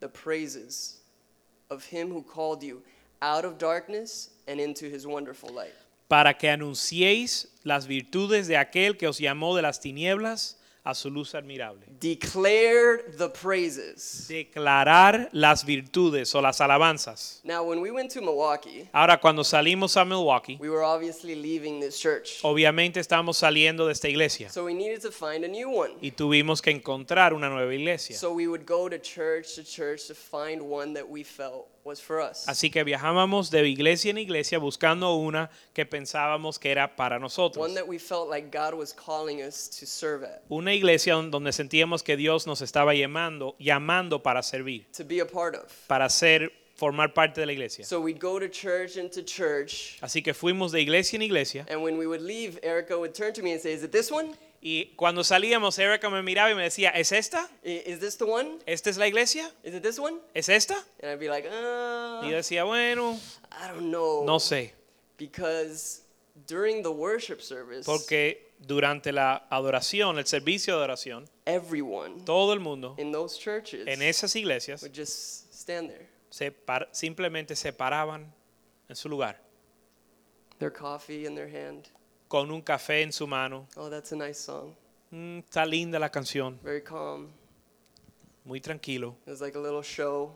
the 0.00 0.08
praises 0.08 1.00
of 1.70 1.84
him 1.84 2.10
who 2.10 2.22
called 2.22 2.62
you 2.62 2.82
out 3.22 3.44
of 3.44 3.58
darkness 3.58 4.30
and 4.48 4.60
into 4.60 4.86
his 4.88 5.06
wonderful 5.06 5.50
light. 5.54 5.74
para 6.08 6.34
que 6.34 6.48
anunciéis 6.48 7.48
las 7.64 7.86
virtudes 7.86 8.46
de 8.46 8.56
aquel 8.56 8.96
que 8.98 9.06
os 9.08 9.18
llamó 9.18 9.54
de 9.56 9.62
las 9.62 9.80
tinieblas 9.80 10.56
a 10.86 10.94
su 10.94 11.08
luz 11.10 11.34
admirable. 11.34 11.86
Declare 11.98 12.98
the 13.16 13.28
praises. 13.30 14.26
Declarar 14.28 15.30
las 15.32 15.64
virtudes 15.64 16.34
o 16.34 16.42
las 16.42 16.60
alabanzas. 16.60 17.40
Now, 17.42 17.62
when 17.64 17.80
we 17.80 17.90
went 17.90 18.10
to 18.12 18.20
Milwaukee, 18.20 18.88
Ahora, 18.92 19.18
cuando 19.18 19.42
salimos 19.44 19.96
a 19.96 20.04
Milwaukee, 20.04 20.58
we 20.60 20.68
were 20.68 20.82
obviously 20.84 21.34
leaving 21.34 21.80
this 21.80 21.98
church. 21.98 22.40
obviamente 22.42 23.00
estamos 23.00 23.38
saliendo 23.38 23.86
de 23.86 23.92
esta 23.92 24.08
iglesia 24.08 24.50
So 24.50 24.64
we 24.64 24.74
needed 24.74 25.00
to 25.02 25.10
find 25.10 25.44
a 25.44 25.48
new 25.48 25.70
one. 25.70 25.94
y 26.02 26.10
tuvimos 26.10 26.60
que 26.60 26.70
encontrar 26.70 27.32
una 27.32 27.48
nueva 27.48 27.74
iglesia. 27.74 28.16
So 28.16 28.32
we 28.32 28.46
would 28.46 28.66
go 28.66 28.88
to 28.90 28.98
church 28.98 29.54
to 29.56 29.64
church 29.64 30.06
to 30.08 30.14
find 30.14 30.60
one 30.62 30.92
that 30.94 31.08
we 31.08 31.24
felt 31.24 31.68
was 31.84 32.00
for 32.00 32.18
us. 32.20 32.46
Así 32.48 32.70
que 32.70 32.82
viajábamos 32.82 33.50
de 33.50 33.68
iglesia 33.68 34.10
en 34.10 34.16
iglesia 34.18 34.58
buscando 34.58 35.14
una 35.16 35.50
que 35.74 35.84
pensábamos 35.84 36.58
que 36.58 36.70
era 36.70 36.96
para 36.96 37.18
nosotros. 37.18 37.62
One 37.62 37.74
that 37.74 37.86
we 37.86 37.98
felt 37.98 38.30
like 38.30 38.50
God 38.50 38.72
was 38.74 38.94
calling 38.94 39.42
us 39.42 39.68
to 39.80 39.86
serve 39.86 40.24
at, 40.24 40.42
Una 40.50 40.73
iglesia 40.74 41.14
don- 41.14 41.30
donde 41.30 41.52
sentíamos 41.52 42.02
que 42.02 42.16
Dios 42.16 42.46
nos 42.46 42.60
estaba 42.60 42.94
llamando, 42.94 43.56
llamando 43.58 44.22
para 44.22 44.42
servir, 44.42 44.86
to 44.96 45.04
be 45.04 45.20
a 45.20 45.26
part 45.26 45.54
of. 45.56 45.72
para 45.86 46.08
ser, 46.10 46.52
formar 46.76 47.14
parte 47.14 47.40
de 47.40 47.46
la 47.46 47.52
iglesia. 47.52 47.84
So 47.84 48.00
we'd 48.00 48.18
go 48.20 48.38
to 48.40 48.48
church 48.48 48.96
and 48.96 49.10
to 49.12 49.22
church, 49.22 49.96
Así 50.00 50.22
que 50.22 50.34
fuimos 50.34 50.72
de 50.72 50.80
iglesia 50.80 51.16
en 51.16 51.22
iglesia 51.22 51.64
and 51.70 51.82
when 51.82 51.96
we 51.96 52.06
would 52.06 52.20
leave, 52.22 52.58
Erica 52.62 52.98
would 52.98 53.14
turn 53.14 53.32
to 53.32 53.42
me 53.42 53.52
and 53.52 53.60
say, 53.60 53.72
Is 53.72 53.82
it 53.84 53.92
this 53.92 54.10
one? 54.10 54.34
y 54.66 54.92
cuando 54.96 55.22
salíamos 55.22 55.78
Erica 55.78 56.08
me 56.08 56.22
miraba 56.22 56.50
y 56.50 56.54
me 56.54 56.62
decía, 56.62 56.88
¿es 56.96 57.12
esta? 57.12 57.48
Is 57.62 58.00
this 58.00 58.16
the 58.16 58.24
one? 58.24 58.58
¿Esta 58.66 58.88
es 58.90 58.96
la 58.96 59.06
iglesia? 59.06 59.50
Is 59.62 59.74
it 59.74 59.82
this 59.82 59.98
one? 59.98 60.16
¿Es 60.34 60.48
esta? 60.48 60.74
And 61.02 61.10
I'd 61.12 61.20
be 61.20 61.28
like, 61.28 61.46
Y 61.46 61.50
yo 62.30 62.34
uh, 62.34 62.36
decía, 62.36 62.64
bueno, 62.64 63.20
I 63.52 63.68
don't 63.68 63.90
know. 63.90 64.24
no 64.24 64.38
sé, 64.38 64.72
Because 65.18 66.00
during 66.46 66.82
the 66.82 66.90
worship 66.90 67.40
service, 67.40 67.84
porque 67.86 68.43
durante 68.58 69.12
la 69.12 69.46
adoración, 69.50 70.18
el 70.18 70.26
servicio 70.26 70.74
de 70.74 70.78
adoración, 70.78 71.28
everyone 71.46 72.22
todo 72.24 72.52
el 72.52 72.60
mundo 72.60 72.94
in 72.98 73.12
those 73.12 73.38
churches 73.38 73.86
en 73.86 74.00
esas 74.02 74.34
iglesias 74.36 74.82
would 74.82 74.94
just 74.96 75.52
stand 75.52 75.88
there, 75.90 76.08
se 76.30 76.50
par- 76.50 76.88
simplemente 76.92 77.54
se 77.56 77.72
paraban 77.72 78.32
en 78.88 78.96
su 78.96 79.08
lugar 79.08 79.40
their 80.58 80.72
coffee 80.72 81.26
in 81.26 81.34
their 81.34 81.48
hand. 81.48 81.88
con 82.28 82.50
un 82.50 82.62
café 82.62 83.02
en 83.02 83.12
su 83.12 83.26
mano. 83.26 83.66
Oh, 83.76 83.88
that's 83.90 84.12
a 84.12 84.16
nice 84.16 84.40
song. 84.40 84.74
Mm, 85.10 85.38
está 85.40 85.64
linda 85.66 85.98
la 85.98 86.08
canción, 86.10 86.58
Very 86.62 86.82
calm. 86.82 87.28
muy 88.44 88.60
tranquilo. 88.60 89.16
It 89.26 89.30
was 89.30 89.40
like 89.40 89.56
a 89.56 89.60
little 89.60 89.82
show. 89.82 90.32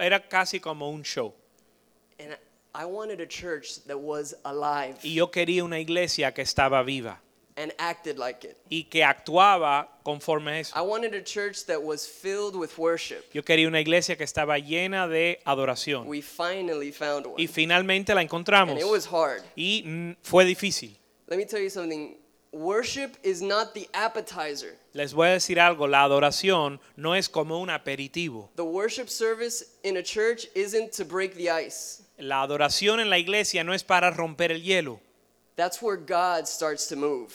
Era 0.00 0.20
casi 0.28 0.60
como 0.60 0.88
un 0.90 1.02
show. 1.02 1.34
And 2.18 2.32
I 2.32 2.36
I 2.76 2.84
wanted 2.86 3.20
a 3.20 3.26
church 3.26 3.84
that 3.86 3.96
was 3.98 4.34
alive 4.44 4.96
Y 5.04 5.14
yo 5.14 5.30
quería 5.30 5.62
una 5.64 5.78
iglesia 5.78 6.34
que 6.34 6.42
estaba 6.42 6.82
viva 6.82 7.20
and 7.56 7.72
acted 7.78 8.18
like 8.18 8.44
it. 8.46 8.56
y 8.70 8.84
que 8.84 9.04
actuaba 9.04 9.88
conforme 10.04 10.50
a 10.50 10.56
I 10.56 10.60
eso. 10.60 10.84
wanted 10.84 11.14
a 11.14 11.22
church 11.22 11.66
that 11.66 11.80
was 11.82 12.06
filled 12.06 12.56
with 12.56 12.76
worship. 12.78 13.24
Yo 13.32 13.42
quería 13.42 13.68
una 13.68 13.80
iglesia 13.80 14.16
que 14.16 14.24
estaba 14.24 14.58
llena 14.58 15.06
de 15.08 15.40
adoración. 15.44 16.06
We 16.06 16.20
finally 16.20 16.90
found 16.92 17.26
one. 17.26 17.36
Y 17.38 17.46
finalmente 17.46 18.14
la 18.14 18.22
encontramos. 18.22 18.72
And 18.72 18.80
it 18.80 18.88
was 18.90 19.06
hard. 19.06 19.42
Y 19.56 19.82
mm, 19.86 20.16
fue 20.22 20.44
difícil. 20.44 20.96
Let 21.28 21.36
me 21.38 21.44
tell 21.46 21.60
you 21.60 21.70
something. 21.70 22.16
Worship 22.52 23.16
is 23.24 23.42
not 23.42 23.74
the 23.74 23.88
appetizer. 23.92 24.76
Les 24.92 25.12
voy 25.12 25.26
a 25.26 25.32
decir 25.32 25.58
algo, 25.58 25.88
la 25.88 26.04
adoración 26.04 26.78
no 26.94 27.14
es 27.16 27.28
como 27.28 27.58
un 27.58 27.68
aperitivo. 27.68 28.48
The 28.54 28.62
worship 28.62 29.08
service 29.08 29.64
in 29.82 29.96
a 29.96 30.02
church 30.04 30.46
isn't 30.54 30.92
to 30.92 31.04
break 31.04 31.34
the 31.34 31.50
ice. 31.50 32.04
La 32.16 32.42
adoración 32.42 33.00
en 33.00 33.10
la 33.10 33.18
iglesia 33.18 33.64
no 33.64 33.74
es 33.74 33.82
para 33.82 34.10
romper 34.12 34.52
el 34.52 34.62
hielo, 34.62 35.00
That's 35.56 35.80
where 35.82 35.96
God 35.96 36.46
starts 36.46 36.86
to 36.88 36.96
move. 36.96 37.32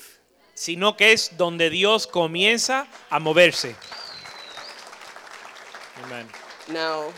sino 0.54 0.98
que 0.98 1.14
es 1.14 1.32
donde 1.38 1.70
Dios 1.70 2.06
comienza 2.06 2.88
a 3.10 3.20
moverse. 3.20 3.76
Amen. 6.04 6.28
Now, 6.70 7.12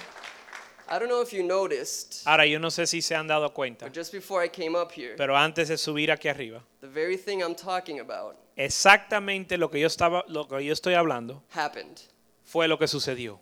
I 0.90 1.00
don't 1.00 1.08
know 1.10 1.22
if 1.22 1.32
you 1.32 1.44
noticed, 1.44 2.22
Ahora, 2.26 2.46
yo 2.46 2.60
no 2.60 2.70
sé 2.70 2.86
si 2.88 3.02
se 3.02 3.16
han 3.16 3.28
dado 3.28 3.50
cuenta, 3.54 3.86
but 3.86 3.94
just 3.96 4.12
before 4.12 4.44
I 4.44 4.50
came 4.50 4.76
up 4.76 4.92
here, 4.92 5.16
pero 5.16 5.36
antes 5.38 5.70
de 5.70 5.78
subir 5.78 6.12
aquí 6.12 6.28
arriba, 6.30 6.62
the 6.82 6.88
very 6.88 7.18
thing 7.18 7.42
I'm 7.42 7.56
talking 7.56 8.00
about 8.00 8.36
exactamente 8.58 9.58
lo 9.58 9.70
que 9.70 9.80
yo 9.80 9.88
estaba, 9.88 10.24
lo 10.28 10.48
que 10.48 10.64
yo 10.64 10.74
estoy 10.74 10.94
hablando, 10.96 11.44
happened. 11.56 12.00
fue 12.44 12.68
lo 12.68 12.78
que 12.78 12.88
sucedió. 12.88 13.40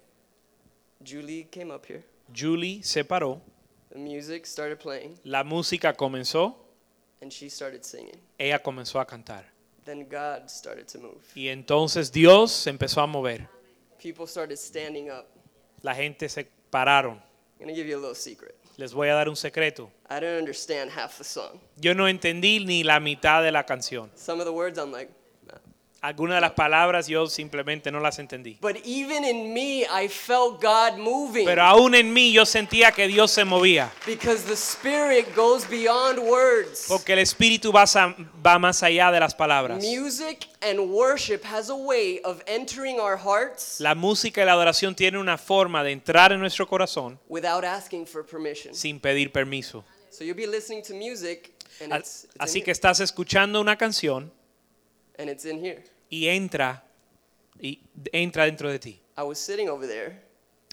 Julie 1.04 1.48
came 1.50 1.72
up 1.74 1.86
here. 1.88 2.04
Julie 2.34 2.84
se 2.84 3.04
paró, 3.04 3.42
The 3.92 3.98
music 3.98 4.46
started 4.46 4.78
playing, 4.78 5.20
la 5.24 5.44
música 5.44 5.94
comenzó, 5.94 6.56
and 7.22 7.32
she 7.32 7.50
started 7.50 7.84
singing. 7.84 8.20
ella 8.38 8.60
comenzó 8.60 9.00
a 9.00 9.06
cantar. 9.06 9.46
Then 9.86 10.08
God 10.08 10.50
started 10.50 10.88
to 10.88 11.00
move. 11.00 11.22
Y 11.36 11.48
entonces 11.48 12.12
Dios 12.12 12.52
se 12.52 12.70
empezó 12.70 13.02
a 13.02 13.08
mover. 13.08 13.48
People 14.02 14.28
started 14.28 14.58
standing 14.58 15.10
up. 15.10 15.28
La 15.82 15.96
gente 15.96 16.30
se 16.30 16.48
pararon. 16.70 17.22
I'm 17.60 17.66
going 17.66 17.70
to 17.70 17.76
give 17.76 17.88
you 17.88 17.98
a 17.98 18.00
little 18.00 18.16
secret. 18.16 18.56
Les 18.78 18.94
voy 18.94 19.10
a 19.10 19.14
dar 19.14 19.28
un 19.28 19.36
secreto. 19.36 19.92
I 20.10 20.20
didn't 20.20 20.40
understand 20.40 20.92
half 20.92 21.18
the 21.18 21.24
song. 21.24 21.60
Yo 21.82 21.94
no 21.94 22.08
entendí 22.08 22.66
ni 22.66 22.84
la 22.84 23.00
mitad 23.00 23.44
de 23.44 23.52
la 23.52 23.66
canción. 23.66 24.10
Some 24.16 24.40
of 24.40 24.46
the 24.46 24.54
words 24.54 24.78
I'm 24.78 24.92
like. 24.92 25.12
Algunas 26.02 26.36
de 26.38 26.42
las 26.42 26.52
palabras 26.52 27.08
yo 27.08 27.28
simplemente 27.28 27.92
no 27.92 28.00
las 28.00 28.20
entendí. 28.20 28.58
but 28.62 28.78
even 28.86 29.26
in 29.26 29.54
me, 29.54 29.82
I 29.84 30.08
felt 30.08 30.62
God 30.62 30.98
moving 30.98 31.46
Pero 31.46 31.62
aún 31.64 31.94
en 31.94 32.14
mí 32.14 32.32
yo 32.32 32.46
sentía 32.46 32.92
que 32.94 33.08
Dios 33.08 33.32
se 33.32 33.44
movía. 33.44 33.92
because 34.06 34.44
the 34.46 34.56
Spirit 34.56 35.36
goes 35.36 35.68
beyond 35.70 36.20
words. 36.20 36.86
Porque 36.88 37.14
el 37.14 37.20
Espíritu 37.20 37.72
va, 37.74 37.84
va 38.46 38.60
más 38.60 38.82
allá 38.82 39.12
de 39.12 39.20
las 39.20 39.36
palabras. 39.36 39.84
Music 39.84 40.48
and 40.62 40.80
worship 40.80 41.42
has 41.44 41.70
a 41.70 41.76
way 41.76 42.22
of 42.24 42.42
entering 42.48 43.00
our 43.00 43.18
hearts 43.18 43.80
La 43.82 43.94
música 43.94 44.42
y 44.42 44.46
la 44.46 44.54
adoración 44.54 44.96
tienen 44.96 45.20
una 45.20 45.38
forma 45.38 45.84
de 45.84 45.92
entrar 45.92 46.32
en 46.32 46.40
nuestro 46.40 46.66
corazón 46.68 47.20
without 47.28 47.66
asking 47.66 48.06
for 48.06 48.26
permission. 48.26 48.74
sin 48.74 49.00
pedir 49.02 49.32
permiso. 49.34 49.84
So 50.12 50.24
you'll 50.24 50.36
be 50.36 50.48
listening 50.48 50.82
to 50.84 50.94
music 50.94 51.52
and 51.82 51.94
it's, 51.94 52.24
it's, 52.24 52.36
Así 52.40 52.62
que 52.62 52.72
estás 52.72 53.00
escuchando 53.02 53.60
una 53.62 53.78
canción 53.78 54.32
and 55.20 55.30
it's 55.30 55.46
in 55.46 55.60
here. 55.64 55.84
y 56.10 56.28
entra 56.28 56.84
y 57.62 57.80
entra 58.12 58.46
dentro 58.46 58.72
de 58.72 58.80
ti. 58.80 59.00
I 59.18 59.22
was 59.24 59.38
sitting 59.38 59.70
over 59.70 59.86
there 59.88 60.24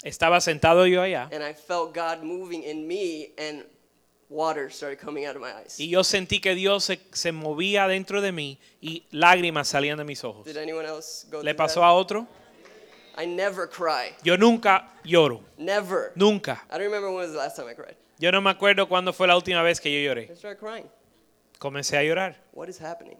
Estaba 0.02 0.40
sentado 0.40 0.86
yo 0.86 1.02
allá 1.02 1.28
and 1.32 1.42
I 1.44 1.52
felt 1.52 1.92
God 1.94 2.22
moving 2.22 2.62
in 2.62 2.86
me 2.86 3.32
and 3.38 3.64
water 4.28 4.70
started 4.70 4.98
coming 4.98 5.26
out 5.26 5.36
of 5.36 5.42
my 5.42 5.52
eyes. 5.52 5.78
y 5.78 5.88
yo 5.88 6.02
sentí 6.04 6.40
que 6.40 6.54
Dios 6.54 6.84
se, 6.84 6.98
se 7.12 7.32
movía 7.32 7.86
dentro 7.88 8.20
de 8.22 8.32
mí 8.32 8.58
y 8.80 9.04
lágrimas 9.10 9.68
salían 9.68 9.98
de 9.98 10.04
mis 10.04 10.22
ojos. 10.24 10.44
Did 10.46 10.56
anyone 10.58 10.86
else 10.86 11.26
go 11.30 11.42
¿Le 11.42 11.52
through 11.52 11.56
pasó 11.56 11.80
that? 11.80 11.90
a 11.90 11.92
otro? 11.92 12.26
I 13.18 13.26
never 13.26 13.66
cry. 13.68 14.14
Yo 14.22 14.36
nunca 14.36 14.92
lloro, 15.02 15.40
Never. 15.56 16.12
nunca. 16.16 16.62
I 16.68 16.72
don't 16.78 16.82
remember 16.82 17.08
when 17.08 17.16
was 17.24 17.32
the 17.32 17.38
last 17.38 17.56
time 17.56 17.66
I 17.68 17.74
cried. 17.74 17.96
Yo 18.18 18.30
no 18.30 18.40
me 18.42 18.50
acuerdo 18.50 18.88
cuándo 18.88 19.12
fue 19.14 19.26
la 19.26 19.36
última 19.36 19.62
vez 19.62 19.80
que 19.80 19.90
yo 19.90 20.06
lloré. 20.06 20.28
I 20.30 20.36
started 20.36 20.58
crying. 20.58 20.86
Comencé 21.58 21.96
a 21.96 22.02
llorar. 22.02 22.36
What 22.52 22.68
is 22.68 22.78
happening? 22.80 23.16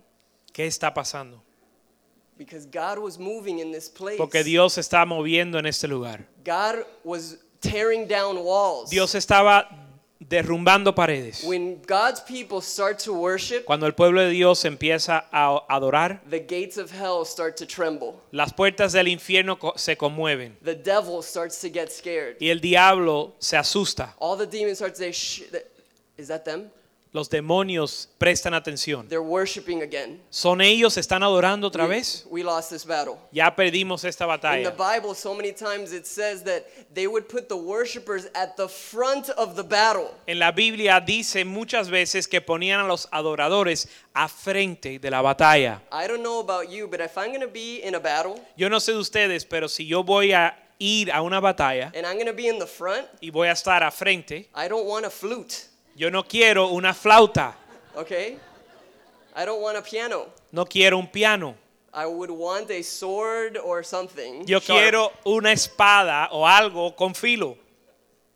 ¿Qué 0.57 0.67
está 0.67 0.95
pasando? 0.95 1.43
Because 2.39 2.65
God 2.65 2.99
was 2.99 3.19
moving 3.19 3.59
in 3.59 3.73
this 3.73 3.91
place. 3.91 4.17
Porque 4.17 4.43
Dios 4.43 4.79
está 4.79 5.05
moviendo 5.05 5.59
en 5.59 5.67
este 5.67 5.87
lugar. 5.87 6.27
God 6.47 6.87
was 7.05 7.37
tearing 7.61 8.09
down 8.09 8.39
walls. 8.39 8.89
Dios 8.89 9.15
estaba 9.15 9.69
derrumbando 10.19 10.95
paredes. 10.95 11.45
When 11.45 11.83
God's 11.87 12.23
people 12.23 12.63
start 12.63 12.99
to 13.05 13.13
worship, 13.13 13.67
Cuando 13.67 13.85
el 13.87 13.93
pueblo 13.93 14.23
de 14.23 14.31
Dios 14.31 14.65
empieza 14.65 15.27
a 15.31 15.63
adorar, 15.69 16.23
the 16.31 16.41
gates 16.41 16.79
of 16.79 16.91
hell 16.91 17.27
start 17.27 17.59
to 17.59 17.67
tremble. 17.67 18.15
las 18.33 18.55
puertas 18.55 18.95
del 18.95 19.09
infierno 19.09 19.59
se 19.77 19.99
conmueven 19.99 20.57
The 20.65 20.75
devil 20.75 21.23
starts 21.23 21.61
to 21.61 21.69
get 21.69 21.91
scared. 21.91 22.39
y 22.41 22.49
el 22.49 22.63
diablo 22.63 23.35
se 23.41 23.59
asusta. 23.59 24.15
All 24.19 24.39
the 24.39 24.47
demons 24.47 24.79
start 24.79 24.95
to 24.95 25.01
say, 25.01 25.13
Shh, 25.13 25.43
is 26.17 26.29
that 26.29 26.47
them? 26.47 26.71
Los 27.17 27.29
demonios 27.29 28.09
prestan 28.19 28.55
atención. 28.55 29.09
They're 29.09 29.21
worshiping 29.21 29.83
again. 29.83 30.23
¿Son 30.31 30.61
ellos 30.61 30.97
están 30.97 31.23
adorando 31.25 31.67
otra 31.67 31.85
We- 31.87 31.97
vez? 31.97 32.25
We 32.31 32.45
lost 32.45 32.71
this 32.71 32.85
battle. 32.87 33.17
Ya 33.33 33.57
perdimos 33.57 34.05
esta 34.05 34.25
In 34.25 34.31
the 34.31 34.37
batalla. 34.37 34.71
Bible, 34.77 35.15
so 35.15 35.35
many 35.35 35.53
times 35.53 35.93
it 35.93 36.07
says 36.07 36.45
that 36.45 36.65
they 36.95 37.07
would 37.09 37.27
put 37.29 37.49
the 37.49 37.57
worshipers 37.57 38.27
at 38.35 38.57
the 38.57 38.69
front 38.69 39.29
of 39.31 39.57
the 39.57 39.65
battle. 39.65 40.15
En 40.29 40.39
la 40.39 40.53
Biblia 40.53 41.01
dice 41.01 41.45
muchas 41.45 41.89
veces 41.89 42.29
que 42.29 42.41
ponían 42.41 42.81
a 42.81 42.87
los 42.87 43.09
adoradores 43.11 43.89
a 44.15 44.29
frente 44.29 44.99
de 44.99 45.11
la 45.11 45.23
batalla. 45.23 45.83
I 45.91 46.07
don't 46.07 46.23
know 46.23 46.39
about 46.41 46.69
you, 46.71 46.87
but 46.87 47.01
if 47.01 47.17
I'm 47.17 47.29
going 47.31 47.41
to 47.41 47.49
be 47.53 47.81
in 47.83 47.95
a 47.95 48.01
battle 48.01 48.41
Yo 48.57 48.69
no 48.69 48.79
sé 48.79 48.93
de 48.93 48.99
ustedes, 48.99 49.45
pero 49.45 49.69
si 49.69 49.87
yo 49.87 50.05
voy 50.05 50.33
a 50.33 50.55
ir 50.79 51.11
a 51.11 51.23
una 51.23 51.41
batalla 51.41 51.91
and 51.95 52.07
I'm 52.07 52.19
be 52.37 52.49
in 52.49 52.59
the 52.59 52.67
front, 52.67 53.07
y 53.21 53.31
voy 53.31 53.49
a 53.49 53.53
estar 53.53 53.83
a 53.83 53.91
frente, 53.91 54.49
I 54.55 54.69
don't 54.69 54.87
want 54.87 55.07
a 55.07 55.11
flute, 55.11 55.55
yo 55.97 56.11
no 56.11 56.23
quiero 56.25 56.69
una 56.69 56.93
flauta, 56.95 57.55
okay? 57.97 58.39
I 59.35 59.45
don't 59.45 59.61
want 59.63 59.77
a 59.77 59.83
piano. 59.83 60.27
no 60.53 60.65
quiero 60.67 60.99
un 60.99 61.09
piano. 61.09 61.55
I 61.93 62.05
would 62.07 62.31
want 62.31 62.71
a 62.71 62.83
sword 62.83 63.57
or 63.57 63.83
something. 63.83 64.45
Yo 64.47 64.61
sharp. 64.61 64.79
quiero 64.79 65.13
una 65.25 65.53
espada 65.53 66.29
o 66.33 66.47
algo 66.47 66.95
con 66.95 67.15
filo. 67.15 67.57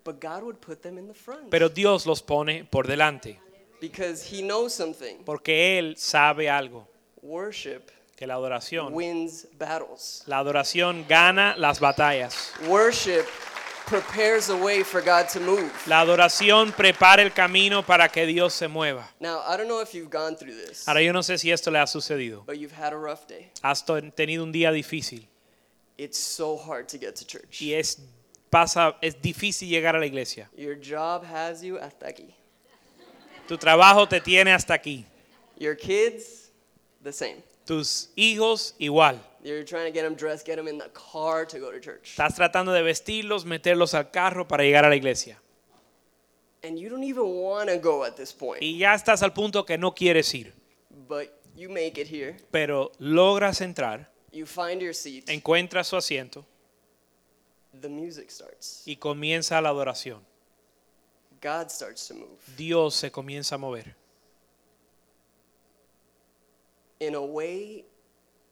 But 0.03 0.19
God 0.19 0.43
would 0.45 0.61
put 0.63 0.83
them 0.83 0.97
in 0.97 1.07
the 1.07 1.15
front 1.15 1.51
Pero 1.51 1.69
Dios 1.69 2.07
los 2.07 2.23
pone 2.23 2.65
por 2.65 2.87
delante, 2.87 3.39
because 3.81 4.23
He 4.25 4.41
knows 4.43 4.73
something. 4.75 5.19
porque 5.27 5.79
Él 5.79 5.97
sabe 5.99 6.49
algo, 6.49 6.87
Worship 7.23 7.83
que 8.17 8.27
la 8.27 8.35
adoración, 8.35 8.95
wins 8.95 9.47
battles. 9.59 10.23
la 10.27 10.39
adoración 10.39 11.05
gana 11.07 11.55
las 11.59 11.81
batallas. 11.81 12.53
Worship 12.67 13.27
prepares 13.91 14.49
a 14.49 14.57
way 14.57 14.83
for 14.85 15.03
God 15.03 15.29
to 15.33 15.41
move. 15.41 15.71
La 15.87 16.01
adoración 16.01 16.73
prepara 16.73 17.23
el 17.23 17.33
camino 17.33 17.83
para 17.85 18.09
que 18.09 18.25
Dios 18.25 18.55
se 18.55 18.69
mueva. 18.69 19.07
Now, 19.21 19.41
I 19.47 19.57
don't 19.57 19.67
know 19.69 19.81
if 19.83 19.93
you've 19.93 20.11
gone 20.11 20.37
through 20.37 20.55
this, 20.55 20.87
Ahora 20.89 21.03
yo 21.03 21.13
no 21.13 21.21
sé 21.23 21.37
si 21.39 21.51
esto 21.51 21.71
le 21.71 21.79
ha 21.81 21.87
sucedido. 21.87 22.45
but 22.47 22.57
you've 22.59 22.73
had 22.73 22.93
a 22.93 22.97
rough 22.97 23.27
day. 23.27 23.51
Has 23.63 23.85
to- 23.85 24.01
tenido 24.13 24.45
un 24.45 24.53
día 24.53 24.71
difícil 24.73 25.27
It's 25.99 26.17
so 26.17 26.57
hard 26.57 26.89
to 26.89 26.99
get 26.99 27.17
to 27.17 27.27
church. 27.27 27.61
y 27.61 27.75
es 27.75 27.99
pasa 28.49 28.97
es 29.03 29.21
difícil 29.21 29.69
llegar 29.69 29.97
a 29.97 29.99
la 29.99 30.07
iglesia. 30.07 30.49
Your 30.57 30.77
job 30.77 31.25
has 31.25 31.61
you 31.63 31.77
hasta 31.79 32.07
aquí. 32.07 32.33
Tu 33.49 33.59
trabajo 33.59 34.09
te 34.09 34.21
tiene 34.21 34.53
hasta 34.53 34.75
aquí. 34.75 35.05
Your 35.59 35.75
kids, 35.77 36.51
the 37.03 37.13
same. 37.13 37.43
Tus 37.65 38.11
hijos 38.17 38.75
igual. 38.79 39.21
You're 39.43 39.65
trying 39.65 39.87
to 39.87 39.93
get 39.93 40.03
them 40.03 40.15
dressed, 40.15 40.45
get 40.47 40.57
them 40.57 40.69
in 40.69 40.79
the 40.79 40.91
car 40.93 41.47
to 41.47 41.59
go 41.59 41.71
to 41.71 41.81
church. 41.81 42.11
Estás 42.17 42.35
tratando 42.35 42.73
de 42.73 42.83
vestirlos, 42.83 43.45
meterlos 43.45 43.95
al 43.95 44.11
carro 44.11 44.47
para 44.47 44.65
llegar 44.65 44.85
a 44.85 44.89
la 44.89 44.97
iglesia. 44.97 45.41
And 46.63 46.79
you 46.79 46.91
don't 46.91 47.05
even 47.05 47.25
want 47.25 47.71
to 47.71 47.79
go 47.79 48.05
at 48.05 48.17
this 48.17 48.33
point, 48.35 48.63
Y 48.63 48.77
ya 48.79 48.93
estás 48.95 49.23
al 49.23 49.33
punto 49.33 49.65
que 49.65 49.79
no 49.79 49.93
quieres 49.95 50.35
ir, 50.35 50.53
but 51.09 51.29
you 51.57 51.71
make 51.71 51.99
it 51.99 52.07
here. 52.07 52.37
pero 52.51 52.93
logras 52.99 53.63
entrar, 53.63 54.11
You 54.31 54.45
find 54.45 54.81
your 54.83 54.95
seat. 54.95 55.29
encuentras 55.31 55.87
su 55.89 55.97
asiento 55.97 56.45
The 57.81 57.89
music 57.89 58.31
starts. 58.31 58.83
y 58.85 58.97
comienza 58.97 59.59
la 59.63 59.71
adoración. 59.71 60.21
God 61.41 61.71
starts 61.71 62.07
to 62.09 62.15
move 62.15 62.37
Dios 62.59 62.95
se 62.95 63.11
comienza 63.11 63.55
a 63.55 63.59
mover 63.59 63.95
in 67.01 67.15
a 67.15 67.23
way 67.23 67.85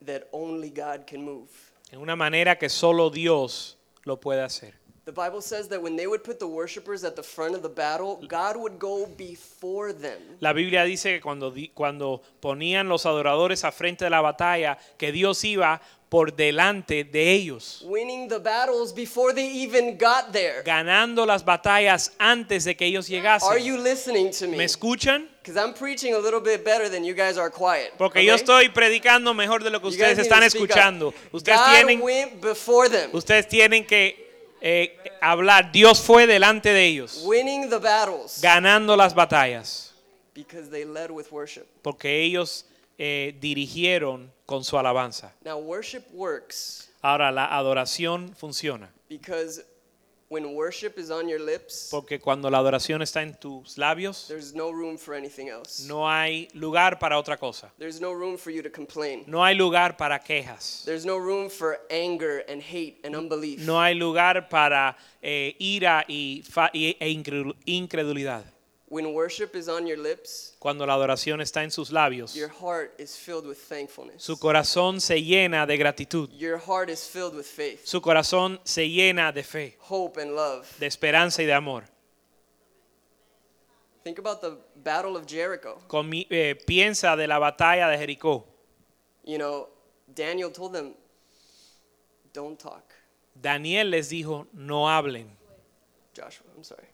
that 0.04 0.28
only 0.32 0.70
God 0.70 1.06
can 1.06 1.22
move. 1.22 1.48
en 1.92 2.00
una 2.00 2.16
manera 2.16 2.58
que 2.58 2.68
solo 2.68 3.10
Dios 3.10 3.76
lo 4.04 4.16
puede 4.18 4.42
hacer. 4.42 4.74
The 5.06 5.12
Bible 5.12 5.40
says 5.40 5.68
that 5.68 5.80
when 5.80 5.96
they 5.96 6.06
would 6.06 6.22
put 6.22 6.38
the 6.38 6.46
worshipers 6.46 7.02
at 7.02 7.16
the 7.16 7.22
front 7.22 7.54
of 7.54 7.62
the 7.62 7.68
battle, 7.70 8.18
God 8.28 8.58
would 8.58 8.78
go 8.78 9.06
before 9.16 9.94
them. 9.94 10.18
La 10.40 10.52
Biblia 10.52 10.84
dice 10.84 11.04
que 11.14 11.20
cuando, 11.22 11.54
cuando 11.72 12.20
ponían 12.42 12.88
los 12.90 13.06
adoradores 13.06 13.64
a 13.64 13.72
frente 13.72 14.04
de 14.04 14.10
la 14.10 14.20
batalla, 14.20 14.76
que 14.98 15.10
Dios 15.10 15.42
iba 15.44 15.80
por 16.10 16.32
delante 16.36 17.04
de 17.04 17.32
ellos, 17.32 17.82
winning 17.86 18.28
the 18.28 18.38
battles 18.38 18.92
before 18.94 19.32
they 19.32 19.46
even 19.46 19.96
got 19.96 20.30
there. 20.32 20.62
ganando 20.62 21.24
las 21.24 21.42
batallas 21.42 22.12
antes 22.18 22.64
de 22.64 22.76
que 22.76 22.86
ellos 22.86 23.06
Are 23.08 23.16
llegasen. 23.16 23.64
you 23.64 23.78
listening 23.78 24.30
to 24.30 24.46
¿Me 24.46 24.58
me? 24.58 24.64
escuchan? 24.64 25.26
Because 25.48 25.64
I'm 25.64 25.72
preaching 25.72 26.12
a 26.12 26.18
little 26.18 26.40
bit 26.40 26.62
better 26.62 26.90
than 26.90 27.04
you 27.04 27.14
guys 27.14 27.38
are 27.38 27.48
quiet. 27.48 27.94
Porque 27.96 28.22
yo 28.22 28.34
okay? 28.34 28.44
estoy 28.44 28.68
predicando 28.68 29.32
mejor 29.32 29.62
de 29.62 29.70
lo 29.70 29.80
que 29.80 29.88
You 29.88 29.96
ustedes 29.96 30.18
están 30.18 30.42
escuchando. 30.42 31.14
Ustedes 31.32 31.58
God 31.58 31.74
tienen, 31.74 32.02
went 32.02 32.42
before 32.42 32.90
them, 32.90 33.08
ustedes 33.14 33.48
tienen 33.48 33.86
que 33.86 34.28
eh, 34.60 34.94
hablar. 35.22 35.72
Dios 35.72 36.00
fue 36.00 36.26
delante 36.26 36.70
de 36.74 36.84
ellos, 36.84 37.22
winning 37.24 37.70
the 37.70 37.78
battles 37.78 38.42
ganando 38.42 38.94
las 38.94 39.14
batallas, 39.14 39.94
because 40.34 40.68
they 40.68 40.84
led 40.84 41.10
with 41.10 41.32
worship. 41.32 41.64
porque 41.80 42.22
ellos 42.22 42.66
eh, 42.98 43.34
dirigieron 43.40 44.30
con 44.44 44.64
su 44.64 44.76
alabanza. 44.76 45.32
Now, 45.42 45.56
worship 45.58 46.04
works 46.12 46.90
Ahora, 47.00 47.32
la 47.32 47.46
adoración 47.56 48.34
funciona, 48.36 48.90
because 49.08 49.64
when 50.30 50.54
worship 50.54 50.98
is 50.98 51.10
on 51.10 51.26
your 51.28 51.40
lips, 51.40 51.88
porque 51.90 52.20
cuando 52.20 52.50
la 52.50 52.58
adoración 52.58 53.00
está 53.00 53.22
en 53.22 53.34
tus 53.34 53.78
labios, 53.78 54.26
there's 54.28 54.54
no 54.54 54.70
room 54.70 54.98
for 54.98 55.14
anything 55.14 55.48
else. 55.48 55.86
no 55.88 56.06
hay 56.08 56.48
lugar 56.52 56.98
para 56.98 57.18
otra 57.18 57.38
cosa. 57.38 57.70
There's 57.78 58.00
no 58.00 58.12
room 58.12 58.36
for 58.36 58.50
you 58.50 58.62
to 58.62 58.70
complain. 58.70 59.24
No 59.26 59.42
hay 59.42 59.54
lugar 59.54 59.96
para 59.96 60.18
quejas. 60.18 60.82
There's 60.84 61.06
no 61.06 61.16
room 61.16 61.48
for 61.48 61.78
anger 61.90 62.44
and 62.48 62.60
hate 62.60 63.00
and 63.04 63.14
unbelief. 63.16 63.60
No 63.66 63.80
hay 63.80 63.94
lugar 63.94 64.48
para 64.50 64.96
eh, 65.22 65.54
ira 65.58 66.04
y, 66.06 66.42
y- 66.74 66.96
e 67.00 67.08
incredu- 67.08 67.56
incredulidad. 67.64 68.44
When 68.90 69.12
worship 69.12 69.54
is 69.54 69.68
on 69.68 69.86
your 69.86 69.98
lips, 69.98 70.56
Cuando 70.58 70.86
la 70.86 70.94
adoración 70.94 71.42
está 71.42 71.62
en 71.62 71.70
sus 71.70 71.90
labios, 71.90 72.34
your 72.34 72.48
heart 72.48 72.98
is 72.98 73.16
filled 73.16 73.46
with 73.46 73.58
thankfulness. 73.58 74.22
su 74.22 74.38
corazón 74.38 75.00
se 75.02 75.22
llena 75.22 75.66
de 75.66 75.76
gratitud. 75.76 76.30
Your 76.32 76.58
heart 76.58 76.88
is 76.88 77.06
filled 77.06 77.34
with 77.34 77.44
faith, 77.44 77.84
Su 77.84 78.00
corazón 78.00 78.58
se 78.64 78.88
llena 78.88 79.30
de 79.32 79.42
fe, 79.42 79.76
hope, 79.80 80.18
and 80.22 80.34
love. 80.34 80.66
de 80.78 80.86
esperanza 80.86 81.42
y 81.42 81.46
de 81.46 81.52
amor. 81.52 81.84
Think 84.04 84.18
about 84.18 84.40
the 84.40 84.56
Battle 84.76 85.16
of 85.16 85.26
Jericho. 85.26 85.82
Eh, 86.30 86.54
piensa 86.66 87.14
de 87.14 87.26
la 87.26 87.38
batalla 87.38 87.88
de 87.88 87.98
Jericó. 87.98 88.46
You 89.24 89.36
know, 89.36 89.68
Daniel 90.06 90.50
told 90.50 90.72
them, 90.72 90.94
don't 92.32 92.58
talk. 92.58 92.94
Daniel 93.34 93.90
les 93.90 94.08
dijo, 94.08 94.46
no 94.54 94.88
hablen. 94.88 95.28
Joshua, 96.14 96.46
I'm 96.56 96.64
sorry. 96.64 96.88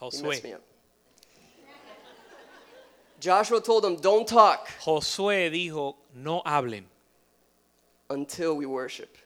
You 0.00 0.22
messed 0.22 0.42
me 0.44 0.50
Josué. 0.52 0.60
Joshua 3.20 3.60
told 3.60 3.84
them, 3.84 3.96
don't 3.96 4.26
talk 4.26 4.68
Josué 4.84 5.50
dijo, 5.50 5.96
no 6.14 6.42
hablen 6.44 6.84
until 8.10 8.56
we 8.56 8.66
worship. 8.66 9.16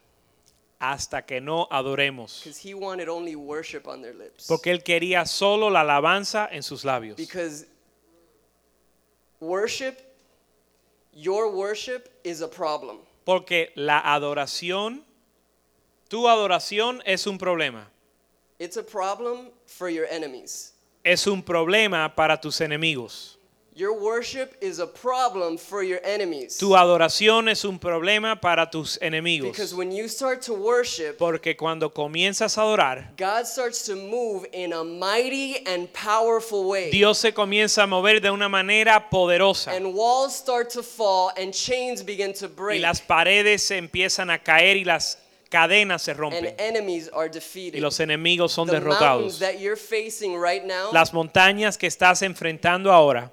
hasta 0.80 1.22
que 1.22 1.40
no 1.40 1.66
adoremos. 1.70 2.42
Because 2.42 2.58
he 2.58 2.74
wanted 2.74 3.08
only 3.08 3.36
worship 3.36 3.86
on 3.86 4.00
their 4.00 4.14
lips. 4.14 4.46
Porque 4.46 4.70
él 4.70 4.82
quería 4.82 5.26
solo 5.26 5.68
la 5.68 5.80
alabanza 5.82 6.48
en 6.50 6.62
sus 6.62 6.84
labios. 6.84 7.16
Because 7.16 7.66
worship, 9.40 9.98
your 11.12 11.50
worship 11.50 12.08
is 12.24 12.40
a 12.40 12.48
problem. 12.48 12.98
Porque 13.26 13.72
la 13.76 14.00
adoración, 14.00 15.02
tu 16.08 16.26
adoración 16.26 17.02
es 17.04 17.26
un 17.26 17.38
problema. 17.38 17.86
It's 18.58 18.76
a 18.76 18.82
problem 18.82 19.50
for 19.66 19.90
your 19.90 20.06
enemies. 20.06 20.72
Es 21.04 21.26
un 21.26 21.42
problema 21.42 22.14
para 22.14 22.40
tus 22.40 22.60
enemigos. 22.60 23.36
Your 23.76 23.94
worship 23.98 24.56
is 24.60 24.80
a 24.80 24.86
problem 24.86 25.56
for 25.56 25.84
your 25.84 26.00
enemies. 26.04 26.58
Tu 26.58 26.74
adoración 26.76 27.48
es 27.48 27.64
un 27.64 27.78
problema 27.78 28.40
para 28.40 28.68
tus 28.68 28.98
enemigos. 29.00 29.52
Because 29.52 29.72
when 29.74 29.92
you 29.92 30.08
start 30.08 30.42
to 30.42 30.54
worship, 30.54 31.16
Porque 31.18 31.56
cuando 31.56 31.88
comienzas 31.90 32.58
a 32.58 32.62
adorar, 32.62 33.12
God 33.16 33.46
starts 33.46 33.84
to 33.86 33.94
move 33.94 34.44
in 34.52 34.72
a 34.72 34.82
mighty 34.82 35.64
and 35.66 35.88
powerful 35.92 36.68
way. 36.68 36.90
Dios 36.90 37.18
se 37.18 37.32
comienza 37.32 37.84
a 37.84 37.86
mover 37.86 38.20
de 38.20 38.30
una 38.30 38.48
manera 38.48 39.08
poderosa. 39.08 39.70
And 39.74 39.94
walls 39.94 40.34
start 40.34 40.70
to 40.70 40.82
fall 40.82 41.30
and 41.36 41.54
chains 41.54 42.02
begin 42.02 42.32
to 42.34 42.46
Y 42.46 42.48
break. 42.48 42.82
las 42.82 43.00
paredes 43.00 43.62
se 43.62 43.76
empiezan 43.78 44.30
a 44.30 44.38
caer 44.42 44.78
y 44.78 44.84
las 44.84 45.16
cadenas 45.50 46.00
se 46.02 46.14
rompen. 46.14 46.54
Y 47.54 47.80
los 47.80 48.00
enemigos 48.00 48.52
son 48.52 48.68
derrotados. 48.68 49.38
right 50.40 50.64
now 50.64 50.92
Las 50.92 51.12
montañas 51.12 51.76
que 51.76 51.86
estás 51.86 52.22
enfrentando 52.22 52.90
ahora 52.92 53.30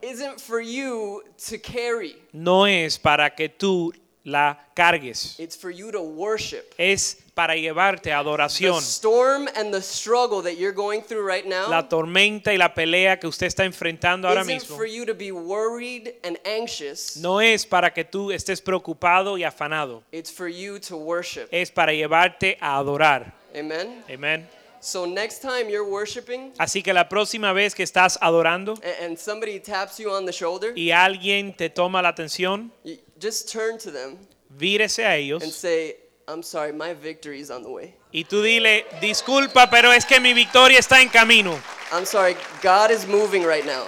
no 2.34 2.68
es 2.68 3.00
para 3.00 3.34
que 3.34 3.48
tú 3.48 3.94
la 4.28 4.60
cargues. 4.76 5.40
It's 5.40 5.56
for 5.58 5.72
you 5.72 5.90
to 5.92 6.02
worship. 6.02 6.74
Es 6.78 7.18
para 7.34 7.56
llevarte 7.56 8.12
a 8.12 8.18
The 8.18 8.30
adoración. 8.30 8.82
storm 8.82 9.48
and 9.56 9.72
the 9.74 9.82
struggle 9.82 10.42
that 10.44 10.58
you're 10.58 10.74
going 10.76 11.02
through 11.02 11.26
right 11.26 11.46
now 11.46 11.70
La 11.70 11.88
tormenta 11.88 12.52
y 12.54 12.58
la 12.58 12.74
pelea 12.74 13.20
que 13.20 13.28
usted 13.28 13.48
está 13.48 13.64
enfrentando 13.64 14.28
ahora 14.28 14.44
mismo 14.44 14.76
for 14.76 14.86
you 14.86 15.06
to 15.06 15.14
be 15.14 15.32
worried 15.32 16.10
and 16.24 16.38
anxious. 16.46 17.16
no 17.18 17.40
es 17.40 17.66
para 17.66 17.94
que 17.94 18.04
tú 18.04 18.32
estés 18.32 18.62
preocupado 18.62 19.38
y 19.38 19.44
afanado. 19.46 20.04
It's 20.12 20.32
for 20.32 20.50
you 20.50 20.78
to 20.82 20.98
worship. 20.98 21.48
Es 21.52 21.72
para 21.72 21.94
llevarte 21.94 22.58
a 22.60 22.78
adorar. 22.78 23.34
Amen. 23.56 24.04
Amén. 24.14 24.46
So 24.80 25.06
next 25.08 25.42
time 25.42 25.70
you're 25.70 25.84
worshiping 25.90 26.54
Así 26.60 26.84
que 26.84 26.94
la 26.94 27.10
próxima 27.10 27.52
vez 27.52 27.74
que 27.74 27.84
estás 27.84 28.18
adorando 28.22 28.76
and 29.02 29.18
somebody 29.18 29.60
taps 29.60 29.98
you 29.98 30.12
on 30.12 30.26
the 30.26 30.32
shoulder, 30.32 30.78
y 30.78 30.92
alguien 30.92 31.54
te 31.56 31.70
toma 31.70 32.02
la 32.02 32.10
atención, 32.10 32.72
just 33.20 33.52
turn 33.52 33.78
to 33.78 33.92
them 33.92 34.18
vírese 34.50 35.04
a 35.04 35.10
and 35.12 35.22
ellos 35.22 35.56
say, 35.56 35.98
I'm 36.28 36.44
sorry, 36.44 36.74
my 36.74 36.94
victory 36.94 37.40
is 37.40 37.50
on 37.50 37.64
the 37.64 37.70
way. 37.70 37.94
y 38.12 38.24
tú 38.24 38.42
dile, 38.42 38.86
disculpa, 39.02 39.70
pero 39.70 39.92
es 39.92 40.06
que 40.06 40.20
mi 40.20 40.34
victoria 40.34 40.80
está 40.80 41.02
en 41.02 41.10
camino. 41.10 41.58
I'm 41.92 42.06
sorry, 42.06 42.36
God 42.62 42.92
is 42.92 43.08
moving 43.08 43.44
right 43.46 43.66
now. 43.66 43.86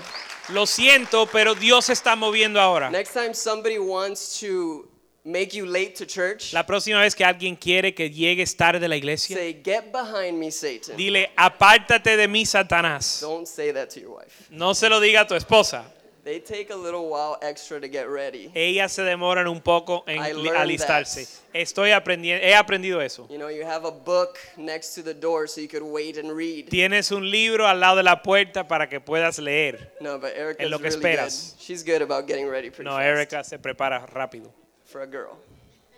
Lo 0.49 0.65
siento, 0.65 1.27
pero 1.31 1.53
Dios 1.53 1.85
se 1.85 1.93
está 1.93 2.15
moviendo 2.15 2.59
ahora. 2.59 2.89
Next 2.89 3.13
time 3.13 3.33
somebody 3.33 3.77
wants 3.77 4.39
to 4.39 4.87
make 5.25 5.53
you 5.53 5.65
late 5.65 5.93
to 5.95 6.05
church, 6.05 6.53
La 6.53 6.65
próxima 6.65 7.01
vez 7.01 7.13
que 7.13 7.23
alguien 7.25 7.55
quiere 7.55 7.93
que 7.93 8.09
llegues 8.09 8.55
tarde 8.55 8.85
a 8.85 8.89
la 8.89 8.95
iglesia, 8.95 9.35
say, 9.35 9.53
Get 9.63 9.91
behind 9.91 10.39
me, 10.39 10.49
Satan. 10.49 10.95
dile, 10.97 11.29
apártate 11.35 12.17
de 12.17 12.27
mí, 12.27 12.45
Satanás. 12.45 13.19
Don't 13.21 13.47
say 13.47 13.71
that 13.71 13.89
to 13.89 13.99
your 13.99 14.17
wife. 14.17 14.47
No 14.49 14.73
se 14.73 14.89
lo 14.89 14.99
diga 14.99 15.21
a 15.21 15.27
tu 15.27 15.35
esposa. 15.35 15.83
They 16.23 16.39
take 16.39 16.69
a 16.69 16.75
little 16.75 17.10
while 17.10 17.38
extra 17.41 17.79
to 17.79 17.88
get 17.88 18.10
ready. 18.10 18.51
Ellas 18.53 18.91
se 18.91 19.03
demoran 19.03 19.47
un 19.47 19.62
poco 19.62 20.03
en 20.05 20.19
I 20.19 20.34
learned 20.34 20.58
alistarse. 20.60 21.25
that. 21.25 21.53
Estoy 21.55 21.91
aprendiendo, 21.91 22.43
he 22.45 22.53
aprendido 22.53 23.01
eso. 23.01 23.25
You 23.29 23.38
know, 23.38 23.47
you 23.49 23.63
have 23.65 23.86
a 23.86 23.91
book 23.91 24.38
next 24.58 24.95
to 24.95 25.01
the 25.01 25.13
door 25.13 25.47
so 25.47 25.62
you 25.62 25.67
could 25.69 25.82
wait 25.82 26.17
and 26.17 26.32
read. 26.36 26.67
Tienes 26.69 27.12
un 27.12 27.29
libro 27.29 27.65
al 27.65 27.79
lado 27.79 27.95
de 27.95 28.03
la 28.03 28.21
puerta 28.21 28.67
para 28.67 28.88
que 28.89 28.99
puedas 28.99 29.39
leer. 29.39 29.93
No, 30.01 30.19
but 30.19 30.34
Erica's 30.36 30.65
En 30.65 30.69
lo 30.71 30.77
que 30.77 30.89
really 30.89 30.97
esperas. 30.97 31.53
good. 31.55 31.62
She's 31.63 31.84
good 31.84 32.01
about 32.01 32.27
getting 32.27 32.47
ready 32.49 32.69
pretty 32.69 32.84
No, 32.89 32.97
fast 32.97 33.05
Erika 33.08 33.43
se 33.43 33.58
prepara 33.58 34.05
rápido 34.08 34.51
for 34.86 35.01
a 35.01 35.08
girl. 35.08 35.38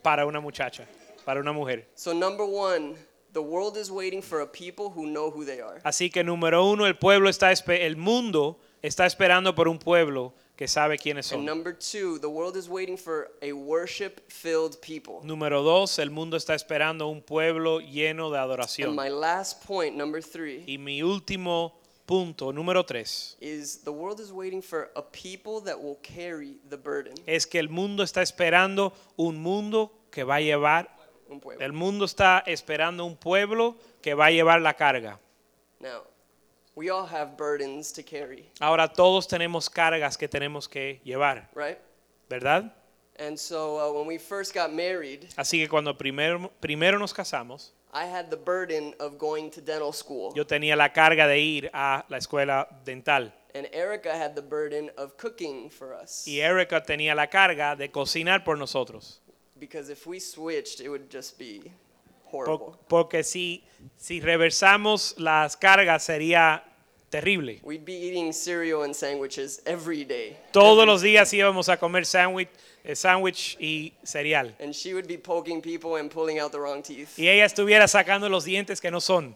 para 0.03 0.25
una 0.27 0.39
muchacha, 0.39 0.86
para 1.25 1.39
una 1.39 1.51
mujer. 1.51 1.88
So 1.95 2.13
number 2.13 2.45
one, 2.45 2.95
the 3.34 3.41
world 3.41 3.75
is 3.75 3.89
waiting 3.89 4.21
for 4.21 4.41
a 4.41 4.47
people 4.47 4.91
who 4.91 5.07
know 5.07 5.31
who 5.31 5.43
they 5.45 5.62
are. 5.62 5.81
Así 5.84 6.12
que 6.12 6.23
número 6.23 6.63
uno, 6.71 6.86
el 6.86 6.93
pueblo 6.95 7.27
está, 7.27 7.51
espe- 7.51 7.81
el 7.81 7.97
mundo 7.97 8.60
está 8.81 9.05
esperando 9.05 9.53
por 9.55 9.67
un 9.67 9.77
pueblo 9.79 10.33
que 10.55 10.67
sabe 10.67 10.97
quiénes 10.97 11.31
And 11.31 11.39
son. 11.41 11.45
number 11.45 11.73
two, 11.77 12.19
the 12.19 12.27
world 12.27 12.55
is 12.55 12.67
waiting 12.69 12.97
for 12.97 13.31
a 13.41 13.51
worship-filled 13.53 14.79
people. 14.81 15.19
Número 15.23 15.61
dos, 15.63 15.97
el 15.99 16.09
mundo 16.11 16.37
está 16.37 16.55
esperando 16.55 17.07
un 17.07 17.21
pueblo 17.21 17.79
lleno 17.79 18.29
de 18.31 18.37
And 18.37 18.45
adoración. 18.45 18.95
my 18.95 19.09
last 19.09 19.65
point, 19.65 19.95
number 19.95 20.21
three, 20.23 20.63
Y 20.67 20.77
mi 20.77 21.01
último 21.03 21.79
punto, 22.05 22.51
número 22.51 22.85
tres, 22.85 23.37
is 23.39 23.83
the 23.83 23.91
world 23.91 24.19
is 24.19 24.31
waiting 24.31 24.61
for 24.61 24.91
a 24.95 25.01
people 25.01 25.61
that 25.63 25.79
will 25.81 25.97
carry 26.01 26.59
the 26.69 26.77
burden. 26.77 27.13
es 27.25 27.47
que 27.47 27.59
el 27.59 27.69
mundo 27.69 28.03
está 28.03 28.21
esperando 28.21 28.93
un 29.15 29.37
mundo 29.41 29.91
que 30.11 30.23
va 30.23 30.35
a 30.35 30.41
llevar, 30.41 30.89
Un 31.29 31.39
pueblo. 31.39 31.63
el 31.65 31.71
mundo 31.73 32.05
está 32.05 32.43
esperando 32.45 33.05
un 33.05 33.15
pueblo 33.15 33.75
que 34.01 34.13
va 34.13 34.25
a 34.27 34.31
llevar 34.31 34.61
la 34.61 34.73
carga. 34.75 35.19
Now, 35.79 36.03
we 36.75 36.89
all 36.89 37.05
have 37.05 37.36
burdens 37.38 37.91
to 37.91 38.03
carry, 38.03 38.49
Ahora 38.60 38.88
todos 38.88 39.27
tenemos 39.27 39.69
cargas 39.69 40.17
que 40.17 40.27
tenemos 40.27 40.67
que 40.67 41.01
llevar, 41.03 41.49
right? 41.55 41.77
¿verdad? 42.29 42.71
And 43.19 43.38
so 43.38 43.77
uh, 43.77 43.91
when 43.97 44.07
we 44.07 44.17
first 44.17 44.53
got 44.53 44.73
married, 44.73 45.27
Así 45.38 45.60
que 45.60 45.67
cuando 45.67 45.97
primero, 45.97 46.49
primero 46.60 46.97
nos 46.97 47.13
casamos, 47.13 47.71
I 47.93 48.05
had 48.05 48.29
the 48.29 48.38
burden 48.38 48.95
of 48.99 49.17
going 49.17 49.51
to 49.51 49.62
dental 49.62 49.91
school. 49.91 50.31
yo 50.34 50.45
tenía 50.45 50.75
la 50.77 50.89
carga 50.93 51.27
de 51.27 51.39
ir 51.39 51.69
a 51.73 52.05
la 52.10 52.17
escuela 52.17 52.67
dental. 52.86 53.34
And 53.53 53.67
Erica 53.73 54.15
had 54.15 54.34
the 54.34 54.41
burden 54.41 54.89
of 54.97 55.17
cooking 55.17 55.69
for 55.69 55.93
us. 55.93 56.25
Y 56.25 56.39
Erica 56.39 56.81
tenía 56.81 57.13
la 57.13 57.27
carga 57.27 57.75
de 57.75 57.89
cocinar 57.91 58.45
por 58.45 58.57
nosotros. 58.57 59.19
Because 59.60 59.89
if 59.91 60.07
we 60.07 60.19
switched, 60.19 60.79
it 60.79 60.88
would 60.88 61.10
just 61.12 61.38
be 61.38 61.69
Por- 62.31 62.79
porque 62.87 63.23
si, 63.23 63.63
si 63.97 64.19
reversamos 64.19 65.15
las 65.17 65.57
cargas 65.57 66.03
sería 66.03 66.63
terrible. 67.09 67.59
We'd 67.63 67.85
be 67.85 67.93
eating 67.93 68.31
cereal 68.33 68.83
and 68.83 68.95
sandwiches 68.95 69.61
every 69.65 70.03
day. 70.05 70.37
Todos 70.51 70.85
los 70.87 71.01
días 71.01 71.31
íbamos 71.33 71.69
a 71.69 71.77
comer 71.77 72.05
sándwich 72.05 72.49
eh, 72.83 72.95
sándwich 72.95 73.57
y 73.59 73.93
cereal. 74.03 74.55
And 74.59 74.73
she 74.73 74.93
would 74.93 75.07
be 75.07 75.17
poking 75.17 75.61
people 75.61 75.99
and 75.99 76.09
pulling 76.09 76.39
out 76.39 76.51
the 76.51 76.59
wrong 76.59 76.81
teeth. 76.81 77.17
Y 77.17 77.27
ella 77.27 77.45
estuviera 77.45 77.87
sacando 77.87 78.29
los 78.29 78.45
dientes 78.45 78.81
que 78.81 78.89
no 78.89 78.99
son. 78.99 79.35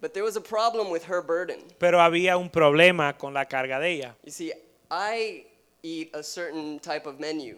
But 0.00 0.14
there 0.14 0.24
was 0.24 0.36
a 0.36 0.40
problem 0.40 0.90
with 0.90 1.04
her 1.08 1.22
burden. 1.22 1.60
Pero 1.78 2.00
había 2.00 2.36
un 2.36 2.50
problema 2.50 3.16
con 3.16 3.34
la 3.34 3.46
carga 3.46 3.78
de 3.78 3.90
ella. 3.90 4.16
You 4.24 4.32
see, 4.32 4.52
I 4.90 5.46
eat 5.82 6.14
a 6.14 6.22
certain 6.22 6.78
type 6.78 7.06
of 7.08 7.18
menu 7.18 7.56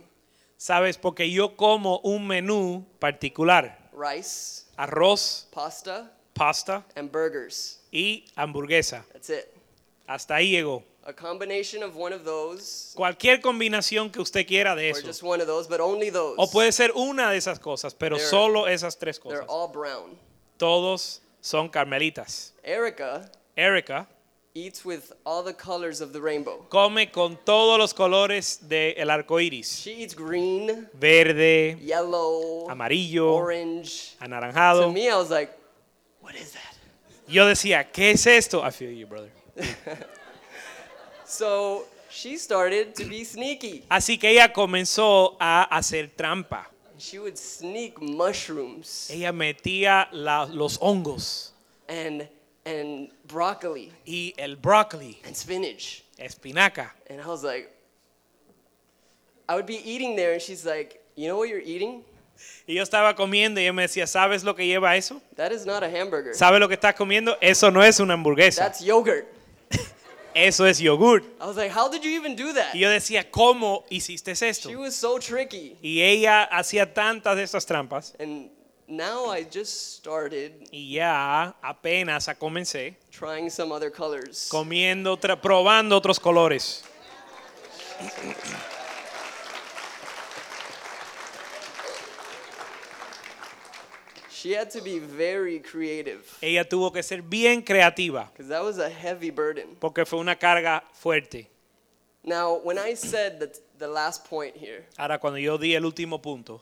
¿Sabes? 0.56 0.96
Porque 0.96 1.30
yo 1.30 1.56
como 1.56 1.98
un 2.04 2.26
menú 2.26 2.86
particular. 2.98 3.84
Rice, 3.94 4.64
Arroz, 4.76 5.46
pasta, 5.52 6.11
pasta 6.35 6.85
and 6.96 7.11
burgers. 7.11 7.78
y 7.92 8.24
hamburguesa. 8.37 9.04
That's 9.12 9.30
it. 9.30 9.54
Hasta 10.07 10.35
ahí 10.37 10.50
llegó. 10.50 10.83
A 11.07 11.12
combination 11.12 11.83
of 11.83 11.96
one 11.96 12.14
of 12.14 12.24
those, 12.24 12.92
Cualquier 12.96 13.40
combinación 13.42 14.11
que 14.11 14.20
usted 14.22 14.46
quiera 14.46 14.74
de 14.74 14.90
or 14.90 14.96
eso. 14.98 15.07
just 15.07 15.22
one 15.22 15.40
of 15.40 15.46
those, 15.46 15.68
but 15.68 15.78
only 15.80 16.11
those. 16.11 16.35
O 16.38 16.46
puede 16.50 16.72
ser 16.72 16.92
una 16.94 17.30
de 17.30 17.37
esas 17.37 17.59
cosas, 17.61 17.94
pero 17.94 18.16
They're- 18.16 18.30
solo 18.30 18.66
esas 18.66 18.98
tres 18.98 19.20
They're 19.20 19.40
cosas. 19.40 19.46
all 19.48 19.68
brown. 19.68 20.18
Todos 20.57 21.20
son 21.42 21.68
carmelitas. 21.68 22.52
Erica 22.62 23.30
Erica 23.57 24.09
eats 24.56 24.84
with 24.84 25.12
all 25.26 25.42
the 25.42 25.52
colors 25.52 26.00
of 26.00 26.12
the 26.12 26.20
rainbow. 26.20 26.64
come 26.70 27.06
con 27.06 27.36
todos 27.44 27.76
los 27.76 27.92
colores 27.92 28.60
del 28.68 29.10
arco 29.10 29.38
iris. 29.38 29.80
She 29.80 30.02
eats 30.02 30.14
green, 30.14 30.86
Verde, 30.94 31.76
yellow, 31.82 32.68
amarillo, 32.70 33.34
orange. 33.34 34.14
To 34.18 34.24
anaranjado. 34.24 34.92
me, 34.94 35.08
I 35.10 35.16
was 35.16 35.30
like, 35.30 35.50
what 36.20 36.36
is 36.36 36.52
that? 36.52 36.76
Yo 37.26 37.46
decía, 37.46 37.90
¿qué 37.92 38.12
es 38.12 38.26
esto? 38.28 38.62
I 38.62 38.70
feel 38.70 38.90
you, 38.92 39.06
brother. 39.06 39.30
So 41.26 41.86
she 42.10 42.36
started 42.36 42.94
to 42.94 43.04
be 43.06 43.24
sneaky. 43.24 43.84
Así 43.90 44.20
que 44.20 44.28
ella 44.30 44.52
comenzó 44.52 45.36
a 45.40 45.64
hacer 45.76 46.10
trampa. 46.14 46.66
She 46.96 47.18
would 47.18 47.36
sneak 47.36 48.00
mushrooms 48.00 49.10
Ella 49.10 49.32
metía 49.32 50.06
la- 50.12 50.44
los 50.44 50.78
hongos 50.78 51.50
and 51.88 52.28
and 52.64 53.11
broccoli 53.27 53.92
y 54.07 54.35
el 54.38 54.57
brócoli, 54.57 55.18
and 55.24 55.37
spinach. 55.37 56.03
espinaca. 56.18 56.90
And 57.09 57.20
I 57.20 57.27
was 57.27 57.42
like, 57.42 57.70
I 59.48 59.55
would 59.55 59.66
be 59.66 59.81
eating 59.85 60.16
there, 60.16 60.33
and 60.33 60.42
she's 60.42 60.64
like, 60.64 61.03
you 61.16 61.29
know 61.29 61.37
what 61.37 61.48
you're 61.48 61.61
eating? 61.64 62.05
Y 62.66 62.74
yo 62.74 62.83
estaba 62.83 63.14
comiendo 63.14 63.61
y 63.61 63.64
ella 63.64 63.72
me 63.72 63.83
decía, 63.83 64.07
¿sabes 64.07 64.42
lo 64.42 64.55
que 64.55 64.66
lleva 64.66 64.96
eso? 64.96 65.20
That 65.37 65.53
is 65.53 65.64
not 65.64 65.83
a 65.83 65.88
hamburger. 65.88 66.35
¿Sabes 66.35 66.61
lo 66.61 66.68
que 66.68 66.74
estás 66.74 66.94
comiendo? 66.94 67.37
Eso 67.40 67.70
no 67.70 67.83
es 67.83 68.00
una 68.00 68.14
hamburguesa. 68.14 68.62
That's 68.64 68.81
yogurt. 68.81 69.27
Eso 70.35 70.66
es 70.66 70.81
yogurt. 70.81 71.24
I 71.40 71.46
was 71.46 71.57
like, 71.57 71.70
how 71.70 71.88
did 71.88 72.03
you 72.03 72.11
even 72.11 72.35
do 72.35 72.53
that? 72.55 72.74
Y 72.74 72.81
yo 72.81 72.90
decía, 72.90 73.31
¿cómo 73.31 73.85
hiciste 73.88 74.33
esto? 74.33 74.68
She 74.68 74.74
was 74.74 74.96
so 74.96 75.18
tricky. 75.20 75.77
Y 75.81 76.03
ella 76.03 76.42
hacía 76.42 76.92
tantas 76.92 77.37
de 77.37 77.44
estas 77.44 77.64
trampas 77.66 78.14
And 78.18 78.50
now 78.87 79.31
I 79.31 79.44
just 79.44 79.97
started 79.97 80.53
y 80.73 80.94
ya 80.94 81.55
apenas 81.62 82.29
comencé 82.38 82.97
trying 83.11 83.51
some 83.51 83.73
other 83.73 83.90
colors. 83.90 84.49
comiendo, 84.51 85.18
probando 85.40 85.97
otros 85.97 86.18
colores. 86.20 86.83
She 94.31 94.53
had 94.53 94.70
to 94.73 94.83
be 94.83 94.99
very 94.99 95.59
creative 95.61 96.25
Ella 96.42 96.64
tuvo 96.64 96.92
que 96.92 97.03
ser 97.03 97.23
bien 97.23 97.62
creativa 97.62 98.31
because 98.33 98.49
that 98.49 98.62
was 98.62 98.79
a 98.79 98.90
heavy 98.90 99.31
burden. 99.31 99.77
porque 99.81 100.05
fue 100.05 100.18
una 100.18 100.37
carga 100.37 100.83
fuerte. 100.92 101.47
Now, 102.27 102.55
when 102.62 102.79
I 102.79 102.94
said 102.94 103.38
that 103.40 103.59
the 103.79 103.87
last 103.88 104.25
point 104.29 104.57
here, 104.57 104.87
Ahora, 104.99 105.18
cuando 105.18 105.38
yo 105.38 105.57
di 105.59 105.75
el 105.75 105.85
último 105.85 106.20
punto, 106.23 106.61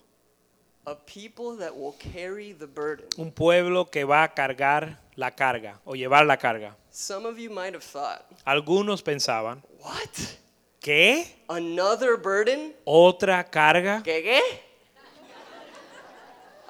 a 0.87 0.95
people 0.95 1.57
that 1.59 1.75
will 1.77 1.95
carry 1.99 2.53
the 2.53 2.67
burden, 2.67 3.07
un 3.17 3.31
pueblo 3.31 3.85
que 3.91 4.05
va 4.05 4.25
a 4.25 4.29
cargar 4.35 4.99
la 5.17 5.31
carga 5.31 5.81
o 5.85 5.95
llevar 5.95 6.27
la 6.27 6.37
carga. 6.37 6.75
some 6.91 7.25
of 7.27 7.39
you 7.39 7.51
might 7.51 7.75
have 7.75 7.85
thought, 7.85 8.25
Algunos 8.45 9.03
pensaban, 9.03 9.63
what? 9.81 10.09
¿qué? 10.81 11.27
Another 11.49 12.17
burden? 12.17 12.75
¿Otra 12.85 13.45
carga? 13.51 14.03
¿Qué, 14.03 14.23
qué? 14.23 14.41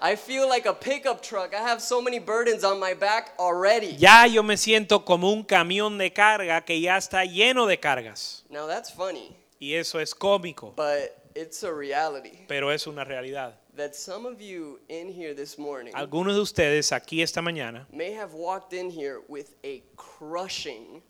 I 0.04 0.16
feel 0.16 0.48
like 0.48 0.66
a 0.66 0.74
pickup 0.74 1.22
truck. 1.22 1.54
I 1.54 1.58
have 1.62 1.80
so 1.80 2.02
many 2.02 2.18
burdens 2.18 2.64
on 2.64 2.80
my 2.80 2.92
back 2.92 3.34
already. 3.38 3.96
Ya 3.96 4.26
yo 4.26 4.42
me 4.42 4.56
siento 4.56 5.04
como 5.04 5.30
un 5.32 5.44
camión 5.44 5.96
de 5.96 6.12
carga 6.12 6.60
que 6.64 6.80
ya 6.80 6.96
está 6.96 7.24
lleno 7.24 7.66
de 7.68 7.78
cargas. 7.78 8.44
Now 8.50 8.66
that's 8.66 8.90
funny, 8.90 9.36
Y 9.60 9.74
eso 9.74 10.00
es 10.00 10.12
cómico, 10.12 10.74
but 10.76 11.12
it's 11.36 11.62
a 11.62 11.70
reality 11.72 12.44
pero 12.48 12.72
es 12.72 12.88
una 12.88 13.04
realidad. 13.04 13.54
That 13.76 13.94
some 13.94 14.26
of 14.26 14.40
you 14.40 14.78
in 14.88 15.08
here 15.08 15.34
this 15.34 15.58
morning 15.58 15.92
Algunos 15.94 16.34
de 16.34 16.40
ustedes 16.42 16.92
aquí 16.92 17.22
esta 17.22 17.40
mañana 17.40 17.86
may 17.92 18.12
have 18.12 18.34
walked 18.34 18.72
in 18.72 18.90
here 18.90 19.20
with 19.28 19.54
a 19.64 19.82
crushing 19.96 21.02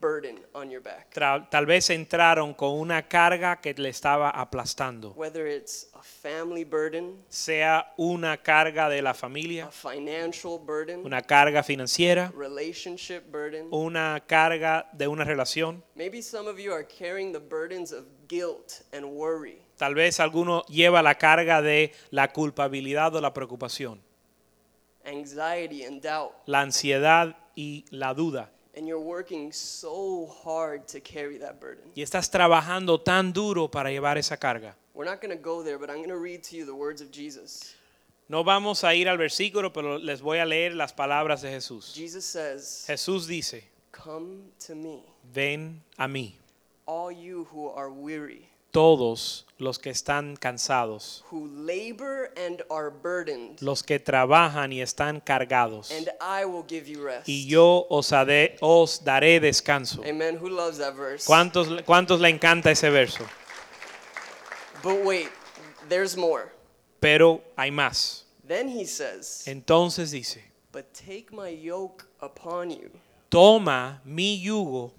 burden 0.00 0.38
on 0.54 0.70
your 0.70 0.82
back. 0.82 1.10
Tal 1.14 1.64
vez 1.64 1.88
entraron 1.88 2.54
con 2.54 2.78
una 2.78 3.08
carga 3.08 3.60
que 3.62 3.72
le 3.78 3.88
estaba 3.88 4.28
aplastando. 4.30 5.14
Whether 5.16 5.46
it's 5.46 5.88
a 5.94 6.02
family 6.02 6.64
burden, 6.64 7.16
Sea 7.30 7.86
una 7.96 8.36
carga 8.36 8.90
de 8.90 9.00
la 9.00 9.14
familia, 9.14 9.66
a 9.68 9.70
financial 9.70 10.58
burden, 10.58 11.00
una 11.04 11.22
carga 11.22 11.62
financiera, 11.62 12.30
relationship 12.36 13.30
burden. 13.30 13.68
una 13.70 14.22
carga 14.26 14.86
de 14.92 15.08
una 15.08 15.24
relación. 15.24 15.82
Maybe 15.94 16.20
some 16.20 16.46
of 16.46 16.58
you 16.58 16.72
are 16.72 16.84
carrying 16.84 17.32
the 17.32 17.40
burdens 17.40 17.90
of 17.92 18.04
guilt 18.28 18.82
and 18.92 19.04
worry. 19.06 19.62
Tal 19.76 19.94
vez 19.94 20.20
alguno 20.20 20.64
lleva 20.66 21.02
la 21.02 21.16
carga 21.16 21.60
de 21.60 21.92
la 22.10 22.32
culpabilidad 22.32 23.14
o 23.14 23.20
la 23.20 23.32
preocupación, 23.32 24.00
anxiety 25.04 25.84
and 25.84 26.00
doubt, 26.02 26.32
la 26.46 26.60
ansiedad 26.62 27.36
y 27.54 27.84
la 27.90 28.14
duda. 28.14 28.50
and 28.76 28.86
you're 28.86 29.00
working 29.00 29.50
so 29.52 30.26
hard 30.44 30.86
to 30.86 31.00
carry 31.00 31.38
that 31.38 31.58
burden. 31.60 31.90
Y 31.94 32.02
estás 32.02 32.30
trabajando 32.30 33.00
tan 33.00 33.32
duro 33.32 33.70
para 33.70 33.90
llevar 33.90 34.18
esa 34.18 34.36
carga. 34.36 34.76
We're 34.94 35.08
not 35.08 35.20
going 35.20 35.36
to 35.36 35.42
go 35.42 35.62
there, 35.62 35.78
but 35.78 35.90
I'm 35.90 35.98
going 35.98 36.08
to 36.08 36.18
read 36.18 36.42
to 36.44 36.56
you 36.56 36.64
the 36.66 36.74
words 36.74 37.00
of 37.00 37.10
Jesus. 37.10 37.74
No 38.28 38.42
vamos 38.44 38.82
a 38.82 38.94
ir 38.94 39.08
al 39.08 39.18
versículo, 39.18 39.72
pero 39.72 39.98
les 39.98 40.20
voy 40.20 40.38
a 40.38 40.44
leer 40.44 40.74
las 40.74 40.92
palabras 40.92 41.42
de 41.42 41.50
Jesús. 41.50 41.94
Jesus 41.94 42.24
says, 42.24 42.84
Jesús 42.86 43.26
dice, 43.26 43.62
Come 43.92 44.50
to 44.66 44.74
me, 44.74 45.02
ven 45.32 45.82
a 45.96 46.06
mí, 46.08 46.34
all 46.86 47.10
you 47.12 47.46
who 47.52 47.68
are 47.70 47.88
weary, 47.90 48.48
todos 48.76 49.46
los 49.58 49.78
que 49.78 49.88
están 49.88 50.36
cansados, 50.36 51.24
who 51.30 51.46
labor 51.46 52.30
and 52.36 52.62
are 52.70 52.90
burdened, 52.90 53.58
los 53.62 53.82
que 53.82 53.98
trabajan 53.98 54.70
y 54.70 54.82
están 54.82 55.18
cargados, 55.18 55.90
and 55.90 56.10
I 56.20 56.44
will 56.44 56.62
give 56.68 56.86
you 56.86 57.02
rest. 57.02 57.26
y 57.26 57.46
yo 57.46 57.86
os, 57.88 58.10
daré 58.10 59.40
descanso. 59.40 60.02
Amen. 60.04 60.36
Who 60.36 60.50
loves 60.50 60.76
that 60.76 60.94
verse? 60.94 61.24
¿Cuántos, 61.26 61.68
¿Cuántos 61.86 62.20
le 62.20 62.28
encanta 62.28 62.70
ese 62.70 62.90
verso? 62.90 63.24
But 64.82 65.02
wait, 65.02 65.30
there's 65.88 66.14
more. 66.14 66.52
Pero 67.00 67.40
hay 67.56 67.70
más. 67.70 68.24
Then 68.46 68.68
he 68.68 68.84
says, 68.84 69.44
Entonces 69.46 70.10
dice, 70.10 70.44
But 70.70 70.92
take 70.92 71.32
my 71.32 71.48
yoke 71.48 72.04
upon 72.20 72.72
you, 72.72 72.90
toma 73.30 74.02
mi 74.04 74.38
yugo, 74.38 74.92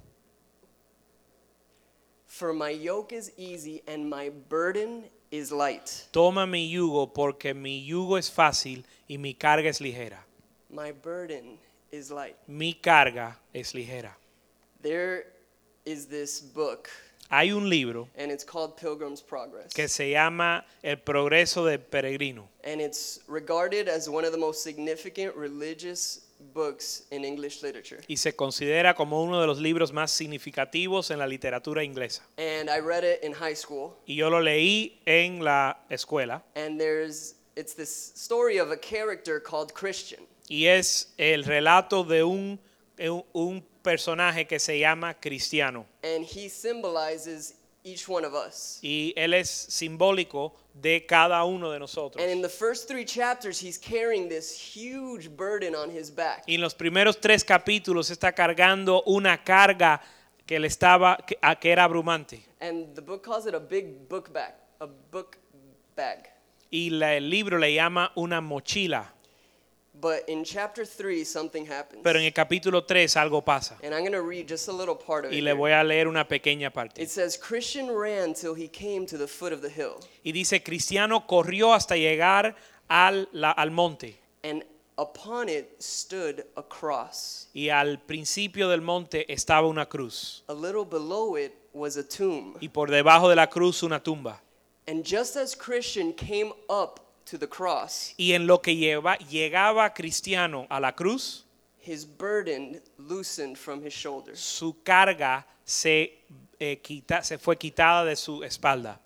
for 2.38 2.54
my 2.54 2.70
yoke 2.70 3.12
is 3.14 3.32
easy 3.38 3.82
and 3.88 4.08
my 4.10 4.30
burden 4.50 5.04
is 5.32 5.52
light. 5.52 6.08
toma 6.12 6.46
mi 6.46 6.72
yugo, 6.72 7.12
porque 7.14 7.54
mi 7.56 7.86
yugo 7.86 8.18
es 8.18 8.30
fácil 8.30 8.84
y 9.10 9.18
mi 9.18 9.34
carga 9.34 9.70
es 9.70 9.80
ligera. 9.82 10.20
My 10.70 10.92
burden 10.92 11.58
is 11.92 12.12
light. 12.12 12.36
Mi 12.48 12.74
carga 12.74 13.36
es 13.54 13.74
ligera. 13.74 14.12
There 14.82 15.26
is 15.86 16.06
this 16.06 16.40
book, 16.42 16.90
Hay 17.30 17.52
un 17.52 17.70
libro 17.70 18.08
and 18.18 18.32
it's 18.32 18.44
called 18.46 18.78
Pilgrim's 18.78 19.22
Progress. 19.22 19.74
que 19.74 19.88
se 19.90 20.12
llama 20.12 20.64
El 20.84 20.98
progreso 20.98 21.66
del 21.66 21.80
peregrino 21.80 22.48
And 22.64 22.80
it's 22.80 23.20
regarded 23.28 23.90
as 23.90 24.08
one 24.10 24.24
of 24.26 24.32
the 24.32 24.38
most 24.38 24.64
significant 24.64 25.36
religious 25.36 26.22
books 26.40 27.08
in 27.12 27.26
English 27.26 27.62
literature. 27.64 28.02
y 28.08 28.18
se 28.18 28.36
considera 28.36 28.94
como 28.96 29.22
uno 29.24 29.40
de 29.42 29.48
los 29.48 29.60
libros 29.60 29.92
más 29.92 30.12
significativos 30.12 31.12
en 31.12 31.20
la 31.20 31.28
literatura 31.28 31.84
inglesa. 31.84 32.24
And 32.38 32.70
I 32.70 32.80
read 32.80 33.04
it 33.04 33.24
in 33.24 33.34
high 33.34 33.56
school, 33.56 33.96
Y 34.06 34.16
yo 34.16 34.30
lo 34.30 34.40
leí 34.42 35.00
en 35.06 35.44
la 35.44 35.84
escuela 35.90 36.44
and 36.56 36.80
there's 36.80 37.36
it's 37.56 37.74
this 37.76 38.14
story 38.16 38.60
of 38.60 38.72
a 38.72 38.78
character 38.78 39.42
called 39.42 39.74
Christian. 39.74 40.22
y 40.50 40.66
es 40.68 41.14
el 41.18 41.44
relato 41.44 42.04
de 42.04 42.24
un, 42.24 42.60
un- 43.34 43.64
personaje 43.82 44.46
que 44.48 44.60
se 44.60 44.78
llama 44.80 45.14
Cristiano 45.18 45.86
And 46.04 46.26
he 46.26 46.50
symbolizes 46.50 47.56
each 47.88 48.08
one 48.10 48.26
of 48.26 48.34
us. 48.34 48.80
y 48.82 49.14
él 49.16 49.34
es 49.34 49.50
simbólico 49.50 50.54
de 50.74 51.06
cada 51.06 51.44
uno 51.46 51.72
de 51.72 51.80
nosotros. 51.80 52.22
And 52.24 52.32
in 52.32 52.42
the 52.42 52.50
first 52.50 52.88
three 52.88 53.06
chapters, 53.06 53.60
he's 53.62 53.78
carrying 53.80 54.28
this 54.30 54.52
huge 54.76 55.30
burden 55.30 55.74
on 55.76 55.90
his 55.90 56.10
back. 56.14 56.44
Y 56.48 56.56
en 56.56 56.62
los 56.62 56.76
primeros 56.76 57.20
tres 57.20 57.44
capítulos 57.44 58.10
está 58.12 58.34
cargando 58.34 59.04
una 59.06 59.44
carga 59.44 60.02
que 60.46 60.60
le 60.60 60.68
estaba 60.68 61.18
que, 61.26 61.38
a- 61.42 61.56
que 61.60 61.72
era 61.72 61.84
abrumante. 61.84 62.44
And 62.60 62.94
the 62.96 63.02
book 63.02 63.24
calls 63.24 63.46
it 63.48 63.54
a 63.54 63.60
big 63.60 64.08
book 64.08 64.32
bag, 64.32 64.54
a 64.80 64.88
book 65.12 65.38
bag. 65.96 66.30
Y 66.70 66.90
la- 66.90 67.16
el 67.16 67.30
libro 67.30 67.58
le 67.58 67.74
llama 67.74 68.12
una 68.16 68.42
mochila. 68.42 69.14
But 70.00 70.26
in 70.28 70.44
chapter 70.44 70.86
3, 70.86 71.24
something 71.26 71.66
happens. 71.66 72.02
Pero 72.04 72.20
en 72.20 72.26
el 72.26 72.32
capítulo 72.34 72.86
3 72.86 73.16
algo 73.18 73.44
pasa. 73.44 73.78
And 73.84 73.94
I'm 73.96 74.02
going 74.02 74.12
to 74.12 74.22
read 74.22 74.48
just 74.48 74.68
a 74.68 74.72
little 74.72 74.96
part 74.96 75.26
of 75.26 75.32
Y 75.32 75.38
it. 75.38 75.44
le 75.44 75.52
here. 75.52 75.58
voy 75.58 75.72
a 75.72 75.84
leer 75.84 76.08
una 76.08 76.28
pequeña 76.28 76.72
parte. 76.72 77.02
It 77.02 77.10
says, 77.10 77.38
Christian 77.38 77.90
ran 77.92 78.34
till 78.36 78.54
he 78.54 78.68
came 78.68 79.06
to 79.08 79.18
the 79.18 79.28
foot 79.28 79.52
of 79.54 79.62
the 79.62 79.70
hill. 79.70 80.00
Y 80.24 80.32
dice, 80.32 80.62
Cristiano 80.62 81.26
corrió 81.26 81.74
hasta 81.74 81.96
llegar 81.96 82.56
al, 82.88 83.28
la- 83.32 83.52
al 83.52 83.72
monte. 83.72 84.20
And 84.44 84.64
upon 85.00 85.50
it 85.50 85.82
stood 85.82 86.46
a 86.56 86.62
cross. 86.64 87.48
Y 87.56 87.70
al 87.70 87.98
principio 88.00 88.70
del 88.70 88.82
monte 88.82 89.26
estaba 89.34 89.68
una 89.68 89.88
cruz. 89.88 90.44
A 90.48 90.54
little 90.54 90.86
below 90.86 91.36
it 91.38 91.54
was 91.74 91.98
a 91.98 92.04
tomb. 92.04 92.56
Y 92.62 92.68
por 92.70 92.92
debajo 92.92 93.30
de 93.30 93.36
la 93.36 93.48
cruz 93.48 93.82
una 93.82 94.00
tumba. 94.00 94.42
And 94.88 95.04
just 95.04 95.36
as 95.36 95.56
Christian 95.56 96.14
came 96.14 96.52
up 96.70 97.00
to 97.30 97.38
the 97.38 97.48
cross, 97.48 98.14
Y 98.18 98.34
en 98.34 98.48
lo 98.48 98.60
que 98.62 98.76
lleva, 98.76 99.18
llegaba 99.18 99.94
Cristiano 99.94 100.66
a 100.70 100.80
la 100.80 100.94
cruz, 100.94 101.46
his 101.80 102.06
burden 102.06 102.82
loosened 102.98 103.58
from 103.58 103.82
his 103.84 103.94
shoulders. 103.94 104.40
su 104.40 104.82
carga 104.84 105.46
se, 105.66 106.20
eh, 106.60 106.78
quita- 106.82 107.24
se 107.24 107.38
fue 107.38 107.58
quitada 107.58 108.06
de 108.06 108.16
su 108.16 108.44
espalda. 108.44 109.00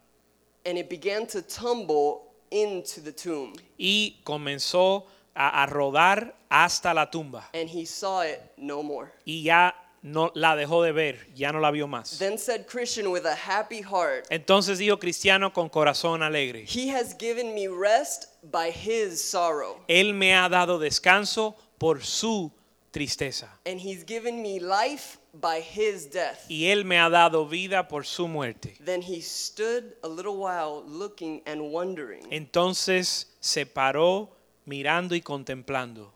And 0.66 0.78
it 0.78 0.90
began 0.90 1.26
to 1.28 1.42
tumble 1.42 2.22
into 2.52 3.02
the 3.02 3.12
tomb. 3.12 3.54
Y 3.78 4.20
comenzó 4.24 5.08
a, 5.34 5.64
a 5.64 5.66
rodar 5.66 6.36
hasta 6.50 6.94
la 6.94 7.10
tumba. 7.10 7.50
And 7.54 7.70
he 7.70 7.86
saw 7.86 8.22
it 8.24 8.40
no 8.58 8.84
more. 8.84 9.12
Y 9.26 9.42
ya 9.44 9.74
no 10.02 10.32
la 10.34 10.56
dejó 10.56 10.84
de 10.84 10.92
ver, 10.92 11.28
ya 11.36 11.52
no 11.52 11.60
la 11.60 11.72
vio 11.72 11.88
más. 11.88 12.18
Then 12.18 12.38
said 12.38 12.66
Christian 12.66 13.12
with 13.12 13.26
a 13.26 13.36
happy 13.36 13.82
heart, 13.82 14.26
Entonces 14.30 14.80
dijo 14.80 15.00
Cristiano 15.00 15.54
con 15.54 15.70
corazón 15.70 16.24
alegre. 16.24 16.66
He 16.68 16.90
has 16.90 17.16
given 17.18 17.54
me 17.54 17.68
rest 17.68 18.26
by 18.44 18.72
his 18.72 19.22
sorrow. 19.22 19.84
Él 19.88 20.14
me 20.14 20.34
ha 20.34 20.50
dado 20.50 20.80
descanso 20.80 21.56
por 21.78 22.04
su 22.04 22.52
tristeza. 22.92 23.48
And 23.66 23.80
he's 23.80 24.04
given 24.04 24.42
me 24.42 24.60
life 24.60 25.18
by 25.34 25.62
his 25.62 26.10
death. 26.10 26.46
Y 26.50 26.66
Él 26.66 26.86
me 26.86 26.98
ha 26.98 27.10
dado 27.10 27.48
vida 27.48 27.88
por 27.88 28.06
su 28.06 28.28
muerte. 28.28 28.76
Then 28.84 29.02
he 29.02 29.22
stood 29.22 29.96
a 30.04 30.08
little 30.08 30.38
while 30.38 30.84
looking 30.86 31.42
and 31.46 31.72
wondering, 31.72 32.28
Entonces 32.32 33.28
se 33.40 33.66
paró 33.66 34.30
mirando 34.66 35.16
y 35.16 35.22
contemplando, 35.22 36.14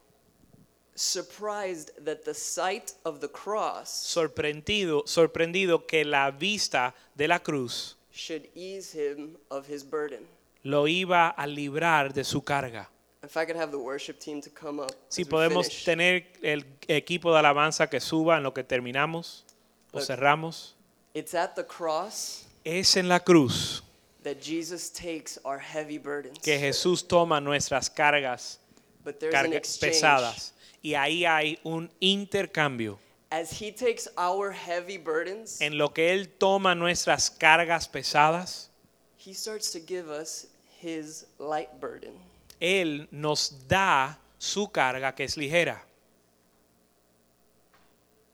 surprised 0.95 1.91
that 2.03 2.23
the 2.25 2.33
sight 2.33 2.93
of 3.03 3.19
the 3.19 3.27
cross 3.27 3.89
sorprendido, 3.89 5.03
sorprendido 5.05 5.85
que 5.85 6.03
la 6.05 6.31
vista 6.31 6.93
de 7.15 7.27
la 7.27 7.39
cruz 7.39 7.95
should 8.11 8.47
ease 8.55 8.93
him 8.93 9.35
of 9.49 9.67
his 9.67 9.83
burden. 9.83 10.25
lo 10.63 10.87
iba 10.87 11.29
a 11.37 11.45
librar 11.47 12.13
de 12.13 12.23
su 12.23 12.41
carga. 12.41 12.87
If 13.23 13.35
I 13.37 13.45
could 13.45 13.55
have 13.57 13.71
the 13.71 13.79
worship 13.79 14.19
team 14.19 14.39
to 14.41 14.49
come 14.51 14.79
up. 14.79 14.91
Si 15.09 15.23
as 15.23 15.27
we 15.27 15.31
podemos 15.31 15.65
finish. 15.67 15.83
tener 15.85 16.25
el 16.43 16.63
equipo 16.87 17.31
de 17.33 17.39
alabanza 17.39 17.89
que 17.89 17.99
suba 17.99 18.37
en 18.37 18.43
lo 18.43 18.53
que 18.53 18.63
terminamos 18.63 19.43
o 19.91 19.97
Look. 19.97 20.05
cerramos, 20.07 20.75
It's 21.13 21.33
at 21.33 21.55
the 21.55 21.63
cross 21.65 22.45
es 22.63 22.95
en 22.97 23.07
la 23.09 23.19
cruz 23.19 23.81
that 24.23 24.37
Jesus 24.41 24.89
takes 24.91 25.37
our 25.43 25.59
heavy 25.59 25.97
burdens. 25.97 26.39
que 26.39 26.57
Jesús 26.59 27.07
toma 27.07 27.39
nuestras 27.41 27.89
cargas 27.89 28.59
But 29.03 29.19
there's 29.19 29.33
an 29.35 29.51
carga- 29.51 29.57
exchange. 29.57 29.93
pesadas 29.93 30.53
y 30.85 30.93
ahí 30.93 31.25
hay 31.25 31.57
un 31.63 31.89
intercambio. 31.99 32.99
As 33.31 33.59
he 33.59 33.71
takes 33.71 34.07
our 34.19 34.51
heavy 34.51 34.99
burdens, 34.99 35.59
En 35.59 35.79
lo 35.79 35.89
que 35.91 36.13
Él 36.13 36.29
toma 36.37 36.75
nuestras 36.75 37.31
cargas 37.31 37.87
pesadas, 37.87 38.69
he 39.17 39.33
starts 39.33 39.71
to 39.71 39.79
give 39.79 40.11
us 40.11 40.45
his 40.79 41.25
light 41.39 41.69
burden. 41.81 42.13
Él 42.61 43.07
nos 43.09 43.67
da 43.67 44.19
su 44.37 44.67
carga 44.67 45.15
que 45.15 45.23
es 45.23 45.37
ligera. 45.37 45.81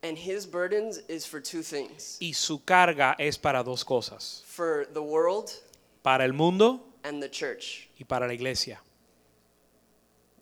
And 0.03 0.17
his 0.17 0.45
burdens 0.45 0.99
is 1.07 1.25
for 1.25 1.39
two 1.39 1.61
things 1.63 2.17
Y 2.19 2.33
su 2.33 2.59
carga 2.65 3.15
es 3.17 3.37
para 3.37 3.63
dos 3.63 3.85
cosas, 3.85 4.43
for 4.45 4.85
the 4.93 5.01
world 5.01 5.51
para 6.03 6.25
el 6.25 6.33
mundo 6.33 6.81
and 7.05 7.21
the 7.23 7.29
church. 7.29 7.87
y 7.97 8.03
para 8.03 8.27
la 8.27 8.33
iglesia. 8.33 8.81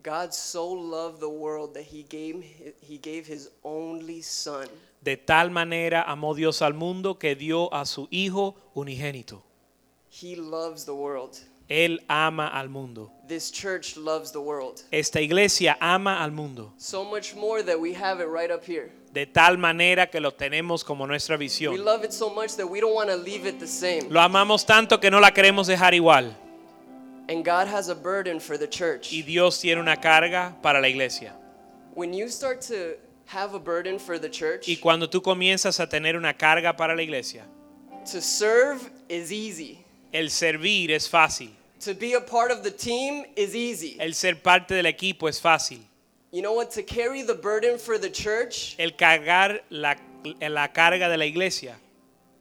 God 0.04 0.34
so 0.34 0.66
loved 0.72 1.20
the 1.20 1.30
world 1.30 1.74
that 1.74 1.84
he 1.84 2.04
gave, 2.04 2.44
he 2.82 2.98
gave 2.98 3.28
his 3.28 3.50
only 3.64 4.22
son. 4.22 4.68
De 5.02 5.18
tal 5.18 5.50
manera 5.50 6.04
amó 6.08 6.34
Dios 6.36 6.62
al 6.62 6.74
mundo 6.74 7.16
que 7.20 7.36
dio 7.36 7.70
a 7.74 7.86
su 7.86 8.08
Hijo 8.12 8.56
unigénito. 8.76 9.42
He 10.10 10.36
loves 10.36 10.86
the 10.86 10.94
world. 10.94 11.38
Él 11.70 12.00
ama 12.08 12.48
al 12.48 12.68
mundo. 12.70 13.12
This 13.28 13.52
church 13.52 13.96
loves 13.96 14.32
the 14.32 14.40
world. 14.40 14.82
Esta 14.92 15.22
iglesia 15.22 15.78
ama 15.80 16.24
al 16.24 16.32
mundo. 16.32 16.74
So 16.78 17.04
much 17.06 17.36
more 17.36 17.62
that 17.64 17.80
we 17.80 17.94
have 17.94 18.20
it 18.22 18.28
right 18.28 18.50
up 18.52 18.64
here. 18.66 18.92
De 19.14 19.26
tal 19.28 19.58
manera 19.58 20.08
que 20.10 20.20
lo 20.20 20.32
tenemos 20.32 20.84
como 20.84 21.06
nuestra 21.06 21.36
We 21.38 21.46
visión. 21.46 21.84
love 21.86 22.04
it 22.04 22.12
so 22.12 22.30
much 22.30 22.56
that 22.56 22.68
we 22.68 22.80
don't 22.80 22.94
want 22.96 23.10
to 23.10 23.18
leave 23.18 23.46
it 23.48 23.60
the 23.60 23.68
same. 23.68 24.10
Lo 24.10 24.20
amamos 24.20 24.66
tanto 24.66 25.00
que 25.00 25.12
no 25.12 25.20
la 25.20 25.32
queremos 25.32 25.68
dejar 25.68 25.94
igual. 25.94 26.36
And 27.30 27.46
God 27.46 27.68
has 27.68 27.90
a 27.90 27.96
burden 27.96 28.40
for 28.40 28.58
the 28.58 28.68
church. 28.68 29.14
Y 29.14 29.22
Dios 29.22 29.62
tiene 29.62 29.80
una 29.80 29.96
carga 29.98 30.56
para 30.64 30.82
la 30.82 30.88
iglesia. 30.88 31.32
When 31.94 32.12
you 32.12 32.28
start 32.28 32.60
to 32.62 32.96
have 33.28 33.54
a 33.54 33.60
burden 33.60 34.00
for 34.00 34.18
the 34.18 34.30
church, 34.30 34.68
Y 34.68 34.78
cuando 34.82 35.08
tú 35.08 35.22
comienzas 35.22 35.80
a 35.80 35.86
tener 35.88 36.16
una 36.18 36.34
carga 36.34 36.76
para 36.76 36.96
la 36.96 37.04
iglesia, 37.04 37.44
to 38.12 38.20
serve 38.20 38.90
is 39.08 39.32
easy. 39.32 39.86
el 40.12 40.30
servir 40.32 40.90
es 40.90 41.08
fácil. 41.08 41.52
To 41.82 41.94
be 41.94 42.14
a 42.16 42.20
part 42.22 42.50
of 42.52 42.64
the 42.64 42.72
team 42.72 43.26
is 43.36 43.56
easy. 43.56 43.96
El 44.00 44.14
ser 44.16 44.42
parte 44.42 44.74
del 44.74 44.88
equipo 44.88 45.30
es 45.30 45.40
fácil. 45.40 45.80
You 46.32 46.42
know 46.42 46.54
what? 46.54 46.72
To 46.72 46.82
carry 46.84 47.22
the 47.22 47.36
burden 47.36 47.78
for 47.78 48.00
the 48.00 48.10
church, 48.10 48.76
El 48.80 48.92
cargar 48.92 49.62
la, 49.70 49.96
la 50.42 50.68
carga 50.70 51.10
de 51.10 51.18
la 51.18 51.26
iglesia 51.26 51.76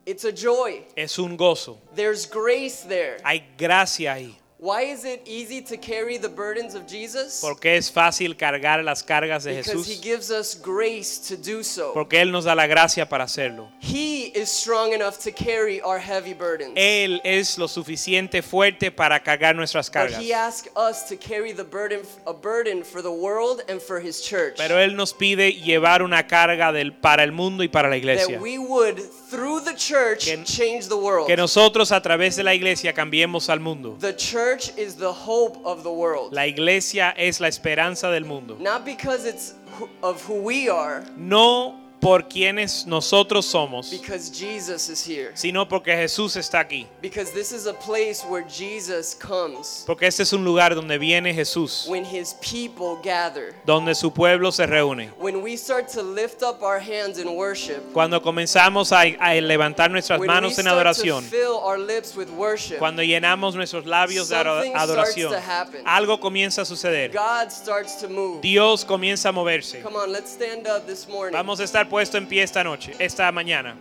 it's 0.06 0.24
a 0.24 0.32
joy. 0.32 0.82
es 0.96 1.18
un 1.18 1.36
gozo. 1.36 1.76
There's 1.94 2.24
grace 2.24 2.84
there. 2.84 3.18
Hay 3.22 3.44
gracia 3.58 4.14
ahí. 4.14 4.34
Why 4.60 4.82
is 4.90 5.04
it 5.04 5.22
easy 5.24 5.62
to 5.62 5.76
carry 5.76 6.18
the 6.18 6.28
burdens 6.28 6.74
of 6.74 6.84
Jesus? 6.88 7.38
Porque 7.40 7.76
es 7.76 7.92
fácil 7.92 8.36
cargar 8.36 8.82
las 8.82 9.04
cargas 9.04 9.44
de 9.44 9.54
Because 9.54 9.86
he 9.86 9.94
Jesús. 9.94 10.02
gives 10.02 10.30
us 10.32 10.56
grace 10.60 11.16
to 11.28 11.36
do 11.36 11.62
so. 11.62 11.92
Porque 11.94 12.20
Él 12.20 12.32
nos 12.32 12.44
da 12.44 12.56
la 12.56 12.66
gracia 12.66 13.08
para 13.08 13.22
hacerlo. 13.22 13.68
He 13.78 14.32
is 14.34 14.48
strong 14.50 14.92
enough 14.94 15.16
to 15.20 15.30
carry 15.30 15.80
our 15.80 16.00
heavy 16.00 16.34
burdens. 16.34 16.72
Él 16.74 17.20
es 17.22 17.56
lo 17.56 17.68
suficiente 17.68 18.42
fuerte 18.42 18.90
para 18.90 19.22
cargar 19.22 19.54
nuestras 19.54 19.86
But 19.88 19.92
cargas. 19.94 20.20
he 20.20 20.32
asks 20.32 20.68
us 20.74 21.04
to 21.08 21.16
carry 21.16 21.52
the 21.52 21.62
burden 21.62 22.00
a 22.26 22.32
burden 22.32 22.82
for 22.82 23.00
the 23.00 23.12
world 23.12 23.62
and 23.68 23.80
for 23.80 24.00
his 24.00 24.20
church. 24.20 24.56
Pero 24.56 24.80
Él 24.80 24.96
nos 24.96 25.14
pide 25.14 25.52
llevar 25.52 26.02
una 26.02 26.26
carga 26.26 26.72
del, 26.72 26.94
para 26.94 27.22
el 27.22 27.30
mundo 27.30 27.62
y 27.62 27.68
para 27.68 27.88
la 27.88 27.96
iglesia. 27.96 28.34
that 28.34 28.42
we 28.42 28.58
would 28.58 28.98
through 29.30 29.60
the 29.64 29.74
church 29.74 30.24
Que- 30.24 30.42
change 30.44 30.88
the 30.88 30.96
world. 30.96 31.26
Que 31.26 31.36
nosotros 31.36 31.92
a 31.92 32.00
través 32.00 32.36
de 32.36 32.42
la 32.42 32.54
iglesia 32.54 32.92
cambiemos 32.92 33.48
al 33.48 33.60
mundo. 33.60 33.96
The 34.00 34.14
church 34.16 34.70
is 34.76 34.94
the 34.96 35.12
hope 35.12 35.58
of 35.64 35.82
the 35.82 35.90
world. 35.90 36.32
La 36.32 36.46
iglesia 36.46 37.14
es 37.16 37.40
la 37.40 37.48
esperanza 37.48 38.10
del 38.10 38.24
mundo. 38.24 38.56
Not 38.60 38.84
because 38.84 39.24
it's 39.26 39.54
of 40.02 40.22
who 40.28 40.34
we 40.42 40.68
are, 40.68 41.04
No 41.16 41.78
por 42.00 42.28
quienes 42.28 42.86
nosotros 42.86 43.44
somos, 43.46 43.90
because 43.90 44.30
Jesus 44.30 44.88
is 44.88 45.04
here. 45.04 45.32
sino 45.34 45.66
porque 45.68 45.96
Jesús 45.96 46.36
está 46.36 46.60
aquí. 46.60 46.86
Because 47.02 47.32
this 47.32 47.50
is 47.50 47.66
a 47.66 47.74
place 47.74 48.24
where 48.24 48.44
Jesus 48.48 49.14
comes 49.14 49.82
Porque 49.86 50.06
este 50.06 50.22
es 50.22 50.32
un 50.32 50.44
lugar 50.44 50.74
donde 50.76 50.96
viene 50.98 51.34
Jesús, 51.34 51.86
when 51.88 52.04
his 52.04 52.34
people 52.40 52.96
gather. 53.02 53.52
donde 53.66 53.94
su 53.96 54.12
pueblo 54.12 54.52
se 54.52 54.64
reúne. 54.66 55.10
When 55.18 55.42
we 55.42 55.56
start 55.56 55.88
to 55.94 56.02
lift 56.02 56.42
up 56.42 56.62
our 56.62 56.78
hands 56.78 57.18
in 57.18 57.28
worship, 57.34 57.92
Cuando 57.92 58.22
comenzamos 58.22 58.92
a, 58.92 59.00
a 59.18 59.40
levantar 59.40 59.90
nuestras 59.90 60.20
when 60.20 60.28
we 60.28 60.34
manos 60.34 60.52
en 60.58 60.64
start 60.64 60.66
to 60.66 60.70
adoración, 60.80 61.24
fill 61.24 61.58
our 61.64 61.78
lips 61.78 62.14
with 62.16 62.28
worship, 62.30 62.78
cuando 62.78 63.02
llenamos 63.02 63.56
nuestros 63.56 63.86
labios 63.86 64.28
de 64.28 64.36
ado- 64.36 64.58
Something 64.62 64.70
starts 64.72 64.90
adoración, 64.90 65.32
to 65.32 65.38
happen. 65.40 65.82
algo 65.84 66.20
comienza 66.20 66.62
a 66.62 66.64
suceder. 66.64 67.12
God 67.12 67.50
starts 67.50 67.96
to 68.00 68.08
move. 68.08 68.40
Dios 68.40 68.84
comienza 68.84 69.30
a 69.30 69.32
moverse. 69.32 69.80
Come 69.82 69.96
on, 69.96 70.12
let's 70.12 70.30
stand 70.32 70.66
up 70.68 70.86
this 70.86 71.08
morning. 71.08 71.32
Vamos 71.32 71.58
a 71.58 71.64
estar 71.64 71.87
puesto 71.88 72.16
en 72.18 72.26
pie 72.26 72.42
esta 72.42 72.62
noche, 72.62 72.94
esta 72.98 73.30
mañana. 73.32 73.76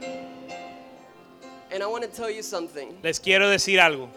And 1.71 1.83
I 1.83 1.87
want 1.87 2.03
to 2.03 2.09
tell 2.09 2.31
you 2.31 2.41
something. 2.41 2.97
Les 3.03 3.19
quiero 3.19 3.49
decir 3.49 3.79
algo. 3.79 4.09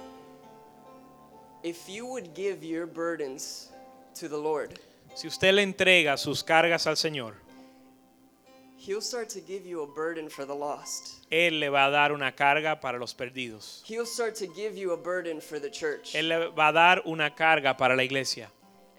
If 1.62 1.88
you 1.88 2.06
would 2.06 2.34
give 2.34 2.64
your 2.64 2.86
burdens 2.86 3.70
to 4.14 4.28
the 4.28 4.38
Lord, 4.38 4.78
Si 5.14 5.26
usted 5.26 5.52
le 5.52 5.62
entrega 5.62 6.16
sus 6.16 6.42
cargas 6.44 6.86
al 6.86 6.96
Señor, 6.96 7.34
He'll 8.78 9.02
start 9.02 9.28
to 9.30 9.40
give 9.40 9.66
you 9.66 9.82
a 9.82 9.86
burden 9.86 10.30
for 10.30 10.46
the 10.46 10.54
lost. 10.54 11.26
Él 11.30 11.60
le 11.60 11.68
va 11.68 11.84
a 11.86 11.90
dar 11.90 12.12
una 12.12 12.32
carga 12.32 12.80
para 12.80 12.98
los 12.98 13.12
perdidos. 13.12 13.82
He'll 13.84 14.06
start 14.06 14.34
to 14.36 14.46
give 14.46 14.78
you 14.78 14.92
a 14.92 14.96
burden 14.96 15.38
for 15.38 15.58
the 15.58 15.68
church. 15.68 16.14
Él 16.14 16.28
le 16.28 16.48
va 16.48 16.68
a 16.68 16.72
dar 16.72 17.02
una 17.04 17.34
carga 17.34 17.76
para 17.76 17.94
la 17.94 18.04
iglesia. 18.04 18.48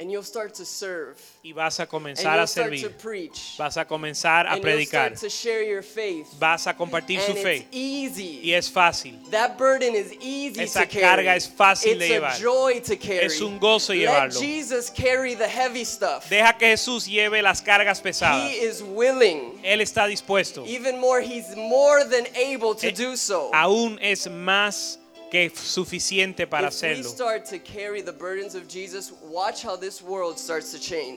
And 0.01 0.09
you'll 0.11 0.23
start 0.23 0.55
to 0.55 0.65
serve. 0.65 1.15
Y 1.43 1.51
vas 1.53 1.79
a 1.79 1.85
comenzar 1.85 2.39
a 2.39 2.41
to 2.41 2.47
servir. 2.47 2.89
preach. 2.97 3.55
Vas 3.55 3.77
a 3.77 3.85
comenzar 3.85 4.47
a 4.47 4.53
And 4.53 4.63
you'll 4.63 4.73
predicar. 4.73 4.87
start 5.15 5.17
to 5.17 5.29
share 5.29 5.61
your 5.61 5.83
faith. 5.83 6.27
Vas 6.39 6.65
a 6.65 6.73
compartir 6.73 7.19
su 7.19 7.27
And 7.33 7.37
it's 7.37 7.43
fe. 7.43 7.67
easy. 7.71 8.41
Y 8.43 8.51
es 8.53 8.67
fácil. 8.67 9.13
That 9.29 9.59
burden 9.59 9.93
is 9.95 10.11
easy 10.19 10.61
Esa 10.61 10.81
to 10.81 10.87
carry. 10.87 11.01
carga 11.25 11.35
es 11.35 11.47
fácil 11.47 11.91
it's 11.91 11.99
de 11.99 12.07
llevar. 12.09 12.31
a 12.33 12.39
joy 12.39 12.79
to 12.81 12.95
carry. 12.97 13.25
Es 13.27 13.39
un 13.41 13.59
gozo 13.59 13.93
Let 13.93 13.99
llevarlo. 13.99 14.39
Jesus 14.39 14.89
carry 14.89 15.35
the 15.35 15.47
heavy 15.47 15.83
stuff. 15.85 16.27
Deja 16.27 16.53
que 16.57 16.65
Jesús 16.75 17.05
lleve 17.07 17.43
las 17.43 17.61
cargas 17.61 18.01
pesadas. 18.01 18.49
He 18.49 18.55
is 18.65 18.81
willing. 18.81 19.59
Él 19.63 19.81
está 19.81 20.07
dispuesto. 20.07 20.65
Even 20.65 20.99
more, 20.99 21.21
he's 21.21 21.55
more 21.55 22.03
than 22.05 22.25
able 22.35 22.73
to 22.73 22.87
Eh, 22.87 22.91
do 22.91 23.15
so. 23.15 23.51
Aún 23.53 23.99
es 24.01 24.25
más 24.27 24.97
que 25.31 25.49
suficiente 25.49 26.45
para 26.45 26.67
hacerlo. 26.67 27.09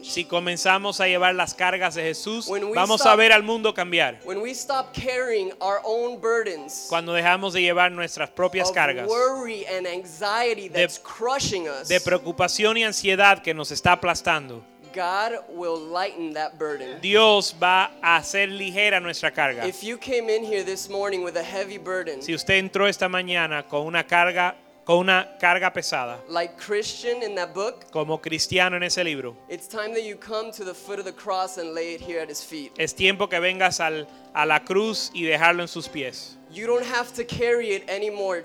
Si 0.02 0.24
comenzamos 0.24 1.00
a 1.00 1.08
llevar 1.08 1.34
las 1.34 1.54
cargas 1.54 1.96
de 1.96 2.02
Jesús, 2.04 2.48
vamos 2.74 3.04
a 3.04 3.16
ver 3.16 3.32
al 3.32 3.42
mundo 3.42 3.74
cambiar. 3.74 4.20
When 4.24 4.40
we 4.40 4.52
stop 4.52 4.94
carrying 4.94 5.50
our 5.60 5.80
own 5.82 6.20
burdens 6.20 6.86
Cuando 6.88 7.12
dejamos 7.12 7.54
de 7.54 7.62
llevar 7.62 7.90
nuestras 7.90 8.30
propias 8.30 8.70
cargas 8.70 9.08
de 11.88 12.00
preocupación 12.00 12.76
y 12.76 12.84
ansiedad 12.84 13.42
que 13.42 13.52
nos 13.52 13.72
está 13.72 13.92
aplastando, 13.92 14.64
God 14.94 15.32
will 15.48 15.76
lighten 15.78 16.32
that 16.34 16.58
burden. 16.58 17.00
Dios 17.00 17.52
va 17.58 17.90
a 18.02 18.18
hacer 18.18 18.48
ligera 18.48 19.00
nuestra 19.02 19.30
carga. 19.32 19.66
If 19.66 19.82
you 19.82 19.96
came 19.98 20.28
in 20.30 20.44
here 20.44 20.62
this 20.64 20.88
morning 20.88 21.22
with 21.24 21.36
a 21.36 21.42
heavy 21.42 21.78
burden, 21.78 22.22
Si 22.22 22.32
usted 22.34 22.54
entró 22.58 22.86
esta 22.88 23.08
mañana 23.08 23.66
con 23.68 23.86
una 23.86 24.04
carga, 24.04 24.54
con 24.84 24.98
una 24.98 25.36
carga 25.40 25.72
pesada, 25.72 26.18
like 26.28 26.56
Christian 26.58 27.22
in 27.22 27.34
that 27.34 27.54
book, 27.54 27.90
como 27.90 28.18
cristiano 28.18 28.76
en 28.76 28.82
ese 28.82 29.02
libro, 29.02 29.34
it's 29.48 29.66
time 29.66 29.92
that 29.94 30.04
you 30.04 30.14
come 30.16 30.52
to 30.52 30.62
the 30.64 30.74
foot 30.74 30.98
of 30.98 31.04
the 31.04 31.12
cross 31.12 31.58
and 31.58 31.74
lay 31.74 31.94
it 31.94 32.00
here 32.00 32.20
at 32.20 32.28
his 32.28 32.42
feet. 32.42 32.70
es 32.78 32.94
tiempo 32.94 33.26
que 33.28 33.38
vengas 33.40 33.80
al- 33.80 34.06
a 34.34 34.44
la 34.46 34.60
cruz 34.60 35.10
y 35.14 35.22
dejarlo 35.22 35.62
en 35.62 35.68
sus 35.68 35.88
pies. 35.88 36.36
You 36.52 36.66
don't 36.68 36.84
have 36.86 37.12
to 37.14 37.24
carry 37.24 37.70
it 37.74 37.88
anymore. 37.90 38.44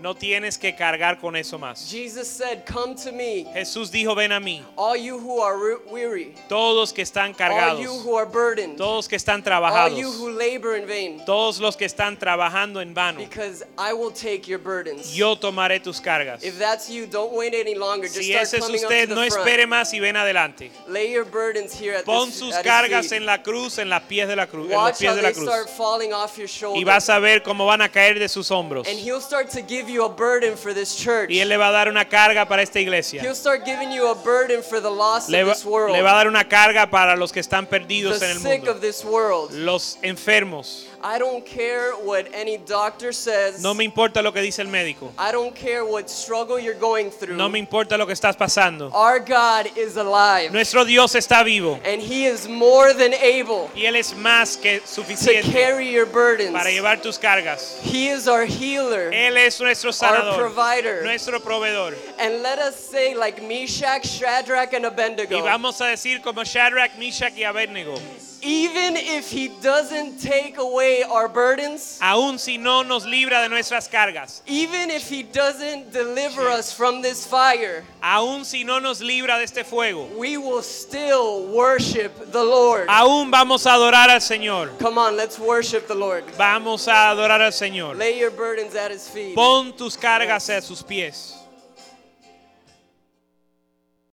No 0.00 0.14
tienes 0.14 0.58
que 0.58 0.74
cargar 0.74 1.18
con 1.18 1.36
eso 1.36 1.58
más. 1.58 1.90
Jesus 1.90 2.28
said, 2.28 2.64
Come 2.66 2.94
to 2.96 3.12
me, 3.12 3.44
Jesús 3.54 3.90
dijo, 3.90 4.14
ven 4.14 4.32
a 4.32 4.40
mí, 4.40 4.62
all 4.76 4.96
you 4.96 5.18
who 5.18 5.40
are 5.40 5.56
re- 5.56 5.78
weary, 5.90 6.34
todos 6.48 6.92
que 6.92 7.02
están 7.02 7.26
all 7.26 7.30
you 7.30 7.36
cargados, 7.36 8.04
who 8.04 8.16
are 8.16 8.26
burdened, 8.26 8.76
todos 8.76 9.08
que 9.08 9.16
están 9.16 9.36
all 9.36 9.44
trabajados, 9.44 9.98
you 9.98 10.10
who 10.10 10.30
labor 10.30 10.76
in 10.76 10.86
vain, 10.86 11.24
todos 11.24 11.60
los 11.60 11.76
que 11.76 11.86
están 11.86 12.18
trabajando 12.18 12.80
en 12.80 12.92
vano. 12.94 13.20
because 13.20 13.64
I 13.78 13.92
will 13.92 14.10
take 14.10 14.46
your 14.46 14.58
burdens. 14.58 15.14
Yo 15.14 15.36
tomaré 15.36 15.82
tus 15.82 16.00
cargas. 16.00 16.44
If 16.44 16.58
that's 16.58 16.90
you, 16.90 17.06
don't 17.06 17.32
wait 17.32 17.54
any 17.54 17.74
longer. 17.74 18.06
Just 18.06 18.16
Si 18.18 18.32
start 18.32 18.42
ese 18.42 18.54
es 18.58 18.68
usted, 18.68 19.08
no 19.08 19.22
espere 19.22 19.66
más 19.66 19.92
y 19.94 20.00
ven 20.00 20.16
adelante. 20.16 20.70
Lay 20.88 21.12
your 21.12 21.24
burdens 21.24 21.72
here 21.72 21.94
at, 21.94 22.04
Pon 22.04 22.28
this, 22.28 22.38
sus 22.38 22.54
at 22.54 22.64
cargas 22.64 23.12
en 23.12 23.24
la 23.24 23.42
cruz, 23.42 23.78
en 23.78 23.88
pies 24.08 24.28
de 24.28 24.36
la 24.36 24.46
cruz, 24.46 24.70
en 24.70 24.78
los 24.78 24.98
pies 24.98 25.14
de 25.14 25.22
la 25.22 25.32
cruz. 25.32 25.48
start 25.48 25.68
falling 25.70 26.12
off 26.12 26.36
your 26.36 26.48
Y 26.76 26.84
vas 26.84 27.08
a 27.08 27.18
ver 27.18 27.42
cómo 27.42 27.66
van 27.66 27.82
a 27.82 27.88
caer 27.88 28.18
de 28.18 28.28
sus 28.28 28.50
hombros. 28.50 28.86
And 28.88 28.98
he'll 28.98 29.20
start 29.20 29.50
to 29.50 29.62
give 29.62 29.85
you 29.88 30.04
a 30.04 30.08
burden 30.08 30.56
for 30.56 30.72
this 30.74 30.94
church. 30.96 31.30
Y 31.30 31.40
él 31.40 31.48
le 31.48 31.56
va 31.56 31.68
a 31.68 31.72
dar 31.72 31.88
una 31.88 32.04
carga 32.06 32.46
para 32.46 32.62
esta 32.62 32.80
iglesia. 32.80 33.22
He'll 33.22 33.34
start 33.34 33.64
giving 33.64 33.90
you 33.92 34.06
a 34.08 34.14
burden 34.14 34.62
for 34.62 34.80
the 34.80 34.90
lost 34.90 35.28
Le 35.28 35.42
of 35.42 35.48
va, 35.48 35.54
this 35.54 35.64
world. 35.64 35.92
le 35.92 36.02
va 36.02 36.12
a 36.12 36.14
dar 36.16 36.28
una 36.28 36.44
carga 36.48 36.90
para 36.90 37.16
los 37.16 37.32
que 37.32 37.40
están 37.40 37.66
perdidos 37.66 38.18
the 38.20 38.24
en 38.26 38.30
el 38.32 38.38
sick 38.38 38.58
mundo. 38.58 38.70
of 38.72 38.80
this 38.80 39.04
world. 39.04 39.52
Los 39.52 39.98
enfermos. 40.02 40.86
I 41.02 41.18
don't 41.18 41.44
care 41.44 41.92
what 41.92 42.26
any 42.34 42.56
doctor 42.58 43.12
says. 43.12 43.62
No 43.62 43.74
me 43.74 43.84
importa 43.84 44.22
lo 44.22 44.32
que 44.32 44.40
dice 44.40 44.60
el 44.60 44.68
médico. 44.68 45.12
I 45.18 45.30
don't 45.32 45.54
care 45.54 45.84
what 45.84 46.08
struggle 46.08 46.58
you're 46.58 46.78
going 46.78 47.10
through. 47.10 47.36
No 47.36 47.48
me 47.48 47.58
importa 47.58 47.96
lo 47.96 48.06
que 48.06 48.12
estás 48.14 48.36
pasando. 48.36 48.90
Our 48.92 49.20
God 49.20 49.68
is 49.76 49.96
alive. 49.96 50.50
Nuestro 50.52 50.84
Dios 50.84 51.14
está 51.14 51.44
vivo. 51.44 51.78
and 51.84 52.00
he 52.00 52.26
is 52.26 52.48
more 52.48 52.92
than 52.94 53.12
able 53.14 53.70
Y 53.74 53.82
Él 53.86 53.96
es 53.96 54.14
más 54.14 54.56
que 54.56 54.80
to 54.80 54.86
suficiente 54.86 55.52
carry 55.52 55.90
your 55.92 56.06
burdens. 56.06 56.52
para 56.52 56.70
llevar 56.70 57.00
tus 57.02 57.18
cargas. 57.18 57.78
He 57.82 58.08
is 58.08 58.26
our 58.26 58.44
healer, 58.46 59.12
Él 59.12 59.36
es 59.36 59.60
nuestro 59.60 59.88
our 59.90 59.94
sanador, 59.94 60.36
provider. 60.36 61.02
nuestro 61.02 61.38
proveedor. 61.40 61.94
And 62.18 62.42
let 62.42 62.58
us 62.58 62.74
say, 62.76 63.14
like 63.14 63.42
Meshach, 63.42 64.04
Shadrach, 64.04 64.72
and 64.72 64.84
Y 64.84 64.88
Abednego, 64.88 65.42
vamos 65.42 65.80
a 65.80 65.84
decir 65.86 66.22
como 66.22 66.42
Shadrach, 66.44 66.96
Meshach 66.98 67.34
y 67.36 67.42
Abednego, 67.44 67.94
even 68.46 68.96
if 68.96 69.28
he 69.28 69.48
doesn't 69.60 70.20
take 70.20 70.56
away 70.58 71.02
our 71.02 71.28
burdens, 71.28 71.98
aun 72.00 72.38
si 72.38 72.56
no 72.56 72.82
nos 72.82 73.04
libra 73.04 73.42
de 73.42 73.48
nuestras 73.48 73.88
cargas, 73.88 74.40
even 74.46 74.88
if 74.88 75.08
he 75.08 75.24
doesn't 75.24 75.92
deliver 75.92 76.48
us 76.48 76.72
from 76.72 77.02
this 77.02 77.26
fire, 77.26 77.84
aun 78.02 78.44
si 78.44 78.62
no 78.62 78.78
nos 78.78 79.02
libra 79.02 79.38
de 79.38 79.42
este 79.42 79.64
fuego, 79.64 80.06
we 80.16 80.36
will 80.36 80.62
still 80.62 81.46
worship 81.52 82.30
the 82.30 82.42
Lord. 82.42 82.86
aún 82.88 83.32
vamos 83.32 83.66
a 83.66 83.74
adorar 83.74 84.10
al 84.10 84.20
Señor. 84.20 84.78
Come 84.78 84.98
on, 84.98 85.16
let's 85.16 85.38
worship 85.40 85.88
the 85.88 85.94
Lord. 85.94 86.24
Vamos 86.38 86.86
a 86.86 87.10
adorar 87.10 87.40
al 87.40 87.52
Señor. 87.52 87.96
Lay 87.96 88.18
your 88.18 88.30
burdens 88.30 88.76
at 88.76 88.92
his 88.92 89.08
feet. 89.08 89.34
Pon 89.34 89.72
tus 89.72 89.96
cargas 89.96 90.48
a 90.50 90.62
sus 90.62 90.82
pies. 90.82 91.45